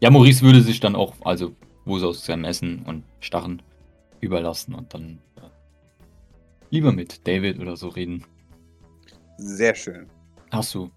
Ja, 0.01 0.11
Maurice 0.11 0.41
würde 0.41 0.61
sich 0.61 0.81
dann 0.81 0.93
auch, 0.93 1.13
also 1.23 1.55
Wusos 1.85 2.25
seinem 2.25 2.43
Essen 2.43 2.83
und 2.85 3.05
Stachen 3.21 3.61
überlassen 4.19 4.75
und 4.75 4.93
dann 4.93 5.19
äh, 5.37 5.47
lieber 6.71 6.91
mit 6.91 7.25
David 7.25 7.57
oder 7.57 7.77
so 7.77 7.87
reden. 7.87 8.25
Sehr 9.37 9.73
schön. 9.75 10.07
Hast 10.51 10.75
du 10.75 10.91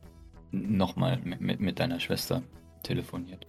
nochmal 0.50 1.20
mit, 1.22 1.40
mit, 1.40 1.60
mit 1.60 1.78
deiner 1.78 2.00
Schwester 2.00 2.42
telefoniert? 2.82 3.46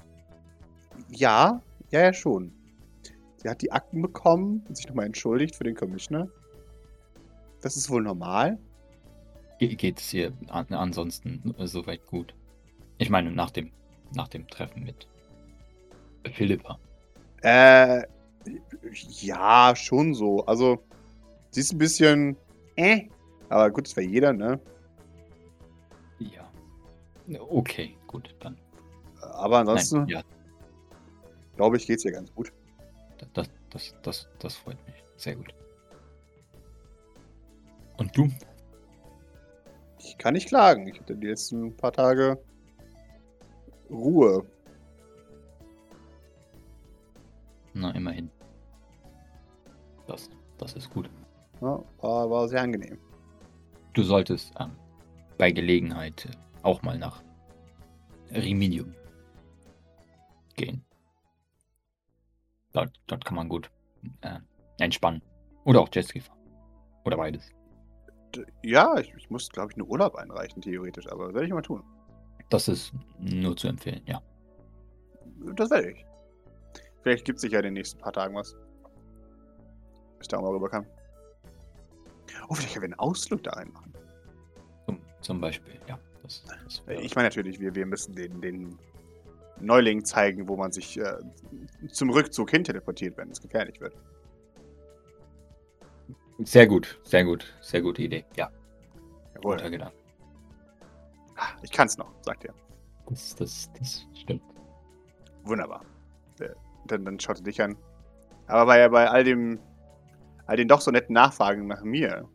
Ja, 1.09 1.59
ja, 1.89 2.01
ja 2.01 2.13
schon. 2.13 2.53
Sie 3.41 3.49
hat 3.49 3.61
die 3.63 3.71
Akten 3.71 4.03
bekommen 4.03 4.63
und 4.67 4.77
sich 4.77 4.87
nochmal 4.87 5.07
entschuldigt 5.07 5.55
für 5.55 5.63
den 5.63 5.75
Commissioner. 5.75 6.27
Das 7.61 7.75
ist 7.75 7.89
wohl 7.89 8.03
normal. 8.03 8.59
Ge 9.57 9.75
geht 9.75 9.99
es 9.99 10.13
ihr 10.13 10.31
an, 10.47 10.67
ansonsten 10.69 11.55
soweit 11.57 12.05
gut? 12.05 12.35
Ich 12.99 13.09
meine, 13.09 13.31
nach 13.31 13.49
dem, 13.49 13.71
nach 14.13 14.27
dem 14.27 14.47
Treffen 14.47 14.83
mit 14.83 15.07
Philippa. 16.33 16.77
Äh, 17.41 18.03
ja, 19.21 19.73
schon 19.75 20.13
so. 20.13 20.45
Also, 20.45 20.83
sie 21.49 21.61
ist 21.61 21.73
ein 21.73 21.79
bisschen, 21.79 22.37
äh, 22.75 23.07
aber 23.49 23.71
gut, 23.71 23.87
das 23.87 23.95
wäre 23.95 24.07
jeder, 24.07 24.33
ne? 24.33 24.59
Ja. 26.19 26.47
Okay, 27.49 27.95
gut, 28.05 28.35
dann. 28.39 28.55
Aber 29.19 29.59
ansonsten, 29.59 30.01
Nein, 30.01 30.09
ja, 30.09 30.23
glaube 31.55 31.77
ich, 31.77 31.87
geht's 31.87 32.05
ihr 32.05 32.11
ganz 32.11 32.31
gut. 32.33 32.51
Das, 33.33 33.49
das, 33.69 33.95
das, 34.01 34.27
das 34.39 34.55
freut 34.55 34.77
mich. 34.87 35.03
Sehr 35.17 35.35
gut. 35.35 35.53
Und 37.97 38.15
du? 38.17 38.29
Ich 39.99 40.17
kann 40.17 40.33
nicht 40.33 40.47
klagen. 40.47 40.87
Ich 40.87 40.99
hatte 40.99 41.15
die 41.15 41.27
letzten 41.27 41.75
paar 41.77 41.93
Tage 41.93 42.37
Ruhe. 43.89 44.45
Na, 47.73 47.91
immerhin. 47.91 48.29
Das, 50.07 50.29
das 50.57 50.73
ist 50.73 50.89
gut. 50.89 51.09
Ja, 51.61 51.83
war, 51.99 52.29
war 52.29 52.47
sehr 52.47 52.61
angenehm. 52.61 52.97
Du 53.93 54.03
solltest 54.03 54.53
ähm, 54.59 54.71
bei 55.37 55.51
Gelegenheit 55.51 56.27
auch 56.63 56.81
mal 56.81 56.97
nach 56.97 57.23
Riminium 58.31 58.93
gehen. 60.55 60.83
Dort, 62.73 62.91
dort 63.07 63.25
kann 63.25 63.35
man 63.35 63.49
gut 63.49 63.69
äh, 64.21 64.39
entspannen. 64.79 65.21
Oder 65.65 65.81
auch 65.81 65.89
Jetski 65.91 66.21
fahren. 66.21 66.39
Oder 67.05 67.17
beides. 67.17 67.51
Ja, 68.63 68.97
ich, 68.97 69.13
ich 69.15 69.29
muss, 69.29 69.49
glaube 69.49 69.71
ich, 69.71 69.77
einen 69.77 69.89
Urlaub 69.89 70.15
einreichen, 70.15 70.61
theoretisch, 70.61 71.07
aber 71.11 71.25
das 71.25 71.33
werde 71.33 71.47
ich 71.47 71.53
mal 71.53 71.61
tun. 71.61 71.83
Das 72.49 72.67
ist 72.67 72.93
nur 73.19 73.55
zu 73.55 73.67
empfehlen, 73.67 74.01
ja. 74.05 74.21
Das 75.55 75.69
werde 75.69 75.91
ich. 75.91 76.05
Vielleicht 77.01 77.25
gibt 77.25 77.37
es 77.37 77.41
sich 77.41 77.51
ja 77.51 77.59
in 77.59 77.65
den 77.65 77.73
nächsten 77.73 77.99
paar 77.99 78.13
Tagen 78.13 78.35
was. 78.35 78.55
Bis 80.19 80.27
da 80.27 80.39
mal 80.39 80.51
rüber 80.51 80.69
kann. 80.69 80.85
Oh, 82.47 82.53
vielleicht 82.53 82.73
können 82.73 82.83
wir 82.83 82.97
einen 82.97 82.99
Ausflug 82.99 83.43
da 83.43 83.51
reinmachen. 83.51 83.93
Zum, 84.85 84.99
zum 85.21 85.41
Beispiel, 85.41 85.79
ja. 85.87 85.99
Das, 86.23 86.43
das 86.63 86.83
Ich 87.01 87.15
meine 87.15 87.27
natürlich, 87.27 87.59
wir, 87.59 87.73
wir 87.73 87.85
müssen 87.85 88.15
den, 88.15 88.39
den 88.41 88.77
Neulingen 89.61 90.03
zeigen, 90.05 90.47
wo 90.47 90.57
man 90.57 90.71
sich 90.71 90.99
äh, 90.99 91.17
zum 91.91 92.09
Rückzug 92.09 92.49
hin 92.51 92.63
teleportiert, 92.63 93.17
wenn 93.17 93.29
es 93.31 93.41
gefährlich 93.41 93.79
wird. 93.81 93.95
sehr 96.39 96.67
gut, 96.67 96.99
sehr 97.03 97.23
gut, 97.23 97.53
sehr 97.61 97.81
gute 97.81 98.01
Idee. 98.01 98.25
Ja, 98.35 98.49
Jawohl. 99.35 99.57
guter 99.57 99.69
Gedanke. 99.69 99.95
Ah, 101.35 101.49
Ich 101.63 101.71
kann's 101.71 101.97
noch, 101.97 102.11
sagt 102.21 102.45
er. 102.45 102.53
Das, 103.09 103.35
das, 103.35 103.69
das 103.79 104.07
stimmt. 104.13 104.43
Wunderbar. 105.43 105.81
Äh, 106.39 106.49
Dann, 106.87 107.05
dann 107.05 107.19
schaut 107.19 107.37
er 107.37 107.43
dich 107.43 107.61
an. 107.61 107.75
Aber 108.47 108.65
bei, 108.65 108.87
bei 108.89 109.09
all 109.09 109.23
dem, 109.23 109.59
all 110.45 110.57
den 110.57 110.67
doch 110.67 110.81
so 110.81 110.91
netten 110.91 111.13
Nachfragen 111.13 111.67
nach 111.67 111.83
mir, 111.83 112.27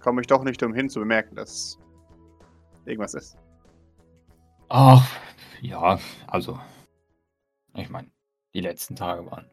komme 0.00 0.20
ich 0.20 0.26
doch 0.26 0.42
nicht 0.44 0.62
umhin 0.62 0.88
zu 0.88 1.00
bemerken, 1.00 1.34
dass 1.36 1.78
irgendwas 2.84 3.14
ist. 3.14 3.36
Ach, 4.68 5.06
ja, 5.60 5.98
also. 6.26 6.58
Ich 7.74 7.88
meine, 7.88 8.10
die 8.54 8.60
letzten 8.60 8.96
Tage 8.96 9.24
waren 9.30 9.48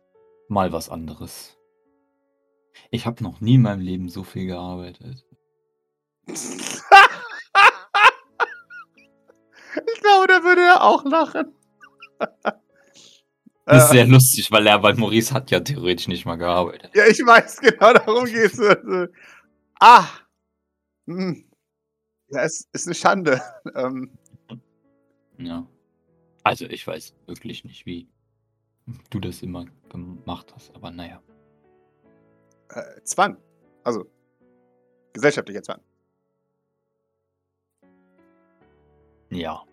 mal 0.49 0.71
was 0.71 0.89
anderes. 0.89 1.57
Ich 2.91 3.05
habe 3.05 3.23
noch 3.23 3.41
nie 3.41 3.55
in 3.55 3.61
meinem 3.63 3.81
Leben 3.81 4.09
so 4.09 4.23
viel 4.23 4.47
gearbeitet. 4.47 5.25
ich 6.27 6.81
glaube, 10.01 10.27
da 10.27 10.43
würde 10.43 10.61
er 10.61 10.83
auch 10.83 11.03
lachen. 11.05 11.53
Das 13.69 13.83
ist 13.83 13.89
Äh, 13.89 13.93
sehr 13.95 14.05
lustig, 14.07 14.49
weil 14.49 14.65
er, 14.65 14.81
weil 14.81 14.95
Maurice 14.95 15.33
hat 15.33 15.51
ja 15.51 15.59
theoretisch 15.59 16.07
nicht 16.07 16.25
mal 16.25 16.37
gearbeitet. 16.37 16.89
Ja, 16.95 17.05
ich 17.05 17.19
weiß, 17.19 17.57
genau 17.59 17.91
darum 17.91 18.23
geht's. 18.23 18.57
Also, 18.57 19.07
ah! 19.81 20.07
Hm. 21.05 21.43
Ja, 22.29 22.43
es 22.43 22.65
ist 22.71 22.87
eine 22.87 22.95
Schande. 22.95 23.41
Ähm, 23.75 24.17
Ja. 25.37 25.67
Also 26.47 26.65
ich 26.65 26.87
weiß 26.87 27.13
wirklich 27.25 27.65
nicht, 27.65 27.85
wie 27.85 28.07
du 29.09 29.19
das 29.19 29.41
immer 29.43 29.65
gemacht 29.89 30.53
hast, 30.55 30.73
aber 30.75 30.91
naja. 30.91 31.21
äh, 32.69 33.01
Zwang. 33.03 33.37
Also, 33.83 34.05
gesellschaftlicher 35.11 35.63
Zwang. 35.63 35.81
Ja. 39.29 39.63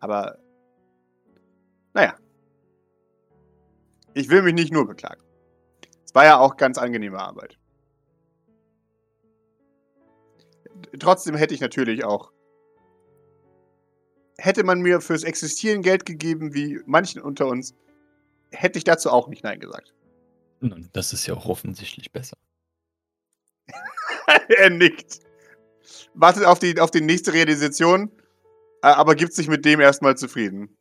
Aber, 0.00 0.38
naja. 1.94 2.16
Ich 4.14 4.28
will 4.28 4.42
mich 4.42 4.54
nicht 4.54 4.72
nur 4.72 4.86
beklagen. 4.86 5.22
Es 6.04 6.12
war 6.14 6.24
ja 6.24 6.38
auch 6.38 6.56
ganz 6.56 6.76
angenehme 6.76 7.20
Arbeit. 7.20 7.56
Trotzdem 10.98 11.36
hätte 11.36 11.54
ich 11.54 11.60
natürlich 11.60 12.04
auch. 12.04 12.32
Hätte 14.40 14.64
man 14.64 14.80
mir 14.80 15.02
fürs 15.02 15.22
Existieren 15.22 15.82
Geld 15.82 16.06
gegeben, 16.06 16.54
wie 16.54 16.80
manchen 16.86 17.20
unter 17.20 17.46
uns, 17.46 17.74
hätte 18.50 18.78
ich 18.78 18.84
dazu 18.84 19.10
auch 19.10 19.28
nicht 19.28 19.44
Nein 19.44 19.60
gesagt. 19.60 19.92
Nun, 20.60 20.88
das 20.94 21.12
ist 21.12 21.26
ja 21.26 21.34
auch 21.34 21.44
offensichtlich 21.44 22.10
besser. 22.10 22.38
er 24.48 24.70
nickt. 24.70 25.20
Wartet 26.14 26.44
auf 26.46 26.58
die, 26.58 26.80
auf 26.80 26.90
die 26.90 27.02
nächste 27.02 27.34
Realisation, 27.34 28.10
aber 28.80 29.14
gibt 29.14 29.34
sich 29.34 29.46
mit 29.46 29.66
dem 29.66 29.78
erstmal 29.78 30.16
zufrieden. 30.16 30.74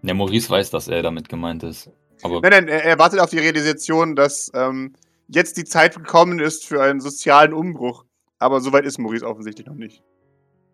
Der 0.00 0.14
Maurice 0.14 0.48
weiß, 0.48 0.70
dass 0.70 0.88
er 0.88 1.02
damit 1.02 1.28
gemeint 1.28 1.62
ist. 1.62 1.90
Aber 2.22 2.40
Nein, 2.40 2.50
nein, 2.50 2.68
er, 2.68 2.82
er 2.82 2.98
wartet 2.98 3.20
auf 3.20 3.28
die 3.28 3.38
Realisation, 3.38 4.16
dass 4.16 4.50
ähm, 4.54 4.94
jetzt 5.28 5.58
die 5.58 5.64
Zeit 5.64 5.96
gekommen 5.96 6.38
ist 6.38 6.66
für 6.66 6.82
einen 6.82 7.00
sozialen 7.00 7.52
Umbruch. 7.52 8.06
Aber 8.38 8.62
soweit 8.62 8.86
ist 8.86 8.98
Maurice 8.98 9.26
offensichtlich 9.26 9.66
noch 9.66 9.74
nicht. 9.74 10.02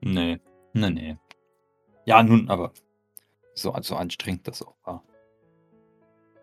nee, 0.00 0.38
nee, 0.76 0.90
nee. 0.90 1.16
Ja, 2.04 2.22
nun, 2.22 2.48
aber 2.48 2.72
so, 3.54 3.74
so 3.80 3.96
anstrengend 3.96 4.46
das 4.46 4.62
auch 4.62 4.76
war. 4.84 5.02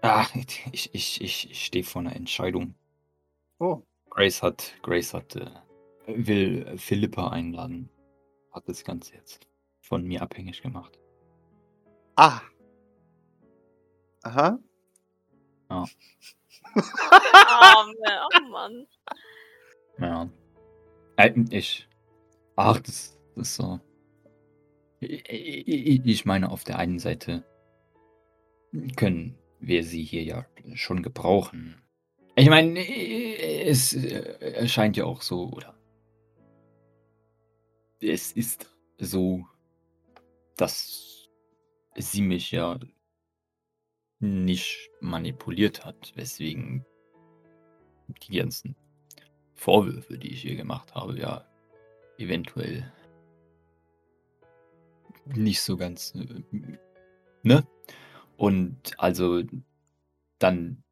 Ach, 0.02 0.36
ich, 0.36 0.90
ich, 0.94 1.22
ich, 1.22 1.50
ich 1.52 1.66
stehe 1.66 1.84
vor 1.84 2.02
einer 2.02 2.16
Entscheidung. 2.16 2.76
Oh. 3.60 3.84
Grace 4.10 4.44
hat, 4.44 4.74
Grace 4.82 5.14
hat, 5.14 5.36
äh, 5.36 5.50
will 6.08 6.78
Philippa 6.78 7.30
einladen. 7.30 7.90
Hat 8.52 8.68
das 8.68 8.84
Ganze 8.84 9.16
jetzt 9.16 9.48
von 9.80 10.04
mir 10.04 10.22
abhängig 10.22 10.62
gemacht. 10.62 11.00
Ah. 12.16 12.42
Aha. 14.24 14.60
Oh, 15.70 15.86
Mann, 16.76 17.96
oh 18.04 18.50
Mann. 18.50 18.88
Ja. 20.00 20.30
Äh, 21.18 21.34
ich. 21.50 21.88
Ach, 22.56 22.80
das, 22.80 23.20
das 23.36 23.48
ist 23.48 23.56
so. 23.56 23.80
Ich, 25.04 26.26
meine, 26.26 26.52
auf 26.52 26.64
der 26.64 26.80
einen 26.80 27.00
Seite 27.00 27.44
können 28.96 29.38
wir 29.60 29.84
sie 29.84 30.04
hier 30.04 30.24
ja 30.24 30.46
schon 30.74 31.04
gebrauchen. 31.04 31.82
Ich 32.36 32.50
meine, 32.50 32.80
es 33.66 33.94
äh, 33.94 34.54
erscheint 34.56 34.98
ja 34.98 35.06
auch 35.06 35.22
so, 35.22 35.52
oder? 35.52 35.78
Es 38.02 38.32
ist 38.32 38.70
so, 38.98 39.46
dass 40.58 41.30
sie 41.96 42.22
mich 42.22 42.52
ja 42.52 42.80
nicht 44.20 44.90
manipuliert 45.00 45.86
hat, 45.86 46.14
weswegen 46.16 46.86
die 48.28 48.38
ganzen 48.38 48.76
Vorwürfe, 49.54 50.18
die 50.18 50.34
ich 50.34 50.46
ihr 50.46 50.56
gemacht 50.56 50.96
habe, 50.96 51.18
ja 51.20 51.46
eventuell 52.18 52.92
nicht 55.26 55.62
so 55.62 55.78
ganz, 55.78 56.14
äh, 56.16 56.44
ne? 57.44 57.68
Und 58.38 59.00
also 59.00 59.44
dann 60.40 60.84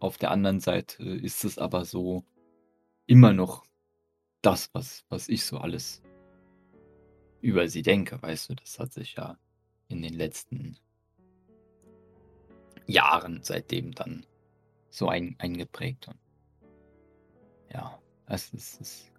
auf 0.00 0.18
der 0.18 0.30
anderen 0.30 0.60
Seite 0.60 1.04
ist 1.04 1.44
es 1.44 1.58
aber 1.58 1.84
so 1.84 2.24
immer 3.06 3.32
noch 3.32 3.64
das, 4.40 4.70
was, 4.72 5.04
was 5.08 5.28
ich 5.28 5.44
so 5.44 5.58
alles 5.58 6.02
über 7.40 7.68
sie 7.68 7.82
denke, 7.82 8.20
weißt 8.20 8.50
du, 8.50 8.54
das 8.54 8.78
hat 8.78 8.92
sich 8.92 9.14
ja 9.14 9.38
in 9.88 10.02
den 10.02 10.14
letzten 10.14 10.78
Jahren 12.86 13.40
seitdem 13.42 13.92
dann 13.92 14.26
so 14.90 15.08
ein, 15.08 15.36
eingeprägt. 15.38 16.08
Und 16.08 16.18
ja, 17.72 18.01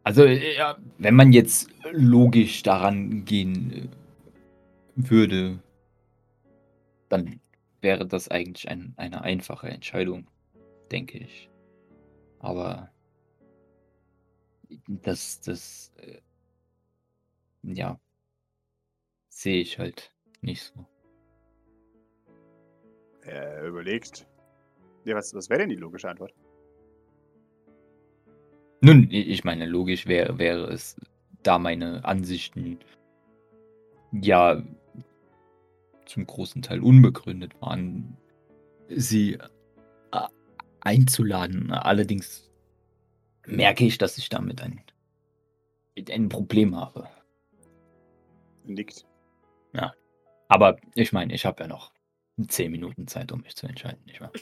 also 0.04 0.24
äh, 0.26 0.56
ja, 0.58 0.78
wenn 0.98 1.16
man 1.16 1.34
jetzt 1.34 1.70
logisch 1.92 2.64
daran 2.64 3.26
gehen 3.26 3.72
äh, 3.72 3.88
würde, 4.96 5.60
dann 7.10 7.40
wäre 7.82 8.08
das 8.08 8.30
eigentlich 8.30 8.70
ein, 8.70 8.94
eine 8.98 9.22
einfache 9.22 9.70
Entscheidung, 9.70 10.28
denke 10.92 11.20
ich. 11.20 11.50
Aber 12.40 12.92
das, 14.88 15.42
das, 15.42 15.94
äh, 15.98 16.20
ja, 17.64 18.00
sehe 19.30 19.62
ich 19.62 19.80
halt 19.80 20.12
nicht 20.42 20.64
so. 20.64 20.86
Er 23.22 23.64
überlegt. 23.64 24.28
Ja, 25.06 25.16
was, 25.16 25.34
was 25.34 25.50
wäre 25.50 25.60
denn 25.60 25.70
die 25.70 25.76
logische 25.76 26.10
Antwort? 26.10 26.34
Nun, 28.86 29.08
ich 29.10 29.46
meine, 29.46 29.66
logisch 29.66 30.08
wäre, 30.08 30.38
wäre 30.40 30.66
es, 30.66 30.98
da 31.42 31.58
meine 31.58 32.04
Ansichten 32.04 32.80
ja 34.12 34.62
zum 36.06 36.28
großen 36.28 36.62
Teil 36.62 36.82
unbegründet 36.82 37.54
waren, 37.62 38.18
sie 38.90 39.36
äh, 40.12 40.28
einzuladen. 40.82 41.72
Allerdings 41.72 42.52
merke 43.48 43.86
ich, 43.86 43.98
dass 43.98 44.18
ich 44.18 44.28
damit 44.28 44.62
ein, 44.62 44.82
ein 46.10 46.28
Problem 46.28 46.76
habe. 46.76 47.08
Nickt. 48.66 49.06
Aber 50.50 50.76
ich 50.94 51.14
meine, 51.14 51.34
ich 51.34 51.46
habe 51.46 51.64
ja 51.64 51.70
noch 51.70 51.94
zehn 52.50 52.70
Minuten 52.70 53.08
Zeit, 53.08 53.32
um 53.32 53.44
mich 53.44 53.56
zu 53.56 53.66
entscheiden, 53.66 54.04
nicht 54.06 54.20
wahr? 54.20 54.32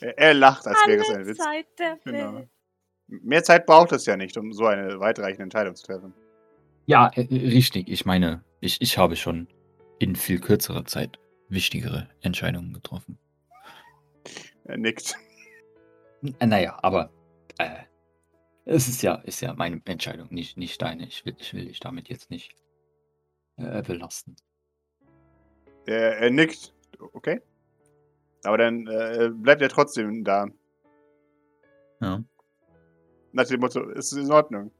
Er, 0.00 0.16
er 0.16 0.32
lacht, 0.32 0.66
als 0.66 0.78
wäre 0.86 1.02
es 1.02 1.10
ein 1.10 1.16
Alle 1.16 1.26
Witz. 1.26 1.36
Zeit 1.36 1.66
der 1.78 1.98
Genau. 2.02 2.48
Mehr 3.08 3.42
Zeit 3.42 3.66
braucht 3.66 3.92
es 3.92 4.06
ja 4.06 4.16
nicht, 4.16 4.36
um 4.36 4.52
so 4.52 4.66
eine 4.66 5.00
weitreichende 5.00 5.44
Entscheidung 5.44 5.74
zu 5.74 5.84
treffen. 5.84 6.12
Ja, 6.86 7.10
äh, 7.14 7.22
richtig. 7.30 7.88
Ich 7.88 8.04
meine, 8.04 8.44
ich, 8.60 8.80
ich 8.80 8.98
habe 8.98 9.16
schon 9.16 9.48
in 9.98 10.14
viel 10.14 10.40
kürzerer 10.40 10.84
Zeit 10.84 11.18
wichtigere 11.48 12.08
Entscheidungen 12.20 12.72
getroffen. 12.72 13.18
Er 14.64 14.76
nickt. 14.76 15.16
Äh, 16.38 16.46
Naja, 16.46 16.78
aber 16.82 17.10
äh, 17.58 17.84
es 18.66 18.88
ist 18.88 19.02
ja, 19.02 19.14
ist 19.16 19.40
ja 19.40 19.54
meine 19.54 19.80
Entscheidung, 19.86 20.28
nicht, 20.30 20.58
nicht 20.58 20.80
deine. 20.82 21.06
Ich 21.06 21.24
will, 21.24 21.34
ich 21.38 21.54
will 21.54 21.64
dich 21.64 21.80
damit 21.80 22.08
jetzt 22.10 22.30
nicht 22.30 22.54
äh, 23.56 23.82
belasten. 23.82 24.36
Er, 25.86 26.18
er 26.18 26.30
nickt. 26.30 26.74
Okay. 26.98 27.40
Aber 28.44 28.58
dann 28.58 28.86
äh, 28.86 29.30
bleibt 29.32 29.62
er 29.62 29.70
trotzdem 29.70 30.22
da. 30.22 30.46
Ja. 32.00 32.22
Nach 33.38 33.46
dem 33.46 33.60
Motto, 33.60 33.88
es 33.90 34.10
ist 34.10 34.18
in 34.18 34.32
Ordnung. 34.32 34.72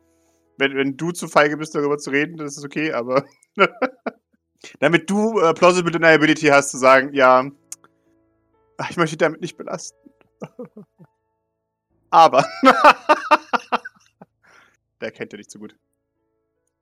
Wenn, 0.57 0.75
wenn 0.75 0.97
du 0.97 1.13
zu 1.13 1.29
feige 1.29 1.57
bist, 1.57 1.77
darüber 1.77 1.97
zu 1.97 2.11
reden, 2.11 2.39
das 2.39 2.57
ist 2.57 2.65
okay, 2.65 2.93
aber. 2.93 3.25
damit 4.81 5.09
du 5.09 5.39
äh, 5.39 5.55
plausible 5.55 5.93
deniability 5.93 6.49
hast, 6.49 6.71
zu 6.71 6.79
sagen, 6.79 7.15
ja, 7.15 7.49
ich 8.91 8.97
möchte 8.97 9.15
dich 9.15 9.19
damit 9.19 9.41
nicht 9.41 9.57
belasten. 9.57 9.97
aber. 12.11 12.45
Der 15.01 15.13
kennt 15.13 15.33
ja 15.33 15.37
nicht 15.37 15.53
so 15.53 15.61
gut. 15.61 15.77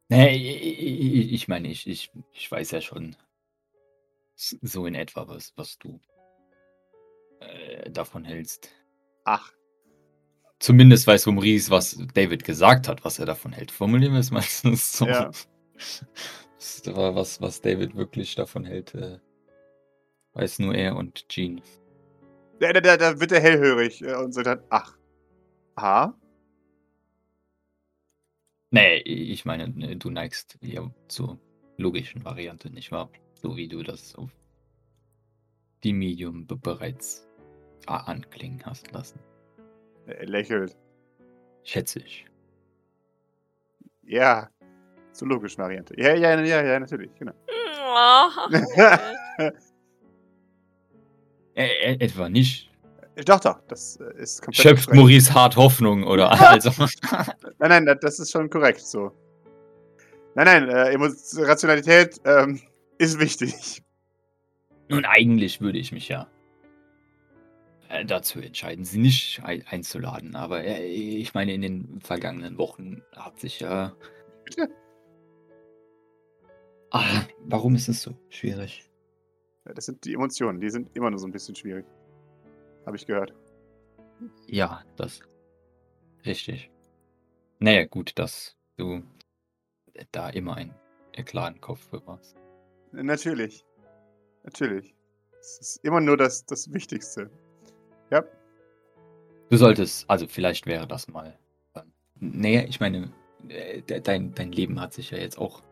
Nee, 0.08 0.34
ich, 0.34 1.46
meine, 1.46 1.68
ich, 1.68 1.86
ich, 1.86 2.10
ich 2.32 2.50
weiß 2.50 2.70
ja 2.70 2.80
schon 2.80 3.16
so 4.34 4.86
in 4.86 4.94
etwa, 4.94 5.28
was, 5.28 5.52
was 5.56 5.78
du 5.78 6.00
äh, 7.40 7.90
davon 7.90 8.24
hältst. 8.24 8.70
Ach, 9.24 9.52
Zumindest 10.59 11.07
weiß 11.07 11.26
Maurice, 11.26 11.70
was 11.70 11.98
David 12.14 12.44
gesagt 12.44 12.88
hat, 12.88 13.04
was 13.04 13.18
er 13.18 13.26
davon 13.26 13.52
hält. 13.52 13.70
Formulieren 13.70 14.14
wir 14.14 14.20
es 14.20 14.30
meistens 14.30 14.92
so. 14.98 15.07
Ja. 15.07 15.30
Was, 16.86 17.40
was 17.40 17.61
David 17.61 17.94
wirklich 17.94 18.34
davon 18.34 18.64
hält. 18.64 18.94
Äh, 18.94 19.18
weiß 20.32 20.59
nur 20.61 20.74
er 20.74 20.96
und 20.96 21.28
Jean. 21.28 21.61
da, 22.59 22.72
da, 22.72 22.96
da- 22.96 23.20
wird 23.20 23.32
er 23.32 23.40
hellhörig 23.40 24.02
äh, 24.02 24.14
und 24.14 24.32
sagt 24.32 24.46
dann, 24.46 24.62
ach. 24.70 24.96
Aha. 25.76 26.18
Nee, 28.70 28.96
ich 28.98 29.44
meine, 29.44 29.68
ne, 29.68 29.96
du 29.96 30.11
neigst 30.11 30.59
ja 30.62 30.90
zur 31.09 31.38
logischen 31.76 32.24
Variante, 32.24 32.70
nicht 32.70 32.90
wahr? 32.92 33.11
So 33.34 33.57
wie 33.57 33.68
du 33.68 33.82
das 33.82 34.14
auf 34.16 34.30
die 35.84 35.92
Medium 35.92 36.46
be 36.46 36.57
bereits 36.57 37.26
a- 37.86 37.98
anklingen 38.04 38.64
hast 38.64 38.90
lassen. 38.92 39.20
Er 40.07 40.26
lächelt. 40.26 40.76
Schätze 41.64 41.98
ich. 42.00 42.26
Ja. 44.02 44.48
Zur 45.12 45.28
logischen 45.28 45.59
Variante. 45.62 45.94
Ja, 46.00 46.14
ja, 46.14 46.40
ja, 46.40 46.62
ja, 46.62 46.78
natürlich, 46.80 47.11
genau. 47.18 47.32
Ach, 47.94 48.50
nee. 48.50 48.59
Ä 51.57 51.66
ä- 51.86 52.00
etwa 52.00 52.28
nicht. 52.28 52.70
Doch, 53.24 53.40
doch, 53.40 53.61
das 53.68 53.96
äh, 53.96 54.22
ist 54.22 54.42
komplett. 54.42 54.62
Schöpft 54.62 54.86
korrekt. 54.86 54.96
Maurice 55.00 55.32
hart 55.34 55.57
Hoffnung, 55.57 56.04
oder? 56.04 56.30
Also. 56.50 56.70
Nein, 57.59 57.84
nein, 57.84 57.98
das- 58.00 58.18
ist 58.18 58.30
schon 58.30 58.50
korrekt 58.50 58.80
so. 58.80 59.11
Nein, 60.34 60.44
nein, 60.46 60.68
äh, 60.68 61.42
Rationalität 61.42 62.20
ähm, 62.26 62.61
ist 62.98 63.18
wichtig. 63.18 63.82
Nun, 64.88 65.07
eigentlich 65.07 65.62
würde 65.62 65.78
ich 65.78 65.92
mich 65.92 66.09
ja 66.09 66.28
äh, 67.89 68.05
dazu 68.05 68.41
entscheiden, 68.41 68.84
sie 68.84 68.99
nicht 68.99 69.43
ein 69.43 69.64
einzuladen. 69.66 70.37
Aber 70.37 70.64
äh, 70.64 70.87
ich 70.87 71.34
meine, 71.34 71.53
in 71.53 71.62
den 71.62 72.01
vergangenen 72.01 72.59
Wochen 72.59 73.03
hat 73.14 73.41
sich 73.41 73.61
ja. 73.61 73.95
Bitte? 74.45 74.68
Ah, 76.91 77.24
warum 77.41 77.74
ist 77.74 77.89
es 77.89 78.03
so 78.03 78.14
schwierig? 78.28 78.89
Ja, 79.66 79.74
das 79.74 79.87
sind 79.87 80.05
die 80.05 80.14
Emotionen, 80.14 80.61
die 80.61 80.70
sind 80.70 80.97
immer 80.97 81.11
nur 81.11 81.18
so 81.18 81.26
ein 81.26 81.32
bisschen 81.32 81.57
schwierig. 81.57 81.84
Habe 82.87 82.97
ich 82.97 83.07
gehört. 83.07 83.34
Ja, 84.47 84.84
das. 84.97 85.20
Richtig. 86.24 86.70
Naja, 87.59 87.84
gut, 87.87 88.12
dass 88.18 88.57
du 88.76 89.03
da 90.12 90.28
immer 90.30 90.57
einen 90.57 90.74
klaren 91.24 91.61
Kopf 91.61 91.89
für 91.91 92.07
warst. 92.07 92.37
Natürlich. 92.93 93.64
Natürlich. 94.45 94.95
Es 95.41 95.59
ist 95.61 95.84
immer 95.84 96.01
nur 96.01 96.16
das, 96.16 96.45
das 96.47 96.72
Wichtigste. 96.72 97.30
Ja. 98.11 98.24
Du 99.50 99.57
solltest, 99.57 100.09
also 100.11 100.26
vielleicht 100.26 100.66
wäre 100.66 100.86
das 100.86 101.09
mal. 101.09 101.38
Ähm, 101.74 101.92
naja, 102.20 102.64
ich 102.66 102.80
meine, 102.80 103.12
äh, 103.48 103.80
de- 103.82 104.00
dein, 104.00 104.34
dein 104.34 104.52
Leben 104.52 104.80
hat 104.80 104.92
sich 104.92 105.11
ja 105.11 105.18
jetzt 105.18 105.38
auch 105.38 105.62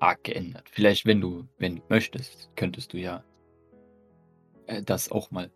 arg 0.00 0.22
geändert. 0.24 0.68
Vielleicht, 0.70 1.06
wenn 1.06 1.20
du, 1.20 1.46
wenn 1.58 1.76
du 1.76 1.82
möchtest, 1.88 2.50
könntest 2.56 2.92
du 2.92 2.98
ja 2.98 3.24
äh, 4.66 4.82
das 4.82 5.10
auch 5.10 5.30
mal 5.30 5.50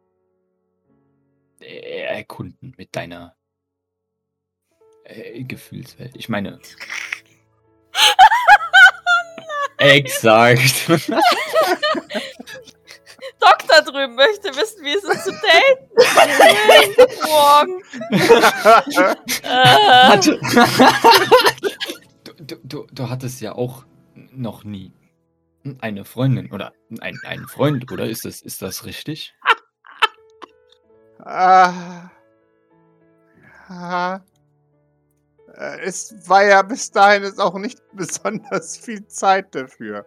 äh, 1.60 2.04
erkunden 2.06 2.74
mit 2.76 2.94
deiner 2.96 3.36
äh, 5.04 5.44
Gefühlswelt. 5.44 6.16
Ich 6.16 6.28
meine. 6.28 6.58
Exakt. 9.78 10.88
Doktor 13.40 13.82
drüben 13.82 14.14
möchte 14.14 14.48
wissen, 14.56 14.84
wie 14.84 14.94
es 14.94 15.04
ist 15.04 15.24
zu 15.24 15.32
daten. 15.32 15.88
Morgen. 17.26 17.82
Du, 22.36 22.56
du, 22.64 22.86
du, 22.90 23.08
hattest 23.08 23.40
ja 23.40 23.52
auch 23.52 23.84
noch 24.14 24.64
nie 24.64 24.92
eine 25.80 26.04
Freundin 26.04 26.50
oder 26.52 26.72
ein, 27.00 27.18
einen 27.24 27.46
Freund, 27.46 27.90
oder? 27.92 28.06
Ist 28.08 28.24
das, 28.24 28.42
ist 28.42 28.62
das 28.62 28.84
richtig? 28.84 29.34
Ah. 31.24 32.10
Ja. 33.68 34.24
Äh, 35.54 35.78
Es 35.82 36.14
war 36.28 36.44
ja 36.44 36.62
bis 36.62 36.90
dahin 36.90 37.22
jetzt 37.22 37.40
auch 37.40 37.54
nicht 37.58 37.80
besonders 37.92 38.76
viel 38.76 39.06
Zeit 39.06 39.54
dafür. 39.54 40.06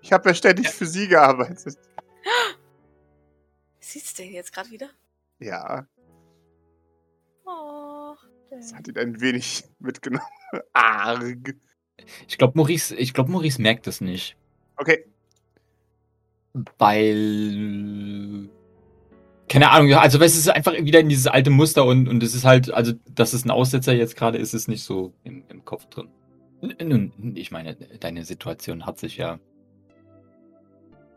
Ich 0.00 0.12
habe 0.12 0.30
ja 0.30 0.34
ständig 0.34 0.68
für 0.68 0.86
sie 0.86 1.08
gearbeitet. 1.08 1.78
Sieht's 3.94 4.14
denn 4.14 4.32
jetzt 4.32 4.52
gerade 4.52 4.72
wieder? 4.72 4.90
Ja, 5.38 5.86
Oh, 7.46 8.16
das 8.50 8.74
hat 8.74 8.88
ihn 8.88 8.98
ein 8.98 9.20
wenig 9.20 9.62
mitgenommen. 9.78 10.26
Arg. 10.72 11.54
Ich 12.26 12.38
glaube, 12.38 12.54
Maurice, 12.56 12.96
ich 12.96 13.14
glaub, 13.14 13.28
Maurice 13.28 13.62
merkt 13.62 13.86
es 13.86 14.00
nicht. 14.00 14.36
Okay, 14.78 15.04
Weil. 16.76 18.48
Keine 19.48 19.70
Ahnung, 19.70 19.94
also 19.94 20.20
es 20.20 20.36
ist 20.36 20.48
einfach 20.48 20.72
wieder 20.72 20.98
in 20.98 21.08
dieses 21.08 21.28
alte 21.28 21.50
Muster 21.50 21.84
und, 21.84 22.08
und 22.08 22.20
es 22.24 22.34
ist 22.34 22.44
halt, 22.44 22.74
also, 22.74 22.94
dass 23.14 23.32
es 23.32 23.44
ein 23.44 23.52
Aussetzer 23.52 23.92
jetzt 23.92 24.16
gerade 24.16 24.38
ist, 24.38 24.54
ist 24.54 24.66
nicht 24.66 24.82
so 24.82 25.14
im, 25.22 25.44
im 25.48 25.64
Kopf 25.64 25.86
drin. 25.86 26.08
Nun, 26.82 27.12
ich 27.36 27.52
meine, 27.52 27.76
deine 27.76 28.24
Situation 28.24 28.86
hat 28.86 28.98
sich 28.98 29.18
ja 29.18 29.38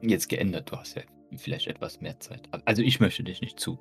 jetzt 0.01 0.29
geändert. 0.29 0.71
Du 0.71 0.75
hast 0.75 0.95
ja 0.95 1.01
vielleicht 1.35 1.67
etwas 1.67 2.01
mehr 2.01 2.19
Zeit. 2.19 2.47
Also 2.65 2.81
ich 2.81 2.99
möchte 2.99 3.23
dich 3.23 3.41
nicht 3.41 3.59
zu 3.59 3.79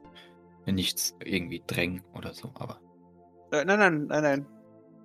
nichts 0.66 1.16
irgendwie 1.24 1.62
drängen 1.64 2.02
oder 2.12 2.32
so, 2.32 2.50
aber 2.54 2.80
äh, 3.52 3.64
nein, 3.64 3.78
nein, 3.78 4.06
nein, 4.06 4.22
nein. 4.22 4.46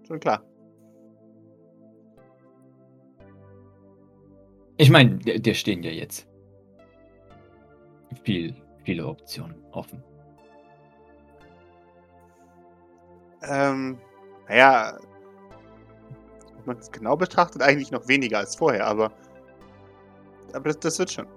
Schon 0.07 0.19
klar. 0.19 0.43
ich 4.81 4.89
meine, 4.89 5.19
dir, 5.19 5.53
stehen 5.53 5.83
ja 5.83 5.91
jetzt 5.91 6.27
viel, 8.23 8.55
viele 8.83 9.05
Optionen 9.05 9.63
offen. 9.73 10.03
Ähm, 13.43 13.99
naja, 14.47 14.97
wenn 16.55 16.65
man 16.65 16.77
es 16.77 16.91
genau 16.91 17.15
betrachtet, 17.15 17.61
eigentlich 17.61 17.91
noch 17.91 18.07
weniger 18.07 18.39
als 18.39 18.55
vorher, 18.55 18.87
aber, 18.87 19.11
aber 20.53 20.69
das, 20.69 20.79
das 20.79 20.97
wird 20.97 21.11
schon. 21.11 21.27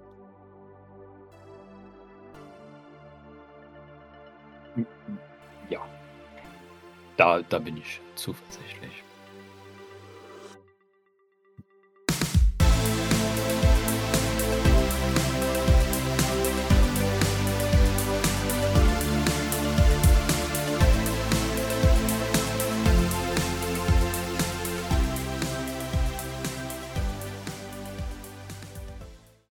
Da, 7.17 7.43
da 7.43 7.59
bin 7.59 7.77
ich 7.77 8.01
zuversichtlich. 8.17 9.04